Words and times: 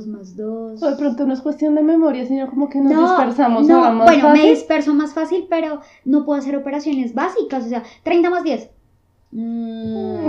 2 0.00 0.06
más 0.06 0.36
2. 0.36 0.82
O 0.82 0.90
de 0.90 0.96
pronto 0.96 1.26
no 1.26 1.34
es 1.34 1.40
cuestión 1.40 1.74
de 1.74 1.82
memoria, 1.82 2.24
sino 2.26 2.48
como 2.48 2.68
que 2.68 2.78
nos 2.80 2.92
No, 2.92 3.02
dispersamos 3.08 3.66
no, 3.66 3.92
más 3.92 4.06
bueno, 4.06 4.28
fácil. 4.28 4.42
me 4.42 4.50
disperso 4.50 4.94
más 4.94 5.12
fácil, 5.14 5.46
pero 5.48 5.80
no 6.04 6.24
puedo 6.24 6.38
hacer 6.38 6.56
operaciones 6.56 7.14
básicas, 7.14 7.66
o 7.66 7.68
sea, 7.68 7.82
30 8.02 8.30
más 8.30 8.44
10. 8.44 8.70
Mm, 9.32 10.28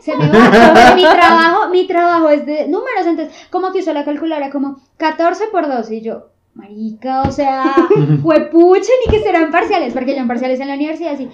se 0.00 0.16
me 0.16 0.28
va. 0.28 0.94
mi 0.96 1.02
trabajo, 1.02 1.68
mi 1.70 1.86
trabajo 1.86 2.28
es 2.30 2.46
de 2.46 2.68
números, 2.68 3.06
entonces, 3.06 3.34
como 3.50 3.70
que 3.72 3.80
uso 3.80 3.92
la 3.92 4.04
calculadora 4.04 4.50
como 4.50 4.78
14 4.96 5.48
por 5.48 5.68
2 5.68 5.90
y 5.90 6.00
yo, 6.00 6.28
marica, 6.54 7.22
o 7.22 7.30
sea, 7.30 7.74
huepuche, 8.22 8.92
ni 9.04 9.12
que 9.12 9.22
serán 9.22 9.50
parciales, 9.50 9.92
porque 9.92 10.14
yo 10.14 10.20
en 10.20 10.28
parciales 10.28 10.60
en 10.60 10.68
la 10.68 10.74
universidad 10.74 11.14
así. 11.14 11.28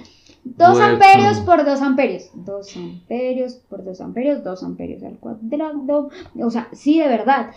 2 0.45 0.71
Bueno. 0.73 0.85
amperios 0.95 1.41
por 1.41 1.65
2 1.65 1.81
amperios. 1.83 2.31
2 2.35 2.77
amperios 2.77 3.55
por 3.69 3.83
2 3.85 4.01
amperios, 4.01 4.45
2 4.45 4.63
amperios 4.63 5.03
al 5.03 5.19
cuadrado. 5.19 6.11
O 6.43 6.51
sea, 6.51 6.69
sí, 6.73 6.99
de 7.01 7.09
verdad. 7.09 7.51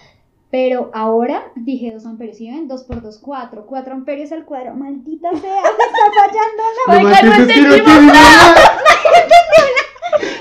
Pero 0.50 0.90
ahora 0.94 1.52
dije 1.56 1.92
2 1.92 2.06
amperios, 2.06 2.38
¿sí 2.38 2.50
ven? 2.50 2.70
2 2.70 2.84
por 2.86 3.02
2, 3.02 3.20
4. 3.22 3.66
4 3.66 3.94
amperios 3.94 4.32
al 4.32 4.46
cuadrado. 4.46 4.78
Maldita 4.78 5.30
sea, 5.32 5.40
me 5.42 5.70
está 5.70 6.06
fallando 6.16 6.64
la 6.88 6.94
Lo 6.94 7.08
Oiga, 7.08 7.22
no 7.22 7.34
triste 7.36 7.54
es 7.54 7.58
que 7.60 7.68
no 7.68 7.74
entendimos 7.76 7.86
tiene 7.86 8.14
nada. 8.14 8.56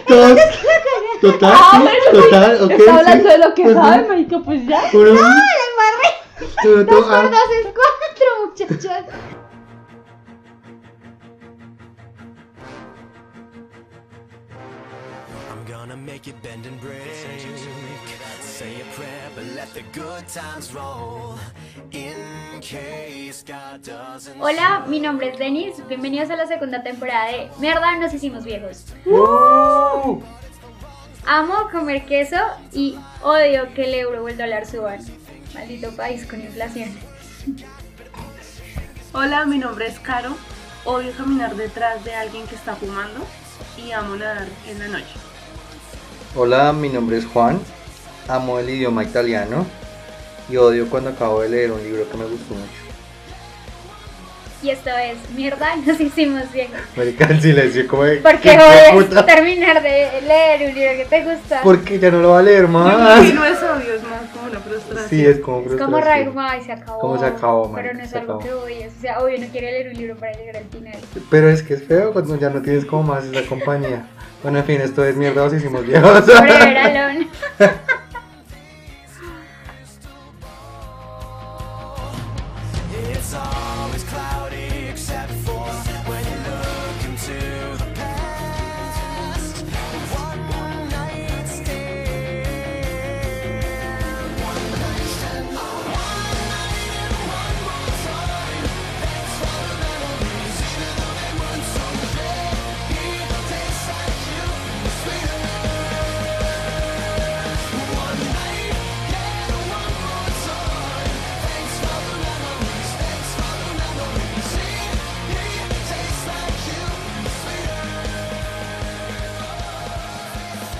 Total, 1.20 1.52
Ah, 1.54 1.82
sí, 1.82 2.16
total, 2.16 2.62
ok. 2.62 2.70
Está 2.70 2.96
hablando 2.98 3.28
de 3.28 3.38
lo 3.38 3.54
que 3.54 3.62
Ujú. 3.62 3.72
sabe, 3.74 4.08
marica, 4.08 4.38
pues 4.44 4.66
ya. 4.66 4.82
Uno, 4.92 5.10
uno, 5.10 5.18
2 5.18 6.86
todo- 6.86 7.02
por 7.04 7.14
ah, 7.14 7.22
2 7.22 7.32
es 7.64 7.72
4, 7.74 8.26
muchachos. 8.46 9.04
Make 16.06 16.28
it 16.28 16.40
bend 16.40 16.64
and 16.66 16.80
break. 16.80 17.02
Say 18.40 18.80
a 18.80 18.84
prayer, 18.94 19.28
but 19.34 19.44
let 19.56 19.68
the 19.74 19.82
good 19.92 20.26
times 20.28 20.72
roll. 20.72 21.34
In 21.90 22.60
case 22.60 23.42
God 23.42 23.82
doesn't. 23.82 24.40
Hola, 24.40 24.84
mi 24.86 25.00
nombre 25.00 25.30
es 25.32 25.38
Denis. 25.38 25.82
Bienvenidos 25.88 26.30
a 26.30 26.36
la 26.36 26.46
segunda 26.46 26.82
temporada 26.84 27.32
de 27.32 27.50
Mierda, 27.58 27.98
nos 27.98 28.14
hicimos 28.14 28.44
viejos. 28.44 28.84
¡Uh! 29.04 30.22
Amo 31.26 31.68
comer 31.72 32.06
queso 32.06 32.36
y 32.72 32.96
odio 33.22 33.74
que 33.74 33.84
el 33.86 33.94
euro 33.94 34.22
o 34.22 34.28
el 34.28 34.38
dólar 34.38 34.64
suban. 34.64 35.00
Maldito 35.54 35.90
país 35.96 36.24
con 36.24 36.40
inflación. 36.40 36.90
Hola, 39.12 39.44
mi 39.44 39.58
nombre 39.58 39.88
es 39.88 39.98
Caro. 39.98 40.36
Odio 40.84 41.10
caminar 41.16 41.56
detrás 41.56 42.04
de 42.04 42.14
alguien 42.14 42.46
que 42.46 42.54
está 42.54 42.76
fumando 42.76 43.26
y 43.76 43.90
amo 43.90 44.14
nadar 44.14 44.46
en 44.68 44.78
la 44.78 44.86
noche. 44.86 45.35
Hola, 46.38 46.74
mi 46.74 46.90
nombre 46.90 47.16
es 47.16 47.24
Juan. 47.24 47.58
Amo 48.28 48.58
el 48.58 48.68
idioma 48.68 49.02
italiano 49.02 49.64
y 50.50 50.58
odio 50.58 50.90
cuando 50.90 51.08
acabo 51.08 51.40
de 51.40 51.48
leer 51.48 51.72
un 51.72 51.82
libro 51.82 52.06
que 52.10 52.16
me 52.18 52.26
gustó 52.26 52.52
mucho. 52.52 52.85
Y 54.62 54.70
esto 54.70 54.90
es 54.90 55.16
Mierda, 55.36 55.76
nos 55.86 56.00
hicimos 56.00 56.50
viejos. 56.52 56.78
Marica, 56.96 57.26
el 57.26 57.40
silencio, 57.40 57.86
como 57.86 58.04
de. 58.04 58.16
Porque 58.16 58.38
¿qué 58.40 58.58
odias 58.58 58.92
puta? 58.92 59.26
terminar 59.26 59.82
de 59.82 60.08
leer 60.26 60.68
un 60.70 60.74
libro 60.74 60.90
que 60.96 61.04
te 61.08 61.24
gusta. 61.24 61.60
Porque 61.62 61.98
ya 61.98 62.10
no 62.10 62.20
lo 62.20 62.30
va 62.30 62.38
a 62.38 62.42
leer 62.42 62.66
más. 62.66 63.20
que 63.26 63.32
no 63.34 63.44
es 63.44 63.58
odio, 63.62 63.94
es 63.94 64.02
más 64.02 64.22
como 64.32 64.46
una 64.50 64.60
frustración. 64.60 65.08
Sí, 65.10 65.24
es 65.26 65.40
como 65.40 65.60
Es 65.60 65.76
como 65.78 65.98
frustración. 65.98 66.34
raro, 66.34 66.48
ay, 66.50 66.62
se 66.64 66.72
acabó. 66.72 66.98
Como 67.00 67.18
se 67.18 67.26
acabó, 67.26 67.72
Pero 67.74 67.94
no 67.94 68.02
es 68.02 68.14
algo 68.14 68.38
que 68.38 68.52
odies. 68.52 68.92
O 68.96 69.00
sea, 69.02 69.18
obvio 69.20 69.38
no 69.38 69.46
quiero 69.48 69.66
leer 69.66 69.88
un 69.88 69.94
libro 69.94 70.16
para 70.16 70.32
llegar 70.32 70.56
al 70.56 70.64
final. 70.64 70.98
Pero 71.30 71.50
es 71.50 71.62
que 71.62 71.74
es 71.74 71.84
feo 71.84 72.12
cuando 72.12 72.36
ya 72.38 72.48
no 72.50 72.62
tienes 72.62 72.84
como 72.86 73.02
más 73.14 73.24
esa 73.24 73.46
compañía. 73.48 74.06
Bueno, 74.42 74.58
en 74.58 74.64
fin, 74.64 74.80
esto 74.80 75.04
es 75.04 75.16
mierda, 75.16 75.42
os 75.44 75.52
hicimos 75.52 75.86
viejos. 75.86 76.24
Forever 76.24 76.78
alone. 76.78 77.28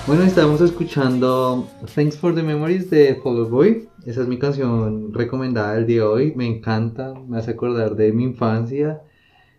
Bueno, 0.07 0.23
estamos 0.23 0.61
escuchando 0.61 1.67
Thanks 1.93 2.17
for 2.17 2.33
the 2.33 2.41
Memories 2.41 2.89
de 2.89 3.15
Fall 3.15 3.39
Out 3.39 3.49
Boy. 3.49 3.89
Esa 4.05 4.21
es 4.21 4.27
mi 4.27 4.39
canción 4.39 5.13
recomendada 5.13 5.73
del 5.73 5.85
día 5.85 6.01
de 6.01 6.07
hoy. 6.07 6.33
Me 6.35 6.45
encanta, 6.45 7.13
me 7.27 7.37
hace 7.37 7.51
acordar 7.51 7.95
de 7.95 8.13
mi 8.13 8.23
infancia. 8.23 9.01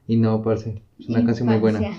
Y 0.06 0.16
no, 0.16 0.42
parce, 0.42 0.82
es 0.98 1.08
una 1.10 1.22
canción 1.22 1.48
muy 1.48 1.58
buena. 1.58 1.80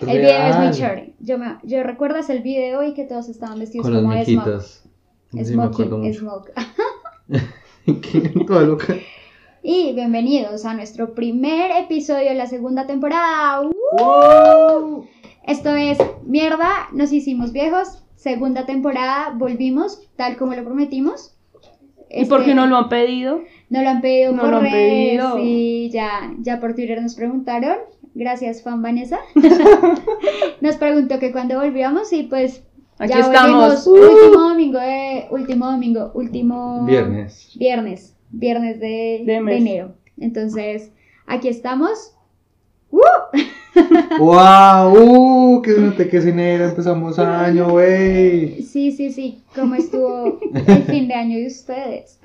El 0.00 0.06
video 0.08 0.46
es 0.48 0.58
muy 0.58 0.70
chévere. 0.72 1.14
Yo, 1.20 1.38
me, 1.38 1.58
yo 1.62 1.84
recuerdo 1.84 2.18
ese 2.18 2.32
el 2.36 2.42
video 2.42 2.82
y 2.82 2.94
que 2.94 3.04
todos 3.04 3.28
estaban 3.28 3.60
vestidos 3.60 3.84
Con 3.86 3.94
las 3.94 4.02
como 4.02 4.14
de 4.14 4.24
smoke. 4.24 4.46
mequitas. 4.46 4.84
Sí, 5.44 5.56
me 5.56 5.62
acuerdo 5.62 5.98
mucho. 5.98 6.18
smoke. 6.18 6.52
¿Qué? 7.86 8.20
Toda 8.44 8.62
loca. 8.62 8.96
Y 9.62 9.92
bienvenidos 9.94 10.64
a 10.64 10.74
nuestro 10.74 11.14
primer 11.14 11.70
episodio 11.84 12.30
de 12.30 12.34
la 12.34 12.48
segunda 12.48 12.88
temporada. 12.88 13.62
Esto 15.46 15.74
es 15.74 15.98
Mierda, 16.24 16.88
nos 16.92 17.12
hicimos 17.12 17.52
viejos. 17.52 18.04
Segunda 18.14 18.66
temporada, 18.66 19.32
volvimos 19.36 20.08
tal 20.16 20.36
como 20.36 20.54
lo 20.54 20.64
prometimos. 20.64 21.36
¿Y 22.10 22.26
por 22.26 22.40
Este, 22.40 22.50
qué 22.50 22.54
no 22.54 22.66
lo 22.66 22.76
han 22.76 22.88
pedido? 22.88 23.40
No 23.70 23.82
lo 23.82 23.88
han 23.88 24.00
pedido 24.00 24.32
No 24.32 24.42
por 24.42 24.50
lo 24.50 24.56
han 24.58 24.62
redes, 24.64 25.08
pedido. 25.08 25.36
sí, 25.36 25.90
ya, 25.92 26.32
ya 26.38 26.60
por 26.60 26.74
Twitter 26.74 27.00
nos 27.02 27.14
preguntaron. 27.14 27.78
Gracias, 28.14 28.62
fan 28.62 28.82
Vanessa. 28.82 29.18
nos 30.60 30.76
preguntó 30.76 31.18
que 31.18 31.32
cuando 31.32 31.58
volvíamos 31.58 32.12
y 32.12 32.24
pues 32.24 32.62
Aquí 32.98 33.14
ya 33.14 33.20
estamos. 33.20 33.86
¡Uh! 33.86 33.94
Último 33.94 34.48
domingo 34.50 34.78
de, 34.78 35.26
último 35.30 35.66
domingo, 35.70 36.12
último 36.14 36.84
Viernes. 36.84 37.50
Viernes, 37.56 38.16
viernes 38.30 38.78
de, 38.78 39.22
De 39.26 39.34
enero. 39.36 39.94
Entonces, 40.18 40.92
aquí 41.26 41.48
estamos. 41.48 42.14
¡Uh! 42.90 43.00
¡Wow! 44.18 44.92
¡Uh! 45.58 45.62
¡Que 45.62 45.72
se 45.74 45.80
note 45.80 46.08
que 46.08 46.16
es 46.18 46.26
enero! 46.26 46.66
Empezamos 46.66 47.18
año, 47.18 47.68
wey. 47.74 48.62
Sí, 48.62 48.92
sí, 48.92 49.10
sí. 49.10 49.42
¿Cómo 49.54 49.74
estuvo 49.74 50.38
el 50.54 50.82
fin 50.84 51.08
de 51.08 51.14
año 51.14 51.38
de 51.38 51.46
ustedes? 51.46 52.18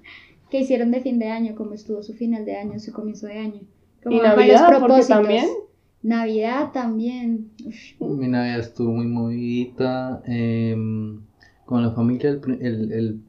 ¿Qué 0.50 0.60
hicieron 0.60 0.90
de 0.90 1.00
fin 1.00 1.18
de 1.18 1.28
año? 1.28 1.54
¿Cómo 1.56 1.74
estuvo 1.74 2.02
su 2.02 2.12
final 2.14 2.44
de 2.44 2.56
año, 2.56 2.78
su 2.78 2.92
comienzo 2.92 3.26
de 3.26 3.38
año? 3.38 3.60
¿Cómo 4.02 4.16
¿Y 4.16 4.20
Navidad? 4.20 4.60
los 4.60 4.70
Porque 4.70 4.78
propósitos? 4.86 5.08
también. 5.08 5.46
Navidad 6.02 6.72
también. 6.72 7.50
Uf, 7.64 8.18
Mi 8.18 8.28
Navidad 8.28 8.58
estuvo 8.60 8.92
muy 8.92 9.06
movidita. 9.06 10.22
em, 10.26 11.20
con 11.64 11.82
la 11.82 11.92
familia, 11.92 12.30
el, 12.30 12.42
el- 12.60 12.92
el 12.92 13.20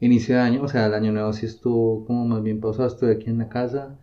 inicio 0.00 0.36
de 0.36 0.40
año, 0.42 0.62
o 0.62 0.68
sea, 0.68 0.86
el 0.86 0.94
año 0.94 1.10
nuevo 1.10 1.32
sí 1.32 1.46
estuvo 1.46 2.04
como 2.04 2.24
más 2.26 2.42
bien 2.42 2.60
pausado. 2.60 2.86
Estuve 2.86 3.12
aquí 3.12 3.28
en 3.28 3.38
la 3.38 3.48
casa, 3.48 3.98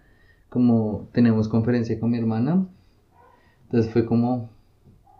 como 0.49 1.07
tenemos 1.13 1.47
conferencia 1.47 1.97
con 1.99 2.11
mi 2.11 2.17
hermana. 2.17 2.67
Entonces 3.75 3.91
fue 3.91 4.05
como, 4.05 4.49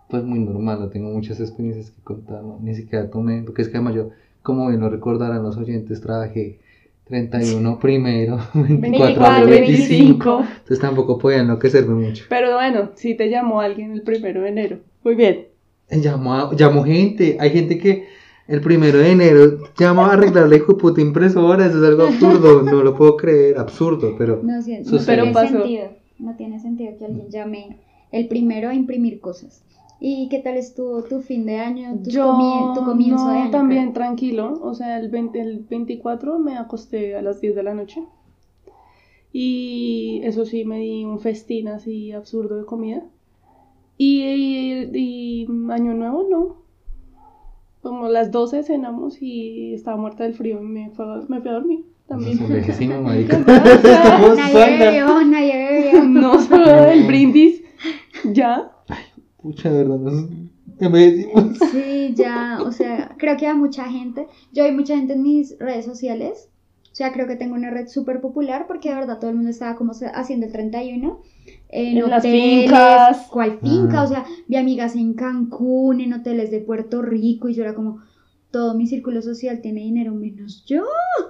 pues 0.09 0.23
muy 0.23 0.39
normal. 0.39 0.79
No 0.79 0.88
tengo 0.88 1.09
muchas 1.09 1.41
experiencias 1.41 1.91
que 1.91 2.01
contar, 2.03 2.41
¿no? 2.41 2.57
ni 2.61 2.73
siquiera 2.73 3.09
tomé, 3.09 3.41
porque 3.43 3.63
es 3.63 3.67
que 3.67 3.75
además 3.75 3.95
yo, 3.95 4.11
como 4.43 4.69
bien 4.69 4.79
lo 4.79 4.89
recordarán 4.89 5.43
los 5.43 5.57
oyentes, 5.57 5.99
trabajé 5.99 6.59
31 7.03 7.77
primero, 7.80 8.38
24, 8.53 8.80
24, 8.80 9.45
25. 9.47 10.38
25. 10.38 10.39
Entonces 10.59 10.80
tampoco 10.80 11.18
podía 11.18 11.39
enloquecerme 11.39 11.95
mucho. 11.95 12.24
Pero 12.30 12.53
bueno, 12.53 12.91
sí 12.95 13.15
te 13.15 13.30
llamó 13.30 13.59
alguien 13.59 13.91
el 13.91 14.03
primero 14.03 14.41
de 14.44 14.47
enero. 14.50 14.77
Muy 15.03 15.15
bien. 15.15 15.47
Llamó, 15.91 16.33
a- 16.35 16.56
llamó 16.56 16.85
gente. 16.85 17.35
Hay 17.41 17.50
gente 17.50 17.77
que 17.77 18.06
el 18.47 18.62
primero 18.62 19.00
de 19.00 19.12
enero 19.12 19.57
llama 19.77 20.07
a 20.07 20.13
arreglarle 20.13 20.59
puta 20.59 21.01
impresora. 21.01 21.65
Eso 21.65 21.80
es 21.80 21.83
algo 21.89 22.03
absurdo. 22.03 22.63
No 22.63 22.81
lo 22.83 22.95
puedo 22.95 23.18
creer. 23.18 23.57
Absurdo, 23.57 24.15
pero. 24.18 24.39
No, 24.41 24.62
sí, 24.62 24.77
no 24.77 24.83
tiene 24.91 25.03
Pero 25.06 25.31
pasó. 25.33 25.57
sentido. 25.57 25.89
No 26.19 26.35
tiene 26.38 26.59
sentido 26.62 26.97
que 26.97 27.03
alguien 27.06 27.30
llame 27.30 27.77
el 28.17 28.27
primero 28.27 28.69
a 28.69 28.73
imprimir 28.73 29.19
cosas. 29.19 29.62
¿Y 30.00 30.27
qué 30.29 30.39
tal 30.39 30.57
estuvo 30.57 31.03
tu 31.03 31.21
fin 31.21 31.45
de 31.45 31.57
año, 31.59 31.97
tu, 32.03 32.09
Yo 32.09 32.33
comie- 32.33 32.73
tu 32.73 32.83
comienzo 32.83 33.25
no, 33.25 33.31
de 33.31 33.38
año? 33.39 33.51
también 33.51 33.94
tranquilo, 33.94 34.59
o 34.62 34.73
sea, 34.73 35.00
el, 35.00 35.09
20 35.09 35.39
el 35.39 35.59
24 35.69 36.38
me 36.39 36.57
acosté 36.57 37.15
a 37.15 37.21
las 37.21 37.39
10 37.41 37.56
de 37.56 37.63
la 37.63 37.73
noche 37.73 38.01
y 39.31 40.21
eso 40.23 40.45
sí, 40.45 40.63
me 40.65 40.79
di 40.79 41.03
un 41.03 41.19
festín 41.19 41.67
así 41.67 42.12
absurdo 42.12 42.57
de 42.57 42.65
comida 42.65 43.03
y, 43.97 44.21
y- 44.23 44.89
y 44.94 45.47
año 45.71 45.94
nuevo 45.94 46.25
no, 46.29 46.56
como 47.81 48.07
las 48.07 48.31
12 48.31 48.63
cenamos 48.63 49.21
y 49.21 49.73
estaba 49.73 49.97
muerta 49.97 50.23
del 50.23 50.33
frío 50.33 50.61
y 50.61 50.65
me, 50.65 50.89
fue, 50.91 51.06
me 51.27 51.39
fui 51.41 51.50
a 51.50 51.53
dormir 51.53 51.85
también. 52.07 52.38
Nos 52.39 52.50
envejecimos, 52.50 53.01
marica. 53.01 53.38
Nadie 53.39 54.77
bebió, 54.77 55.23
nadie 55.25 55.53
bebió. 55.57 56.03
No, 56.06 56.39
solo 56.41 56.85
el 56.89 57.06
brindis. 57.07 57.61
Ya. 58.23 58.71
Pucha, 59.38 59.71
de 59.71 59.83
verdad, 59.83 59.97
nos 60.00 60.29
envejecimos. 60.79 61.57
Sí, 61.71 62.13
ya, 62.15 62.59
o 62.63 62.71
sea, 62.71 63.15
creo 63.17 63.38
que 63.38 63.47
hay 63.47 63.56
mucha 63.56 63.85
gente. 63.85 64.27
Yo 64.51 64.63
hay 64.63 64.71
mucha 64.71 64.95
gente 64.97 65.13
en 65.13 65.23
mis 65.23 65.57
redes 65.59 65.85
sociales. 65.85 66.50
O 66.91 66.95
sea, 66.95 67.12
creo 67.12 67.27
que 67.27 67.35
tengo 67.35 67.56
una 67.56 67.69
red 67.71 67.88
súper 67.89 68.21
popular 68.21 68.67
porque 68.67 68.88
de 68.89 68.95
verdad 68.95 69.19
todo 69.19 69.29
el 69.29 69.35
mundo 69.35 69.51
estaba 69.51 69.75
como 69.75 69.91
haciendo 70.13 70.45
el 70.45 70.51
31 70.53 71.21
en, 71.69 71.97
En 71.97 72.09
las 72.09 72.19
hoteles. 72.19 72.62
fincas. 72.63 73.27
¿Cuál 73.29 73.59
finca? 73.59 74.00
Ah. 74.00 74.03
O 74.03 74.07
sea, 74.07 74.25
vi 74.47 74.56
amigas 74.56 74.95
en 74.95 75.13
Cancún, 75.13 76.00
en 76.00 76.13
hoteles 76.13 76.51
de 76.51 76.61
Puerto 76.61 77.01
Rico 77.01 77.50
y 77.50 77.53
yo 77.53 77.63
era 77.63 77.75
como, 77.75 78.00
todo 78.56 78.74
mi 78.74 78.88
círculo 78.88 79.22
social 79.22 79.60
tiene 79.62 79.81
dinero 79.81 80.13
menos 80.13 80.63
yo. 80.66 80.84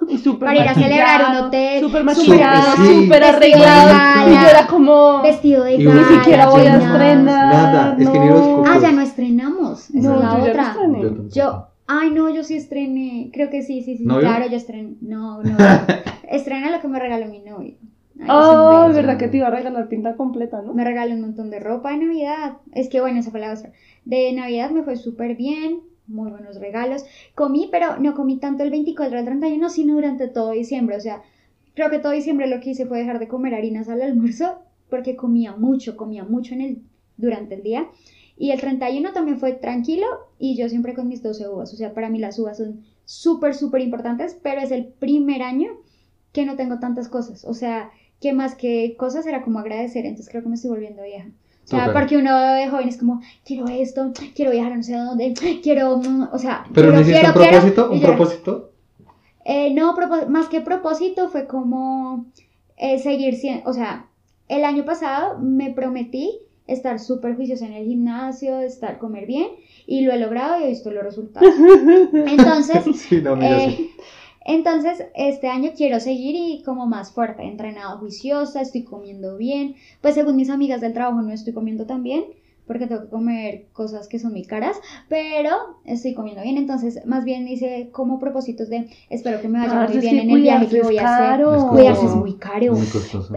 Y 0.08 0.20
súper 0.20 0.48
Para 0.50 0.64
ir 0.64 0.70
a 0.70 0.74
celebrar 0.76 1.22
un 1.32 1.46
hotel, 1.48 1.80
Súper 1.84 2.04
maquillado, 2.04 2.76
sí. 2.78 3.04
súper 3.04 3.20
Vestido 3.20 3.20
de 3.20 3.26
arreglado. 3.26 3.88
gala. 3.90 4.26
Y 4.30 4.34
yo 4.44 4.48
era 4.50 4.68
como. 4.68 5.22
Vestido 5.24 5.64
de 5.64 5.84
gala. 5.84 6.02
ni 6.10 6.16
siquiera 6.18 6.50
voy 6.50 6.62
a 6.68 6.76
estrenar. 6.78 7.24
Nada, 7.26 7.96
es 8.00 8.10
que 8.10 8.20
ni 8.20 8.28
los. 8.30 8.68
Ah, 8.68 8.78
ya 8.80 8.92
no 8.92 9.02
estrenamos. 9.02 9.90
Esa 9.90 10.08
No, 10.10 10.16
es 10.18 10.22
la 10.24 10.38
yo 10.46 10.52
otra. 10.52 10.64
estrené. 10.72 11.02
Yo. 11.02 11.28
Yo, 11.30 11.68
ay 11.88 12.12
no, 12.12 12.30
yo 12.30 12.44
sí 12.44 12.56
estrené, 12.56 13.32
creo 13.34 13.50
que 13.50 13.64
sí, 13.64 13.82
sí, 13.82 13.98
sí, 13.98 14.06
¿Novio? 14.06 14.22
claro, 14.22 14.48
yo 14.48 14.58
estrené, 14.58 14.94
no, 15.02 15.42
no, 15.44 15.58
estrena 16.30 16.70
lo 16.72 16.80
que 16.82 16.88
me 16.88 17.00
regaló 17.00 17.26
mi 17.28 17.40
novio. 17.40 17.74
Ay, 18.20 18.28
Oh, 18.30 18.86
es 18.90 18.96
verdad 18.96 19.18
que 19.18 19.28
te 19.28 19.38
iba 19.38 19.48
a 19.48 19.52
regalar 19.52 19.88
pinta 19.90 20.16
completa, 20.16 20.62
¿no? 20.62 20.74
Me 20.74 20.84
regaló 20.84 21.14
un 21.16 21.22
montón 21.22 21.50
de 21.50 21.60
ropa 21.60 21.92
de 21.92 21.98
Navidad, 21.98 22.54
es 22.74 22.88
que 22.90 23.02
bueno, 23.02 23.20
esa 23.20 23.32
fue 23.32 23.40
la 23.40 23.52
otra. 23.54 23.72
De 24.06 24.32
Navidad 24.34 24.70
me 24.72 24.84
fue 24.84 24.96
súper 24.96 25.36
bien, 25.36 25.82
muy 26.08 26.32
buenos 26.32 26.60
regalos. 26.60 27.06
Comí, 27.34 27.70
pero 27.72 27.98
no 27.98 28.14
comí 28.14 28.38
tanto 28.38 28.64
el 28.64 28.72
24 28.72 29.18
al 29.18 29.26
31, 29.26 29.70
sino 29.70 29.96
durante 29.96 30.28
todo 30.28 30.52
diciembre, 30.52 30.98
o 30.98 31.02
sea, 31.02 31.22
creo 31.74 31.90
que 31.90 32.00
todo 32.00 32.12
diciembre 32.12 32.48
lo 32.48 32.60
que 32.60 32.72
hice 32.72 32.86
fue 32.86 33.00
dejar 33.00 33.20
de 33.20 33.28
comer 33.28 33.54
harinas 33.54 33.90
al 33.90 34.02
almuerzo, 34.02 34.60
porque 34.90 35.16
comía 35.16 35.56
mucho, 35.56 35.98
comía 35.98 36.24
mucho 36.24 36.54
en 36.54 36.62
el, 36.62 36.82
durante 37.18 37.56
el 37.56 37.64
día. 37.64 37.88
Y 38.38 38.52
el 38.52 38.60
31 38.60 39.14
también 39.14 39.40
fue 39.40 39.54
tranquilo 39.54 40.06
y 40.40 40.58
yo 40.58 40.68
siempre 40.68 40.94
con 40.94 41.08
mis 41.08 41.24
12 41.24 41.48
uvas. 41.48 41.74
O 41.74 41.78
sea, 41.78 41.94
para 41.94 42.10
mí 42.10 42.20
las 42.20 42.38
uvas 42.38 42.58
son 42.58 42.84
súper, 43.06 43.56
súper 43.56 43.82
importantes, 43.82 44.38
pero 44.42 44.62
es 44.62 44.72
el 44.72 44.86
primer 44.86 45.42
año 45.42 45.72
que 46.34 46.46
no 46.46 46.56
tengo 46.56 46.80
tantas 46.80 47.08
cosas. 47.08 47.46
O 47.46 47.54
sea, 47.54 47.92
que 48.20 48.34
más 48.34 48.56
que 48.56 48.96
cosas 48.98 49.26
era 49.26 49.42
como 49.42 49.60
agradecer. 49.60 50.06
Entonces 50.06 50.30
creo 50.30 50.44
que 50.44 50.50
me 50.50 50.56
estoy 50.56 50.72
volviendo 50.72 51.04
vieja. 51.04 51.30
O 51.66 51.68
sea, 51.68 51.86
Súper. 51.88 51.94
porque 51.94 52.18
uno 52.18 52.54
de 52.54 52.70
joven 52.70 52.88
es 52.90 52.98
como, 52.98 53.22
quiero 53.44 53.68
esto, 53.68 54.14
quiero 54.36 54.52
viajar 54.52 54.74
a 54.74 54.78
no 54.78 54.84
sé 54.84 54.96
dónde, 54.96 55.34
quiero, 55.64 55.98
mm, 55.98 56.30
o 56.32 56.38
sea, 56.38 56.64
Pero 56.74 56.74
quiero, 56.74 56.92
no 56.94 57.02
hiciste 57.02 57.20
quiero, 57.22 57.40
un 57.40 57.50
propósito, 57.50 57.92
un 57.92 58.02
propósito. 58.02 58.72
Eh, 59.46 59.74
no, 59.74 59.96
más 60.30 60.48
que 60.48 60.62
propósito 60.62 61.30
fue 61.30 61.48
como 61.48 62.26
eh, 62.78 63.00
seguir 63.00 63.36
siendo, 63.36 63.68
o 63.68 63.74
sea, 63.74 64.06
el 64.48 64.64
año 64.64 64.86
pasado 64.86 65.40
me 65.40 65.72
prometí 65.72 66.40
estar 66.68 67.00
súper 67.00 67.36
juiciosa 67.36 67.66
en 67.66 67.74
el 67.74 67.86
gimnasio, 67.86 68.60
estar, 68.60 69.00
comer 69.00 69.26
bien, 69.26 69.48
y 69.88 70.02
lo 70.02 70.12
he 70.12 70.20
logrado 70.20 70.60
y 70.60 70.64
he 70.64 70.68
visto 70.68 70.92
los 70.92 71.04
resultados. 71.04 71.50
Entonces, 72.14 72.84
Sí, 72.96 73.22
no, 73.22 73.36
mira, 73.36 73.64
eh, 73.64 73.74
sí. 73.76 73.92
Entonces, 74.46 75.04
este 75.16 75.48
año 75.50 75.72
quiero 75.76 76.00
seguir 76.00 76.36
y 76.36 76.64
como 76.64 76.86
más 76.86 77.12
fuerte, 77.12 77.44
entrenado 77.44 77.98
juiciosa, 78.00 78.62
estoy 78.62 78.84
comiendo 78.84 79.38
bien. 79.38 79.76
Pues 80.02 80.14
según 80.16 80.36
mis 80.36 80.50
amigas 80.50 80.82
del 80.82 80.94
trabajo 80.94 81.22
no 81.22 81.32
estoy 81.34 81.54
comiendo 81.54 81.86
tan 81.86 82.04
bien 82.04 82.24
porque 82.68 82.88
tengo 82.88 83.04
que 83.04 83.10
comer 83.10 83.68
cosas 83.74 84.08
que 84.08 84.18
son 84.18 84.32
muy 84.32 84.42
caras, 84.44 84.76
pero 85.08 85.52
estoy 85.86 86.16
comiendo 86.16 86.42
bien. 86.42 86.58
Entonces, 86.58 87.00
más 87.06 87.24
bien 87.24 87.48
hice 87.48 87.90
como 87.92 88.18
propósitos 88.18 88.70
de 88.70 88.88
espero 89.12 89.40
que 89.40 89.48
me 89.48 89.60
vaya 89.60 89.72
Parce, 89.72 89.94
muy 89.94 90.02
bien 90.02 90.18
en 90.18 90.30
el 90.32 90.42
viaje 90.42 90.68
que 90.68 90.82
voy 90.82 90.98
a 90.98 91.14
hacer. 91.16 91.26
caro. 91.28 91.68
Cuidarse 91.70 92.06
es 92.08 92.16
muy 92.16 92.34
caro. 92.38 92.74
Muy. 92.74 92.88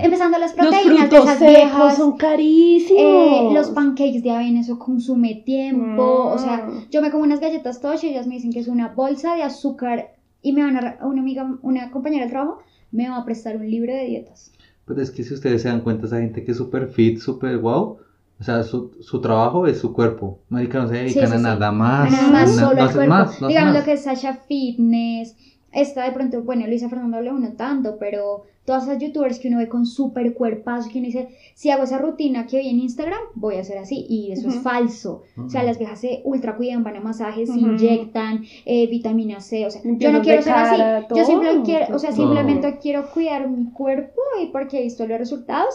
Empezando 0.03 0.39
las 0.39 0.57
Los 0.57 0.67
proteínas 0.67 1.11
de 1.11 1.17
esas 1.19 1.39
secos 1.39 1.55
viejas. 1.55 1.97
son 1.99 2.17
carísimos. 2.17 3.03
eh, 3.03 3.49
los 3.53 3.69
pancakes 3.71 4.23
de 4.23 4.31
avena, 4.31 4.61
eso 4.61 4.79
consume 4.79 5.35
tiempo. 5.45 6.03
O 6.33 6.39
sea, 6.39 6.65
Mm. 6.67 6.89
yo 6.91 7.03
me 7.03 7.11
como 7.11 7.25
unas 7.25 7.41
galletas 7.41 7.83
Tosh 7.83 8.05
y 8.05 8.09
ellas 8.09 8.27
me 8.27 8.37
dicen 8.37 8.51
que 8.51 8.61
es 8.61 8.69
una 8.69 8.89
bolsa 8.95 9.35
de 9.37 9.43
azúcar 9.43 10.15
y 10.43 10.53
me 10.53 10.63
van 10.63 10.77
a, 10.77 10.99
una 11.03 11.21
amiga, 11.21 11.59
una 11.63 11.91
compañera 11.91 12.25
del 12.25 12.31
trabajo 12.33 12.59
me 12.91 13.09
va 13.09 13.19
a 13.19 13.25
prestar 13.25 13.57
un 13.57 13.71
libro 13.71 13.93
de 13.95 14.05
dietas. 14.07 14.53
Pero 14.87 15.03
es 15.03 15.11
que 15.11 15.23
si 15.23 15.35
ustedes 15.35 15.63
se 15.63 15.69
dan 15.69 15.83
cuenta, 15.83 16.07
esa 16.07 16.19
gente 16.21 16.45
que 16.45 16.53
es 16.53 16.57
súper 16.57 16.89
fit, 16.89 17.19
súper 17.19 17.59
wow, 17.59 17.99
o 18.41 18.45
sea, 18.45 18.63
su, 18.63 18.93
su 19.01 19.21
trabajo 19.21 19.67
es 19.67 19.79
su 19.79 19.93
cuerpo. 19.93 20.41
Marica, 20.49 20.79
no 20.81 20.89
se 20.89 20.95
dedican 20.95 21.25
Sí, 21.25 21.29
sí, 21.29 21.35
a 21.35 21.39
sí. 21.39 21.43
nada 21.43 21.73
más. 21.73 22.11
Nada 22.13 22.31
más 22.31 22.55
solo 22.55 22.85
no 22.85 22.93
cuerpo. 22.93 23.07
más, 23.11 23.41
Digamos 23.41 23.75
más. 23.75 23.79
lo 23.81 23.85
que 23.85 23.93
es 23.93 24.03
Sasha 24.05 24.35
Fitness. 24.35 25.37
Esta 25.73 26.05
de 26.05 26.13
pronto, 26.13 26.43
bueno, 26.43 26.67
Luisa 26.67 26.89
Fernando 26.89 27.21
León 27.21 27.43
no 27.43 27.53
tanto, 27.53 27.99
pero 27.99 28.45
todas 28.65 28.85
esas 28.85 28.99
youtubers 28.99 29.39
que 29.39 29.49
uno 29.49 29.59
ve 29.59 29.69
con 29.69 29.87
súper 29.87 30.35
cuerpazo, 30.35 30.91
que 30.91 30.99
uno 30.99 31.07
dice, 31.07 31.29
si 31.55 31.71
hago 31.71 31.85
esa 31.85 31.99
rutina 31.99 32.47
que 32.47 32.59
vi 32.59 32.69
en 32.69 32.81
Instagram, 32.81 33.19
voy 33.35 33.57
a 33.57 33.61
hacer 33.61 33.79
así. 33.79 34.07
Y 34.09 34.33
eso 34.33 34.49
es 34.49 34.55
Ujú. 34.55 34.63
falso. 34.63 35.23
O 35.37 35.49
sea, 35.49 35.63
las 35.63 35.79
viejas 35.79 36.01
se 36.01 36.21
ultra 36.25 36.57
cuidan, 36.57 36.85
van 36.85 36.97
a 36.97 37.01
masajes, 37.01 37.49
se 37.49 37.59
Ujú. 37.59 37.71
inyectan 37.71 38.45
eh, 38.67 38.87
vitamina 38.89 39.41
C. 39.41 39.67
O 39.67 39.71
sea, 39.71 39.81
yo 39.85 40.13
no 40.13 40.23
quiero 40.23 40.43
ser 40.43 40.53
cara, 40.53 40.99
así. 40.99 41.07
todo. 41.09 41.19
Yo 41.19 41.25
simplemente 41.25 41.65
quiero, 41.65 41.97
o 41.97 41.99
sea, 41.99 42.13
simplemente 42.13 42.79
quiero 42.81 43.11
cuidar 43.11 43.49
mi 43.49 43.71
cuerpo 43.73 44.21
y 44.43 44.47
porque 44.47 44.79
he 44.79 44.83
visto 44.83 45.07
los 45.07 45.19
resultados. 45.19 45.75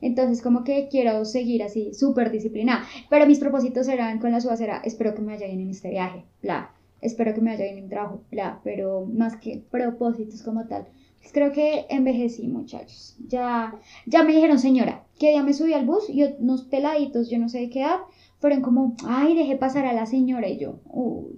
Entonces, 0.00 0.42
como 0.42 0.64
que 0.64 0.88
quiero 0.90 1.24
seguir 1.24 1.62
así, 1.62 1.94
súper 1.94 2.30
disciplinada. 2.30 2.84
Pero 3.08 3.26
mis 3.26 3.38
propósitos 3.38 3.88
eran 3.88 4.18
con 4.18 4.32
las 4.32 4.44
uvas, 4.44 4.60
era, 4.60 4.82
espero 4.84 5.14
que 5.14 5.22
me 5.22 5.32
vaya 5.32 5.46
bien 5.46 5.60
en 5.60 5.70
este 5.70 5.88
viaje, 5.88 6.24
bla. 6.42 6.73
Espero 7.04 7.34
que 7.34 7.40
me 7.40 7.52
vaya 7.52 7.64
bien 7.64 7.78
en 7.78 7.84
mi 7.84 7.90
trabajo, 7.90 8.22
bla. 8.30 8.60
Pero 8.64 9.06
más 9.06 9.36
que 9.36 9.62
propósitos 9.70 10.42
como 10.42 10.66
tal. 10.66 10.86
Pues 11.20 11.32
creo 11.32 11.52
que 11.52 11.86
envejecí, 11.88 12.48
muchachos. 12.48 13.16
Ya, 13.28 13.78
ya 14.06 14.22
me 14.24 14.32
dijeron, 14.32 14.58
señora, 14.58 15.06
que 15.18 15.30
día 15.30 15.42
me 15.42 15.54
subí 15.54 15.72
al 15.72 15.86
bus 15.86 16.10
y 16.10 16.22
unos 16.22 16.64
peladitos, 16.64 17.30
yo 17.30 17.38
no 17.38 17.48
sé 17.48 17.60
de 17.60 17.70
qué 17.70 17.80
edad, 17.82 18.00
fueron 18.40 18.62
como, 18.62 18.96
ay, 19.06 19.36
dejé 19.36 19.56
pasar 19.56 19.86
a 19.86 19.92
la 19.92 20.06
señora. 20.06 20.48
Y 20.48 20.58
yo, 20.58 20.80
uy, 20.86 21.36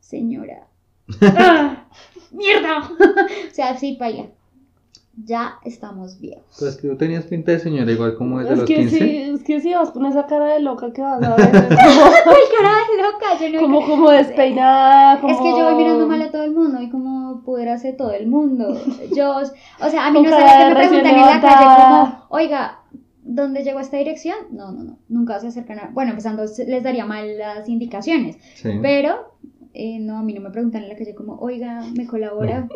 señora. 0.00 0.68
¡Ah! 1.20 1.88
¡Mierda! 2.30 2.88
o 3.50 3.54
sea, 3.54 3.76
sí, 3.76 3.96
paila. 3.98 4.28
Ya 5.16 5.54
estamos 5.64 6.18
viejos. 6.20 6.44
Pues 6.58 6.76
que 6.76 6.88
tú 6.88 6.96
tenías 6.96 7.24
pinta 7.26 7.52
de 7.52 7.60
señora, 7.60 7.90
igual 7.92 8.16
como 8.16 8.40
desde 8.40 8.52
Es 8.54 8.58
los 8.58 8.68
que, 8.68 8.74
15. 8.74 8.98
sí, 8.98 9.16
es 9.34 9.42
que 9.44 9.60
si 9.60 9.72
vas 9.72 9.90
con 9.92 10.06
esa 10.06 10.26
cara 10.26 10.46
de 10.54 10.60
loca 10.60 10.92
que 10.92 11.02
vas 11.02 11.22
a 11.22 11.36
ver, 11.36 11.46
¡Ay, 11.54 12.42
cara 12.58 12.74
de 12.90 13.02
loca! 13.02 13.38
Yo 13.40 13.52
no 13.52 13.60
como, 13.60 13.80
como, 13.82 13.90
como 13.96 14.10
despeinada, 14.10 15.20
como... 15.20 15.32
Es 15.32 15.38
que 15.40 15.50
yo 15.50 15.64
voy 15.70 15.74
mirando 15.76 16.06
mal 16.08 16.20
a 16.20 16.30
todo 16.32 16.42
el 16.42 16.52
mundo 16.52 16.80
y 16.82 16.90
como 16.90 17.42
pudiera 17.44 17.78
ser 17.78 17.96
todo 17.96 18.10
el 18.12 18.26
mundo. 18.26 18.76
Yo, 19.16 19.36
o 19.38 19.88
sea, 19.90 20.06
a 20.06 20.10
mí 20.10 20.20
no 20.22 20.30
cara 20.30 20.58
que 20.58 20.68
me 20.68 20.74
preguntan 20.74 21.14
en 21.14 21.20
la 21.20 21.40
calle 21.40 21.82
como, 21.82 22.24
oiga, 22.30 22.78
¿dónde 23.22 23.62
llegó 23.62 23.78
esta 23.80 23.96
dirección? 23.96 24.36
No, 24.50 24.72
no, 24.72 24.82
no, 24.82 24.98
nunca 25.08 25.38
se 25.38 25.46
acercan 25.48 25.78
a... 25.78 25.90
Bueno, 25.92 26.10
empezando, 26.10 26.42
les 26.44 26.82
daría 26.82 27.06
mal 27.06 27.38
las 27.38 27.68
indicaciones, 27.68 28.36
Sí. 28.56 28.70
pero 28.82 29.32
eh, 29.74 29.98
no, 30.00 30.18
a 30.18 30.22
mí 30.22 30.32
no 30.34 30.40
me 30.40 30.50
preguntan 30.50 30.82
en 30.82 30.88
la 30.88 30.96
calle 30.96 31.14
como, 31.14 31.36
oiga, 31.36 31.82
¿me 31.96 32.06
colabora? 32.06 32.66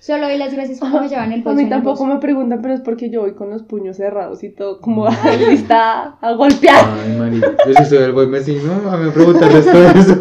Solo 0.00 0.26
doy 0.28 0.38
las 0.38 0.54
gracias 0.54 0.78
cuando 0.78 1.00
me 1.00 1.08
llevan 1.08 1.32
el 1.32 1.40
A 1.40 1.44
bolso. 1.44 1.56
mí 1.56 1.62
en 1.62 1.66
el 1.66 1.70
tampoco 1.72 2.06
me 2.06 2.18
preguntan, 2.18 2.62
pero 2.62 2.74
es 2.74 2.80
porque 2.80 3.10
yo 3.10 3.22
voy 3.22 3.34
con 3.34 3.50
los 3.50 3.62
puños 3.64 3.96
cerrados 3.96 4.44
y 4.44 4.50
todo, 4.50 4.80
como 4.80 5.06
lista 5.50 6.16
a 6.20 6.32
golpear. 6.32 6.84
Ay, 7.04 7.16
marica, 7.18 7.56
yo 7.66 7.74
si 7.74 7.84
soy 7.84 7.98
el 7.98 8.12
buen 8.12 8.30
vecino, 8.30 8.72
a 8.90 8.96
mí 8.96 9.06
me 9.06 9.10
preguntan 9.10 9.50
esto 9.50 9.82
eso. 9.90 10.16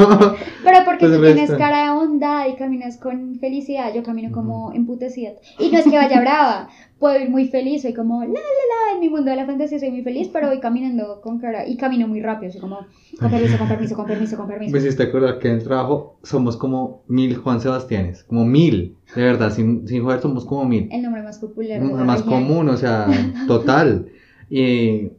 Pero 0.63 0.77
porque 0.84 1.07
Pues 1.07 1.17
tú 1.19 1.24
el 1.24 1.34
tienes 1.36 1.51
cara 1.57 1.84
de 1.84 1.91
bondad 1.98 2.48
y 2.48 2.56
caminas 2.56 2.98
con 2.98 3.36
felicidad, 3.39 3.94
yo 3.94 4.04
camino 4.04 4.32
como 4.32 4.72
emputecida. 4.74 5.32
Y 5.60 5.70
no 5.70 5.80
es 5.80 5.86
que 5.86 5.98
vaya 5.98 6.22
brava, 6.22 6.70
puedo 7.00 7.20
ir 7.20 7.30
muy 7.30 7.48
feliz, 7.48 7.82
soy 7.82 7.94
como 7.94 8.22
la 8.22 8.27
la 8.27 8.34
la, 8.34 8.96
en 8.96 9.00
mi 9.00 9.10
mundo 9.10 9.30
de 9.30 9.38
la 9.38 9.46
fantasía 9.46 9.80
soy 9.80 9.92
muy 9.92 10.04
feliz, 10.04 10.30
pero 10.32 10.48
voy 10.48 10.60
caminando 10.60 11.22
con 11.22 11.39
cara 11.39 11.68
y 11.68 11.77
camino 11.77 12.08
muy 12.08 12.22
rápido, 12.22 12.51
soy 12.51 12.62
como 12.62 12.86
con 13.20 13.30
permiso, 13.30 13.58
con 13.58 13.68
permiso, 13.68 13.96
con 13.96 14.06
permiso, 14.06 14.38
con 14.38 14.48
permiso. 14.48 14.74
Me 14.74 14.80
hiciste 14.80 15.04
acordar 15.04 15.39
que 15.39 15.50
en 15.50 15.56
el 15.56 15.63
trabajo 15.63 16.20
somos 16.24 16.58
como 16.58 17.04
mil 17.08 17.36
Juan 17.38 17.62
Sebastianes, 17.62 18.24
como 18.24 18.46
mil, 18.46 18.98
de 19.16 19.24
verdad, 19.24 19.51
sin, 19.51 19.88
sin 19.88 20.04
joder 20.04 20.22
somos 20.22 20.46
como 20.46 20.66
mil. 20.66 20.89
El 20.92 21.01
nombre 21.01 21.24
más 21.24 21.39
popular. 21.39 21.82
de 21.82 21.88
No, 21.88 21.98
la 21.98 22.04
más 22.04 22.24
común, 22.24 22.70
o 22.70 22.77
sea, 22.77 23.08
total. 23.48 24.08
Y 24.50 25.10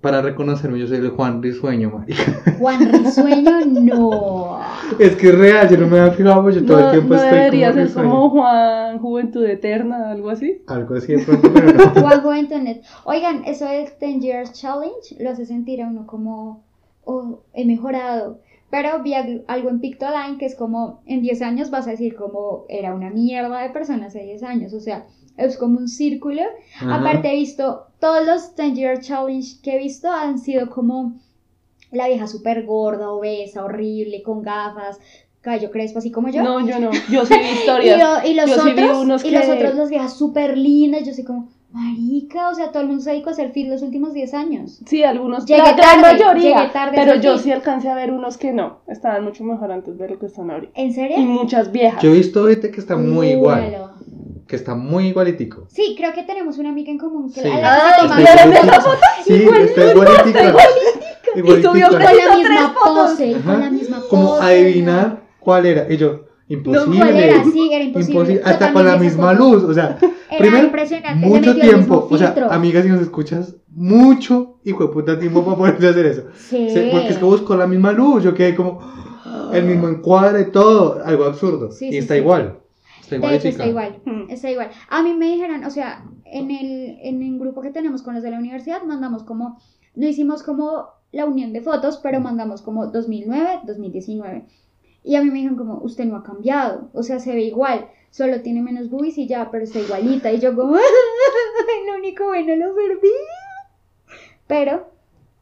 para 0.00 0.22
reconocerme, 0.22 0.78
yo 0.78 0.86
soy 0.86 0.98
el 0.98 1.10
Juan 1.10 1.42
Risueño, 1.42 1.90
marica. 1.90 2.56
Juan 2.58 2.90
Risueño, 2.92 3.66
no. 3.66 4.49
Es 4.98 5.16
que 5.16 5.28
es 5.28 5.38
real, 5.38 5.68
yo 5.68 5.76
no 5.78 5.86
me 5.86 5.98
había 5.98 6.12
fijado, 6.12 6.42
pues 6.42 6.56
yo 6.56 6.64
todo 6.64 6.78
el 6.78 6.84
No, 6.84 6.90
tiempo 6.90 7.14
no 7.14 7.22
estoy 7.22 7.38
debería 7.38 7.70
como 7.72 7.86
ser 7.86 7.94
como 7.94 8.30
Juan 8.30 8.98
Juventud 8.98 9.44
Eterna, 9.44 10.10
algo 10.10 10.30
así. 10.30 10.62
Algo 10.66 10.94
así 10.94 11.12
de 11.14 11.24
pronto, 11.24 11.52
pero 11.52 11.72
no. 11.72 11.90
Juan 12.00 12.22
Juventudet. 12.22 12.82
Oigan, 13.04 13.44
eso 13.44 13.66
del 13.66 13.88
10 13.98 14.20
Years 14.20 14.52
Challenge 14.52 15.16
lo 15.18 15.30
hace 15.30 15.46
sentir 15.46 15.82
a 15.82 15.88
uno 15.88 16.06
como, 16.06 16.62
oh, 17.04 17.40
he 17.52 17.64
mejorado. 17.64 18.40
Pero 18.70 19.02
vi 19.02 19.14
algo 19.14 19.68
en 19.68 19.80
Pictoline 19.80 20.38
que 20.38 20.46
es 20.46 20.54
como, 20.54 21.02
en 21.06 21.22
10 21.22 21.42
años 21.42 21.70
vas 21.70 21.88
a 21.88 21.90
decir 21.90 22.14
como 22.14 22.66
era 22.68 22.94
una 22.94 23.10
mierda 23.10 23.62
de 23.62 23.70
persona 23.70 24.06
hace 24.06 24.22
10 24.22 24.42
años. 24.44 24.72
O 24.74 24.80
sea, 24.80 25.06
es 25.36 25.56
como 25.56 25.78
un 25.78 25.88
círculo. 25.88 26.42
Ajá. 26.76 26.96
Aparte 26.96 27.32
he 27.32 27.36
visto, 27.36 27.86
todos 27.98 28.26
los 28.26 28.54
10 28.54 28.74
Year 28.74 29.00
Challenge 29.00 29.60
que 29.62 29.74
he 29.74 29.78
visto 29.78 30.08
han 30.10 30.38
sido 30.38 30.70
como 30.70 31.18
la 31.92 32.08
vieja 32.08 32.26
súper 32.26 32.64
gorda, 32.64 33.10
obesa, 33.10 33.64
horrible, 33.64 34.22
con 34.22 34.42
gafas, 34.42 34.98
Cayo 35.40 35.70
Crespo, 35.70 35.98
así 36.00 36.10
como 36.10 36.28
yo. 36.28 36.42
No, 36.42 36.60
yo 36.66 36.78
no. 36.78 36.90
Yo 37.10 37.24
sí 37.24 37.34
vi 37.34 37.40
y, 37.46 37.52
historias. 37.60 37.98
lo- 37.98 38.28
y 38.28 38.34
los 38.34 38.50
Yo 38.50 38.70
otros, 38.70 38.98
unos 38.98 39.24
y 39.24 39.30
los 39.30 39.48
otros, 39.48 39.74
las 39.74 39.88
viejas 39.90 40.14
súper 40.16 40.58
lindas, 40.58 41.06
yo 41.06 41.14
soy 41.14 41.24
como, 41.24 41.48
marica, 41.72 42.50
o 42.50 42.54
sea, 42.54 42.70
todo 42.72 42.82
el 42.82 42.88
mundo 42.88 43.02
se 43.02 43.10
dedicó 43.10 43.30
a 43.30 43.32
hacer 43.32 43.50
fit 43.52 43.66
los 43.68 43.80
últimos 43.80 44.12
10 44.12 44.34
años. 44.34 44.80
Sí, 44.86 45.02
algunos. 45.02 45.46
Llegué 45.46 45.62
la 45.62 45.72
gran 45.72 46.02
tarde, 46.02 46.18
mayoría. 46.24 46.58
llegué 46.60 46.72
tarde 46.72 46.92
pero 46.94 47.14
yo 47.16 47.34
fit. 47.34 47.44
sí 47.44 47.52
alcancé 47.52 47.88
a 47.88 47.94
ver 47.94 48.10
unos 48.12 48.36
que 48.36 48.52
no. 48.52 48.80
Estaban 48.86 49.24
mucho 49.24 49.44
mejor 49.44 49.72
antes 49.72 49.96
de 49.96 50.08
lo 50.08 50.18
que 50.18 50.26
están 50.26 50.50
ahorita. 50.50 50.72
¿En 50.74 50.88
Y 50.88 50.92
serio? 50.92 51.18
muchas 51.18 51.72
viejas. 51.72 52.02
Yo 52.02 52.10
he 52.12 52.18
visto 52.18 52.40
ahorita 52.40 52.70
que 52.70 52.80
está 52.80 52.96
muy 52.96 53.28
igual. 53.28 53.76
Que 54.50 54.56
está 54.56 54.74
muy 54.74 55.06
igualitico. 55.06 55.68
Sí, 55.68 55.94
creo 55.96 56.12
que 56.12 56.24
tenemos 56.24 56.58
una 56.58 56.70
amiga 56.70 56.90
en 56.90 56.98
común 56.98 57.32
que 57.32 57.40
Sí. 57.40 57.46
la 57.48 57.54
que 57.54 57.64
Ay, 57.66 57.80
se 57.94 58.02
toma 58.02 58.16
¿vieron 58.16 58.52
fotos 58.52 58.64
esa 58.64 58.80
foto? 58.80 58.98
Sí, 59.24 59.32
Igual, 59.34 59.62
está 59.62 59.90
igualitica. 59.92 60.54
Y 61.36 61.40
subió 61.62 61.88
con 61.88 61.98
la 62.00 62.06
tres 62.10 62.36
misma 62.36 62.74
fotos. 62.74 63.10
pose, 63.10 63.34
Ajá. 63.36 63.52
con 63.52 63.60
la 63.60 63.70
misma 63.70 63.96
pose. 63.98 64.08
Como 64.08 64.34
adivinar 64.34 65.22
cuál 65.38 65.66
era. 65.66 65.86
Y 65.92 65.96
yo, 65.98 66.22
imposible. 66.48 66.98
¿Cuál 66.98 67.16
era? 67.16 67.44
Sí, 67.44 67.70
era 67.72 67.84
imposible. 67.84 68.34
Yo 68.34 68.40
Hasta 68.44 68.72
con 68.72 68.84
la 68.86 68.96
misma 68.96 69.36
foto. 69.36 69.38
luz. 69.54 69.62
O 69.62 69.72
sea, 69.72 69.96
Era 70.28 70.38
primero, 70.38 70.70
mucho 71.18 71.54
tiempo. 71.56 72.08
O 72.10 72.18
sea, 72.18 72.34
amigas, 72.50 72.82
si 72.82 72.90
nos 72.90 73.00
escuchas, 73.02 73.54
mucho 73.68 74.58
hijo 74.64 74.84
de 74.88 74.92
puta 74.92 75.16
tiempo 75.16 75.44
para 75.44 75.56
poder 75.56 75.90
hacer 75.90 76.06
eso. 76.06 76.22
Sí. 76.36 76.70
Sí, 76.70 76.88
porque 76.90 77.10
es 77.10 77.18
que 77.18 77.24
buscó 77.24 77.54
la 77.54 77.68
misma 77.68 77.92
luz. 77.92 78.24
Yo 78.24 78.34
quedé 78.34 78.56
como 78.56 78.80
el 79.52 79.64
mismo 79.64 79.86
encuadre, 79.88 80.46
todo. 80.46 81.00
Algo 81.04 81.24
absurdo. 81.26 81.70
Sí, 81.70 81.86
y 81.86 81.92
sí, 81.92 81.98
está 81.98 82.14
sí. 82.14 82.20
igual. 82.20 82.59
Está 83.14 83.16
De 83.16 83.18
igual, 83.18 83.34
hecho, 83.34 83.42
chica. 83.50 83.64
está 83.64 83.66
igual. 83.68 84.26
Está 84.28 84.50
igual. 84.50 84.70
A 84.88 85.02
mí 85.02 85.12
me 85.14 85.26
dijeron, 85.26 85.64
o 85.64 85.70
sea, 85.70 86.04
en 86.24 86.50
el, 86.50 86.98
en 87.02 87.22
el 87.22 87.38
grupo 87.38 87.60
que 87.62 87.70
tenemos 87.70 88.02
con 88.02 88.14
los 88.14 88.22
de 88.22 88.30
la 88.30 88.38
universidad, 88.38 88.82
mandamos 88.82 89.22
como, 89.24 89.58
no 89.94 90.06
hicimos 90.06 90.42
como 90.42 90.86
la 91.12 91.24
unión 91.26 91.52
de 91.52 91.60
fotos, 91.60 91.98
pero 92.02 92.20
mandamos 92.20 92.62
como 92.62 92.86
2009, 92.86 93.60
2019. 93.66 94.46
Y 95.02 95.16
a 95.16 95.22
mí 95.22 95.28
me 95.28 95.36
dijeron 95.36 95.56
como, 95.56 95.78
usted 95.78 96.04
no 96.04 96.16
ha 96.16 96.22
cambiado, 96.22 96.88
o 96.92 97.02
sea, 97.02 97.18
se 97.18 97.34
ve 97.34 97.42
igual, 97.44 97.86
solo 98.10 98.42
tiene 98.42 98.60
menos 98.62 98.90
boobies 98.90 99.16
y 99.18 99.26
ya, 99.26 99.50
pero 99.50 99.64
está 99.64 99.80
igualita. 99.80 100.30
Y 100.30 100.38
yo 100.40 100.54
como, 100.54 100.72
lo 101.86 101.94
único 101.98 102.26
bueno 102.26 102.54
lo 102.56 102.74
perdí. 102.74 103.08
Pero 104.46 104.88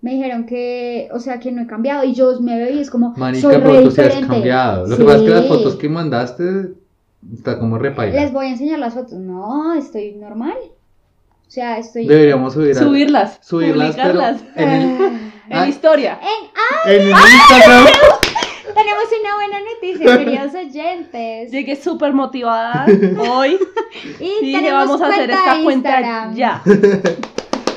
me 0.01 0.13
dijeron 0.13 0.47
que, 0.47 1.09
o 1.13 1.19
sea, 1.19 1.41
que 1.41 1.51
no 1.51 1.63
he 1.63 1.67
cambiado 1.67 2.05
y 2.05 2.15
yo 2.15 2.41
me 2.41 2.57
veo 2.57 2.71
y 2.75 2.79
es 2.79 2.91
como, 2.91 3.15
soy 3.17 3.57
re 3.57 3.61
pero 3.61 3.83
tú 3.83 3.91
sí 3.91 4.01
has 4.01 4.27
cambiado. 4.27 4.87
Lo 4.87 4.97
que 4.97 5.05
pasa 5.05 5.17
es 5.17 5.23
que 5.25 5.31
las 5.31 5.43
Sí. 5.43 5.49
fotos 5.49 5.77
que 5.77 5.89
mandaste 5.89 6.75
está 7.35 7.59
como 7.59 7.79
repaila. 7.79 8.21
Les 8.21 8.33
voy 8.33 8.47
a 8.47 8.51
enseñar 8.51 8.79
las 8.79 8.95
fotos. 8.95 9.15
No, 9.19 9.75
estoy 9.75 10.13
normal. 10.13 10.57
O 11.47 11.51
sea, 11.51 11.79
estoy. 11.79 12.07
Deberíamos 12.07 12.53
subir 12.55 12.73
a- 12.73 12.79
Subirlas. 12.79 13.39
subirlas, 13.43 13.97
pero 13.97 14.13
publicarlas. 14.13 14.43
en 14.57 14.69
el, 14.71 15.31
En 15.49 15.57
Ay. 15.57 15.71
historia. 15.71 16.19
En- 16.21 16.93
en 16.93 17.01
el 17.01 17.09
Instagram. 17.09 17.87
tenemos 18.75 19.05
una 19.21 19.35
buena 19.35 19.59
noticia, 19.75 20.19
queridos 20.25 20.55
oyentes. 20.55 21.51
Llegué 21.51 21.75
súper 21.77 22.13
motivada 22.13 22.85
hoy. 23.31 23.59
Y 24.21 24.25
Y 24.25 24.47
dije, 24.47 24.59
tenemos 24.59 24.87
vamos 24.89 25.01
a 25.01 25.07
hacer 25.07 25.27
cuenta 25.27 25.35
esta 25.55 25.63
cuenta 25.65 26.01
Instagram. 26.01 26.35
ya. 26.35 26.63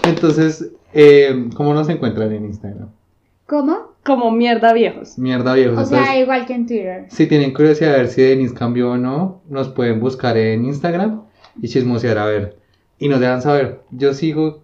Entonces, 0.03 0.69
eh, 0.93 1.50
¿cómo 1.55 1.74
nos 1.74 1.88
encuentran 1.89 2.31
en 2.33 2.45
Instagram? 2.45 2.89
¿Cómo? 3.48 3.90
Como 4.03 4.31
mierda 4.31 4.74
viejos. 4.74 5.17
Mierda 5.17 5.53
viejos. 5.53 5.77
O 5.77 5.86
sea, 5.86 6.20
igual 6.20 6.46
que 6.46 6.53
en 6.53 6.65
Twitter. 6.65 7.05
si 7.10 7.27
tienen 7.27 7.53
curiosidad 7.53 7.91
de 7.91 7.98
ver 8.00 8.08
si 8.08 8.22
Denise 8.22 8.55
cambió 8.55 8.91
o 8.91 8.98
no, 8.98 9.41
nos 9.48 9.70
pueden 9.70 10.00
buscar 10.00 10.38
en 10.38 10.65
Instagram 10.65 11.24
y 11.62 11.67
chismosear 11.67 12.17
a 12.17 12.25
ver. 12.25 12.58
Y 12.98 13.10
nos 13.10 13.20
dejan 13.20 13.41
saber. 13.41 13.81
Yo 13.91 14.13
sigo. 14.13 14.63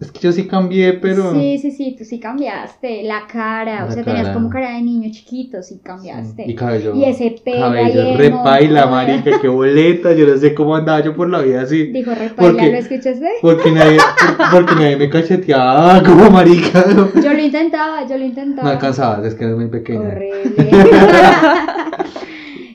Es 0.00 0.12
que 0.12 0.20
yo 0.20 0.30
sí 0.30 0.46
cambié, 0.46 0.92
pero. 0.92 1.32
Sí, 1.34 1.58
sí, 1.58 1.72
sí, 1.72 1.96
tú 1.98 2.04
sí 2.04 2.20
cambiaste. 2.20 3.02
La 3.02 3.26
cara, 3.26 3.84
o 3.84 3.90
sea, 3.90 4.04
tenías 4.04 4.28
como 4.28 4.48
cara 4.48 4.74
de 4.74 4.82
niño 4.82 5.10
chiquito, 5.10 5.60
sí 5.60 5.80
cambiaste. 5.82 6.44
Y 6.46 6.54
cabello. 6.54 6.94
Y 6.94 7.04
ese 7.04 7.34
pelo 7.44 7.62
Cabello 7.62 8.16
repaila, 8.16 8.86
marica, 8.86 9.40
qué 9.40 9.48
boleta. 9.48 10.12
Yo 10.12 10.26
no 10.28 10.36
sé 10.36 10.54
cómo 10.54 10.76
andaba 10.76 11.00
yo 11.00 11.16
por 11.16 11.28
la 11.28 11.40
vida 11.40 11.62
así. 11.62 11.88
Dijo 11.88 12.12
¿Por 12.12 12.18
repaila? 12.20 12.66
¿lo 12.68 12.78
escuchaste? 12.78 13.28
Porque 13.42 13.72
nadie, 13.72 13.98
porque 14.52 14.74
nadie 14.76 14.96
me 14.96 15.10
cacheteaba 15.10 16.00
como 16.06 16.30
marica. 16.30 16.84
Yo 17.20 17.32
lo 17.32 17.42
intentaba, 17.42 18.06
yo 18.06 18.16
lo 18.16 18.24
intentaba. 18.24 18.68
No 18.68 18.74
alcanzaba, 18.74 19.26
es 19.26 19.34
que 19.34 19.44
eres 19.44 19.56
muy 19.56 19.66
pequeña. 19.66 20.08
Horrible. 20.08 20.70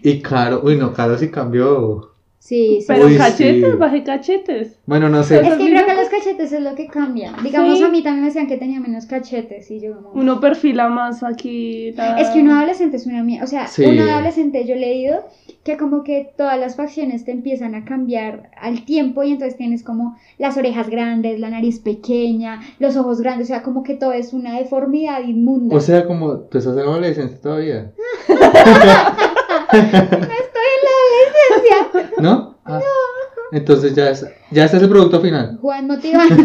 Y 0.05 0.21
Caro, 0.21 0.59
uy 0.65 0.75
no, 0.75 0.91
Caro 0.91 1.17
sí 1.17 1.31
cambió. 1.31 2.12
Sí, 2.43 2.79
sí. 2.81 2.85
Pero 2.87 3.05
Uy, 3.07 3.17
cachetes, 3.17 3.71
sí. 3.71 3.77
bajé 3.77 4.03
cachetes. 4.03 4.79
Bueno, 4.85 5.09
no 5.09 5.21
Es 5.21 5.27
sé. 5.27 5.41
que 5.41 5.49
creo 5.49 5.85
que 5.85 5.95
los 5.95 6.09
cachetes 6.09 6.51
es 6.51 6.61
lo 6.61 6.75
que 6.75 6.87
cambia. 6.87 7.33
Digamos, 7.43 7.77
Sí. 7.77 7.83
a 7.83 7.89
mí 7.89 8.03
también 8.03 8.21
me 8.21 8.27
decían 8.27 8.47
que 8.47 8.57
tenía 8.57 8.79
menos 8.79 9.05
cachetes 9.05 9.71
y 9.71 9.79
yo 9.79 9.95
como... 10.01 10.11
Uno 10.21 10.39
perfila 10.39 10.89
más 10.89 11.23
aquí. 11.23 11.91
la- 11.93 12.19
Es 12.19 12.29
que 12.29 12.39
un 12.41 12.49
adolescente 12.51 12.97
es 12.97 13.05
una 13.05 13.23
mierda. 13.23 13.45
O 13.45 13.47
sea, 13.47 13.67
Sí. 13.67 13.85
un 13.85 13.99
adolescente 13.99 14.65
yo 14.65 14.75
he 14.75 14.79
leído 14.79 15.25
que 15.63 15.77
como 15.77 16.03
que 16.03 16.33
todas 16.37 16.59
las 16.59 16.75
facciones 16.75 17.23
te 17.23 17.31
empiezan 17.31 17.73
a 17.75 17.85
cambiar 17.85 18.51
al 18.59 18.83
tiempo 18.83 19.23
y 19.23 19.31
entonces 19.31 19.55
tienes 19.57 19.81
como 19.83 20.17
las 20.37 20.57
orejas 20.57 20.89
grandes, 20.89 21.39
la 21.39 21.49
nariz 21.49 21.79
pequeña, 21.79 22.59
los 22.79 22.97
ojos 22.97 23.21
grandes, 23.21 23.47
o 23.47 23.49
sea, 23.53 23.61
como 23.63 23.81
que 23.83 23.95
todo 23.95 24.11
es 24.11 24.33
una 24.33 24.57
deformidad 24.59 25.21
inmunda. 25.23 25.75
O 25.77 25.79
sea, 25.79 26.05
como 26.05 26.39
tú 26.39 26.57
estás 26.57 26.73
en 26.73 26.81
adolescencia 26.81 27.39
todavía. 27.41 27.91
Estoy 29.73 29.79
en 29.79 29.91
la 29.91 29.99
adolescencia. 30.01 30.82
¿No? 32.19 32.57
Ah, 32.65 32.79
Entonces 33.51 33.93
ya, 33.93 34.09
es, 34.09 34.25
ya 34.51 34.65
es 34.65 34.73
el 34.73 34.89
producto 34.89 35.19
final. 35.21 35.57
Juan 35.61 35.87
motivando. 35.87 36.35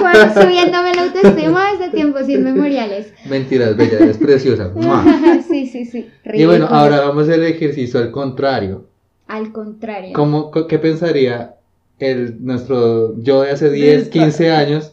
Juan 0.00 0.34
subiéndome 0.34 0.94
la 0.94 1.02
autoestima 1.02 1.72
desde 1.72 1.90
tiempos 1.90 2.28
inmemoriales. 2.28 3.12
Mentiras, 3.28 3.76
bella, 3.76 3.98
es 3.98 4.18
preciosa. 4.18 4.70
Sí, 5.48 5.66
sí, 5.66 5.84
sí. 5.84 6.10
Y 6.32 6.44
bueno, 6.46 6.66
ahora 6.68 7.00
vamos 7.00 7.28
a 7.28 7.32
hacer 7.32 7.44
el 7.44 7.52
ejercicio 7.52 8.00
al 8.00 8.10
contrario. 8.10 8.86
Al 9.28 9.52
contrario. 9.52 10.12
¿Cómo, 10.14 10.50
¿Qué 10.50 10.78
pensaría 10.78 11.54
el, 11.98 12.44
nuestro 12.44 13.16
yo 13.20 13.42
de 13.42 13.50
hace 13.50 13.70
10, 13.70 14.08
15 14.08 14.50
años 14.50 14.92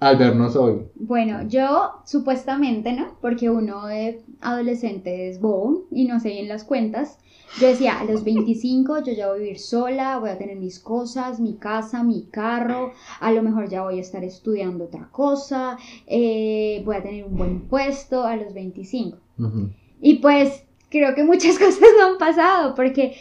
al 0.00 0.16
vernos 0.16 0.56
hoy? 0.56 0.82
Bueno, 0.96 1.46
yo 1.48 1.92
supuestamente, 2.04 2.92
¿no? 2.92 3.16
Porque 3.20 3.50
uno 3.50 3.86
de 3.86 4.20
adolescente 4.40 5.28
es 5.28 5.40
bobo 5.40 5.84
y 5.90 6.06
no 6.06 6.16
hace 6.16 6.30
bien 6.30 6.48
las 6.48 6.64
cuentas. 6.64 7.18
Yo 7.58 7.66
decía, 7.66 7.98
a 7.98 8.04
los 8.04 8.22
25 8.22 9.02
yo 9.02 9.12
ya 9.12 9.28
voy 9.28 9.38
a 9.38 9.42
vivir 9.42 9.58
sola, 9.58 10.18
voy 10.18 10.30
a 10.30 10.38
tener 10.38 10.56
mis 10.56 10.78
cosas, 10.78 11.40
mi 11.40 11.54
casa, 11.54 12.04
mi 12.04 12.26
carro, 12.30 12.92
a 13.18 13.32
lo 13.32 13.42
mejor 13.42 13.68
ya 13.68 13.82
voy 13.82 13.98
a 13.98 14.00
estar 14.00 14.22
estudiando 14.22 14.84
otra 14.84 15.08
cosa, 15.10 15.76
eh, 16.06 16.82
voy 16.84 16.96
a 16.96 17.02
tener 17.02 17.24
un 17.24 17.36
buen 17.36 17.60
puesto 17.62 18.24
a 18.24 18.36
los 18.36 18.54
25. 18.54 19.18
Ujú. 19.38 19.70
Y 20.00 20.16
pues 20.16 20.64
creo 20.90 21.14
que 21.14 21.24
muchas 21.24 21.58
cosas 21.58 21.80
no 21.98 22.06
han 22.06 22.18
pasado 22.18 22.74
porque 22.74 23.16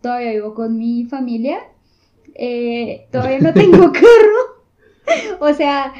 todavía 0.00 0.32
vivo 0.32 0.54
con 0.54 0.78
mi 0.78 1.04
familia, 1.04 1.58
eh, 2.34 3.06
todavía 3.10 3.40
no 3.40 3.52
tengo 3.52 3.78
carro. 3.92 4.52
O 5.40 5.52
sea, 5.52 5.92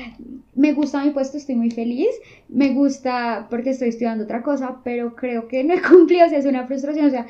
me 0.55 0.73
gusta 0.73 1.05
mi 1.05 1.11
puesto, 1.11 1.37
estoy 1.37 1.57
muy 1.57 1.71
feliz. 1.71 2.11
Me 2.49 2.73
gusta 2.73 3.47
porque 3.51 3.71
estoy 3.71 3.89
estudiando 3.89 4.25
otra 4.25 4.43
cosa, 4.43 4.81
pero 4.85 5.17
creo 5.17 5.49
que 5.49 5.65
no 5.65 5.75
he 5.75 5.83
cumplido, 5.83 6.27
o 6.27 6.29
sea, 6.29 6.39
es 6.39 6.47
una 6.47 6.67
frustración. 6.67 7.07
O 7.07 7.11
sea, 7.11 7.27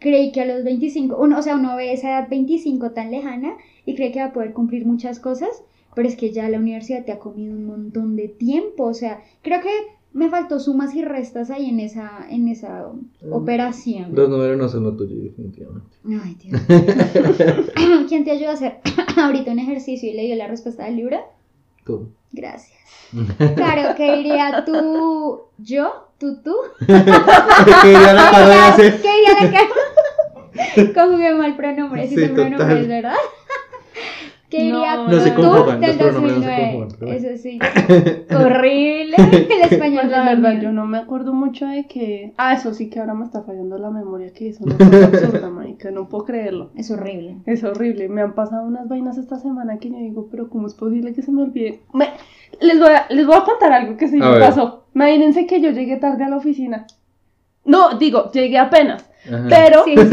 creí 0.00 0.32
que 0.32 0.40
a 0.40 0.46
los 0.46 0.64
25, 0.64 1.16
uno, 1.16 1.38
o 1.38 1.42
sea, 1.42 1.56
uno 1.56 1.76
ve 1.76 1.92
esa 1.92 2.08
edad 2.08 2.28
25 2.28 2.90
tan 2.90 3.10
lejana 3.10 3.56
y 3.86 3.94
cree 3.94 4.10
que 4.10 4.20
va 4.20 4.26
a 4.26 4.32
poder 4.32 4.52
cumplir 4.52 4.86
muchas 4.86 5.20
cosas, 5.20 5.62
pero 5.94 6.08
es 6.08 6.16
que 6.16 6.32
ya 6.32 6.48
la 6.48 6.58
universidad 6.58 7.04
te 7.04 7.12
ha 7.12 7.18
comido 7.18 7.54
un 7.54 7.66
montón 7.66 8.16
de 8.16 8.28
tiempo. 8.28 8.84
O 8.84 8.94
sea, 8.94 9.22
creo 9.42 9.60
que 9.60 9.70
me 10.12 10.28
faltó 10.28 10.58
sumas 10.58 10.94
y 10.94 11.02
restas 11.02 11.50
ahí 11.50 11.68
en 11.68 11.80
esa, 11.80 12.26
en 12.30 12.48
esa 12.48 12.86
operación. 13.30 14.14
Los 14.14 14.28
números 14.28 14.58
no 14.58 14.68
son 14.68 14.84
lo 14.84 14.96
tuyo, 14.96 15.16
definitivamente. 15.22 15.96
Ay, 16.04 16.36
Dios. 16.42 16.60
¿Quién 18.08 18.24
te 18.24 18.32
ayuda 18.32 18.50
a 18.50 18.54
hacer 18.54 18.78
ahorita 19.16 19.52
un 19.52 19.58
ejercicio 19.58 20.10
y 20.10 20.14
le 20.14 20.22
dio 20.22 20.36
la 20.36 20.48
respuesta 20.48 20.84
del 20.84 20.96
libro? 20.96 21.18
Tú. 21.84 22.08
Gracias. 22.32 22.78
Claro, 23.56 23.96
¿qué 23.96 24.16
diría 24.16 24.64
tú, 24.64 25.40
yo, 25.58 26.08
tú, 26.18 26.40
tú? 26.42 26.54
¿Qué 26.78 26.92
diría 27.88 28.14
la? 28.14 28.74
¿Qué 28.76 28.90
diría 28.92 29.50
la? 29.50 29.89
Conjugué 30.94 31.34
mal 31.34 31.56
pronombres 31.56 32.12
y 32.12 32.14
Sí, 32.14 32.26
son 32.26 32.34
pronombres, 32.34 32.58
total. 32.68 32.86
¿verdad? 32.88 33.14
¿Qué 34.50 34.64
diría 34.64 34.96
No, 34.96 35.08
no 35.08 35.20
se 35.20 35.32
conjugan, 35.32 35.80
del 35.80 35.90
los 35.90 35.96
pronombres 35.98 36.34
no 36.36 36.42
se 36.42 36.48
2009? 36.48 36.70
conjugan, 36.72 36.88
pero 36.98 37.06
bueno. 37.12 37.28
Eso 37.30 37.42
sí. 37.42 37.58
Horrible. 38.34 39.16
El 39.16 39.62
español 39.72 40.00
Pues 40.02 40.10
la 40.10 40.32
es 40.32 40.42
verdad, 40.42 40.60
yo 40.60 40.72
no 40.72 40.86
me 40.86 40.98
acuerdo 40.98 41.32
mucho 41.34 41.66
de 41.66 41.86
que. 41.86 42.32
Ah, 42.36 42.54
eso 42.54 42.74
sí 42.74 42.90
que 42.90 42.98
ahora 42.98 43.14
me 43.14 43.24
está 43.24 43.42
fallando 43.42 43.78
la 43.78 43.90
memoria, 43.90 44.32
que 44.32 44.48
eso 44.48 44.64
no 44.66 44.74
es 44.74 45.02
absurda, 45.04 45.50
marica, 45.50 45.92
no 45.92 46.08
puedo 46.08 46.24
creerlo. 46.24 46.70
Es 46.76 46.90
horrible. 46.90 47.36
Es 47.46 47.62
horrible, 47.62 48.08
me 48.08 48.22
han 48.22 48.34
pasado 48.34 48.66
unas 48.66 48.88
vainas 48.88 49.18
esta 49.18 49.38
semana 49.38 49.78
que 49.78 49.90
yo 49.90 49.98
digo, 49.98 50.26
pero 50.32 50.48
¿cómo 50.48 50.66
es 50.66 50.74
posible 50.74 51.14
que 51.14 51.22
se 51.22 51.30
me 51.30 51.42
olvide? 51.42 51.82
Me- 51.94 52.08
les, 52.60 52.78
voy 52.80 52.88
a, 52.90 53.06
les 53.08 53.26
voy 53.26 53.36
a 53.36 53.44
contar 53.44 53.72
algo 53.72 53.96
que 53.96 54.08
sí 54.08 54.18
A 54.20 54.24
me 54.30 54.30
ver. 54.32 54.48
pasó. 54.48 54.84
Imagínense 54.96 55.46
que 55.46 55.60
yo 55.60 55.70
llegué 55.70 55.96
tarde 55.96 56.24
a 56.24 56.28
la 56.28 56.36
oficina. 56.38 56.86
No, 57.64 57.96
digo, 57.98 58.30
llegué 58.32 58.58
apenas, 58.58 59.08
Ajá. 59.26 59.46
pero 59.48 59.84
Sí, 59.84 59.94
sí, 59.96 60.02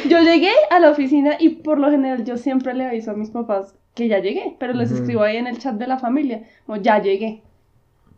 yo 0.08 0.18
llegué 0.20 0.52
a 0.70 0.80
la 0.80 0.90
oficina 0.90 1.36
y 1.38 1.50
por 1.50 1.78
lo 1.78 1.90
general 1.90 2.24
yo 2.24 2.36
siempre 2.36 2.74
le 2.74 2.86
aviso 2.86 3.10
a 3.10 3.14
mis 3.14 3.30
papás 3.30 3.74
que 3.94 4.08
ya 4.08 4.18
llegué, 4.18 4.56
pero 4.58 4.72
les 4.72 4.90
escribo 4.92 5.22
ahí 5.22 5.36
en 5.36 5.46
el 5.46 5.58
chat 5.58 5.74
de 5.74 5.86
la 5.86 5.98
familia, 5.98 6.42
como 6.66 6.80
ya 6.80 7.00
llegué. 7.02 7.42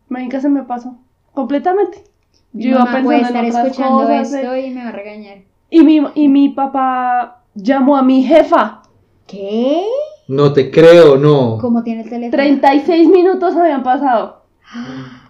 Marica, 0.09 0.39
se 0.39 0.49
me 0.49 0.63
pasó. 0.63 0.95
completamente. 1.33 2.03
Mi 2.51 2.65
Yo 2.65 2.69
iba 2.71 2.85
puede 2.85 3.21
pensando 3.21 3.27
estar 3.27 3.45
en 3.45 3.49
otras 3.51 3.65
escuchando 3.65 3.97
cosas. 4.03 4.33
esto 4.33 4.53
eh, 4.53 4.67
y 4.67 4.69
me 4.69 4.83
va 4.83 4.89
a 4.89 4.91
regañar. 4.91 5.37
Y 5.71 5.83
mi, 5.83 6.01
y 6.13 6.27
mi 6.27 6.49
papá 6.49 7.41
llamó 7.55 7.97
a 7.97 8.03
mi 8.03 8.23
jefa. 8.23 8.83
¿Qué? 9.25 9.83
No 10.27 10.53
te 10.53 10.69
creo, 10.69 11.17
no. 11.17 11.57
¿Cómo 11.59 11.83
tiene 11.83 12.03
el 12.03 12.09
teléfono? 12.09 12.31
36 12.31 13.09
minutos 13.09 13.55
habían 13.55 13.83
pasado. 13.83 14.43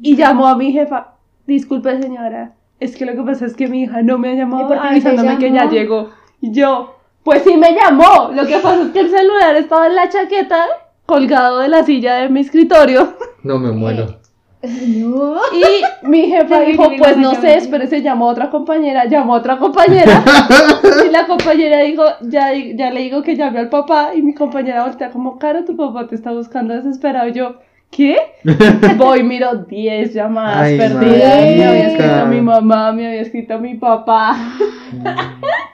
Y 0.00 0.16
llamó 0.16 0.46
a 0.46 0.56
mi 0.56 0.72
jefa. 0.72 1.14
Disculpe, 1.46 2.00
señora. 2.00 2.54
Es 2.78 2.96
que 2.96 3.04
lo 3.04 3.12
que 3.12 3.22
pasa 3.22 3.44
es 3.46 3.54
que 3.54 3.68
mi 3.68 3.82
hija 3.82 4.02
no 4.02 4.18
me 4.18 4.30
ha 4.30 4.34
¿Y 4.34 4.36
llamado 4.38 4.72
avisándome 4.72 5.38
que 5.38 5.52
ya 5.52 5.68
llegó. 5.68 6.10
Y 6.40 6.52
yo, 6.52 6.96
pues 7.22 7.42
sí 7.42 7.56
me 7.56 7.74
llamó. 7.74 8.30
Lo 8.32 8.46
que 8.46 8.58
pasa 8.58 8.82
es 8.82 8.88
que 8.88 9.00
el 9.00 9.10
celular 9.10 9.54
estaba 9.56 9.86
en 9.86 9.96
la 9.96 10.08
chaqueta, 10.08 10.64
colgado 11.04 11.58
de 11.58 11.68
la 11.68 11.84
silla 11.84 12.16
de 12.16 12.28
mi 12.30 12.40
escritorio. 12.40 13.14
No 13.42 13.58
me 13.58 13.72
muero. 13.72 14.20
No. 14.62 15.36
Y 15.52 16.06
mi 16.06 16.26
jefa 16.26 16.60
dijo, 16.60 16.90
mi 16.90 16.98
pues 16.98 17.16
no 17.16 17.34
sé, 17.34 17.56
espérese, 17.56 18.02
llamó 18.02 18.28
a 18.28 18.32
otra 18.32 18.50
compañera, 18.50 19.06
llamó 19.06 19.34
a 19.34 19.38
otra 19.38 19.58
compañera. 19.58 20.22
y 21.06 21.10
la 21.10 21.26
compañera 21.26 21.80
dijo, 21.80 22.04
ya, 22.22 22.52
ya 22.52 22.90
le 22.90 23.00
digo 23.00 23.22
que 23.22 23.36
llame 23.36 23.58
al 23.58 23.70
papá. 23.70 24.10
Y 24.14 24.22
mi 24.22 24.34
compañera 24.34 24.84
voltea 24.84 25.10
como, 25.10 25.38
Caro, 25.38 25.64
tu 25.64 25.76
papá 25.76 26.06
te 26.06 26.14
está 26.14 26.32
buscando 26.32 26.74
desesperado. 26.74 27.28
Y 27.28 27.32
yo, 27.32 27.56
¿qué? 27.90 28.16
Voy, 28.96 29.22
miro 29.22 29.54
10 29.64 30.14
llamadas 30.14 30.62
Ay, 30.62 30.78
perdidas. 30.78 31.00
Me 31.02 31.64
había 31.64 31.88
escrito 31.88 32.26
mi 32.26 32.40
mamá, 32.40 32.92
me 32.92 33.06
había 33.08 33.20
escrito 33.22 33.58
mi 33.58 33.74
papá. 33.74 34.36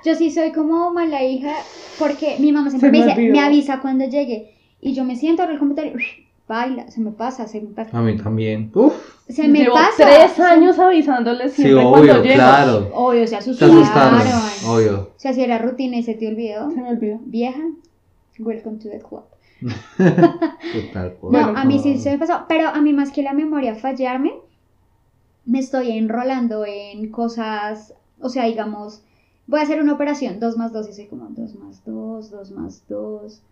Yo 0.05 0.15
sí 0.15 0.31
soy 0.31 0.53
como 0.53 0.93
mala 0.93 1.23
hija 1.25 1.53
porque 1.99 2.37
mi 2.39 2.53
mamá 2.53 2.71
siempre 2.71 2.91
Se 2.91 2.93
me 2.93 2.99
me 2.99 3.05
dice, 3.07 3.19
olvidó. 3.21 3.33
me 3.33 3.41
avisa 3.41 3.81
cuando 3.81 4.05
llegue. 4.07 4.53
Y 4.81 4.95
yo 4.95 5.05
me 5.05 5.17
siento 5.17 5.43
en 5.45 5.51
el 5.51 5.59
computador 5.59 5.93
y 6.01 6.27
baila, 6.49 6.89
se 6.91 7.01
me 7.01 7.11
pasa, 7.11 7.49
se 7.49 7.61
me 7.61 7.69
pasa. 7.71 7.97
A 7.99 8.03
mí 8.03 8.17
también. 8.17 8.71
Uf. 8.75 8.95
Se 9.29 9.49
me 9.49 9.61
Llevo 9.61 9.75
pasa. 9.75 10.05
tres 10.07 10.39
años 10.39 10.79
avisándoles 10.79 11.53
Sí, 11.55 11.63
siempre 11.63 11.85
obvio, 11.85 11.93
cuando 12.13 12.23
llego. 12.23 12.35
claro. 12.37 12.91
Obvio, 12.95 13.21
se 13.23 13.27
Se 13.29 13.37
asustaron. 13.37 13.79
asustaron, 13.83 14.21
obvio. 14.69 15.01
O 15.17 15.19
sea, 15.19 15.33
si 15.33 15.43
era 15.43 15.59
rutina 15.59 15.97
y 15.97 16.03
se 16.05 16.15
te 16.15 16.29
olvidó. 16.29 16.71
Se 16.71 16.81
me 16.81 16.91
olvidó. 16.91 17.19
Vieja, 17.25 17.59
welcome 18.39 18.79
to 18.79 18.89
the 18.89 19.01
club. 19.01 19.25
Total. 19.97 21.17
No, 21.23 21.31
Bueno, 21.31 21.53
a 21.57 21.65
mí 21.65 21.79
sí 21.79 21.99
se 21.99 22.11
me 22.11 22.19
pasó, 22.19 22.45
pero 22.49 22.69
a 22.69 22.81
mí 22.81 22.93
más 22.93 23.11
que 23.11 23.23
la 23.23 23.33
memoria 23.33 23.75
fallarme, 23.75 24.35
me 25.45 25.59
estoy 25.61 25.93
enrolando 25.93 26.65
en 26.67 27.11
cosas, 27.11 27.95
o 28.21 28.29
sea, 28.29 28.45
digamos, 28.45 29.03
voy 29.47 29.61
a 29.61 29.63
hacer 29.63 29.81
una 29.81 29.93
operación, 29.95 30.41
2 30.41 30.57
más 30.57 30.73
2, 30.73 30.89
y 30.89 30.93
soy 30.93 31.07
como 31.07 31.27
2 31.31 31.55
más 31.57 31.85
2, 31.85 32.31
2 32.31 32.51
más 32.53 32.83
2, 32.89 33.43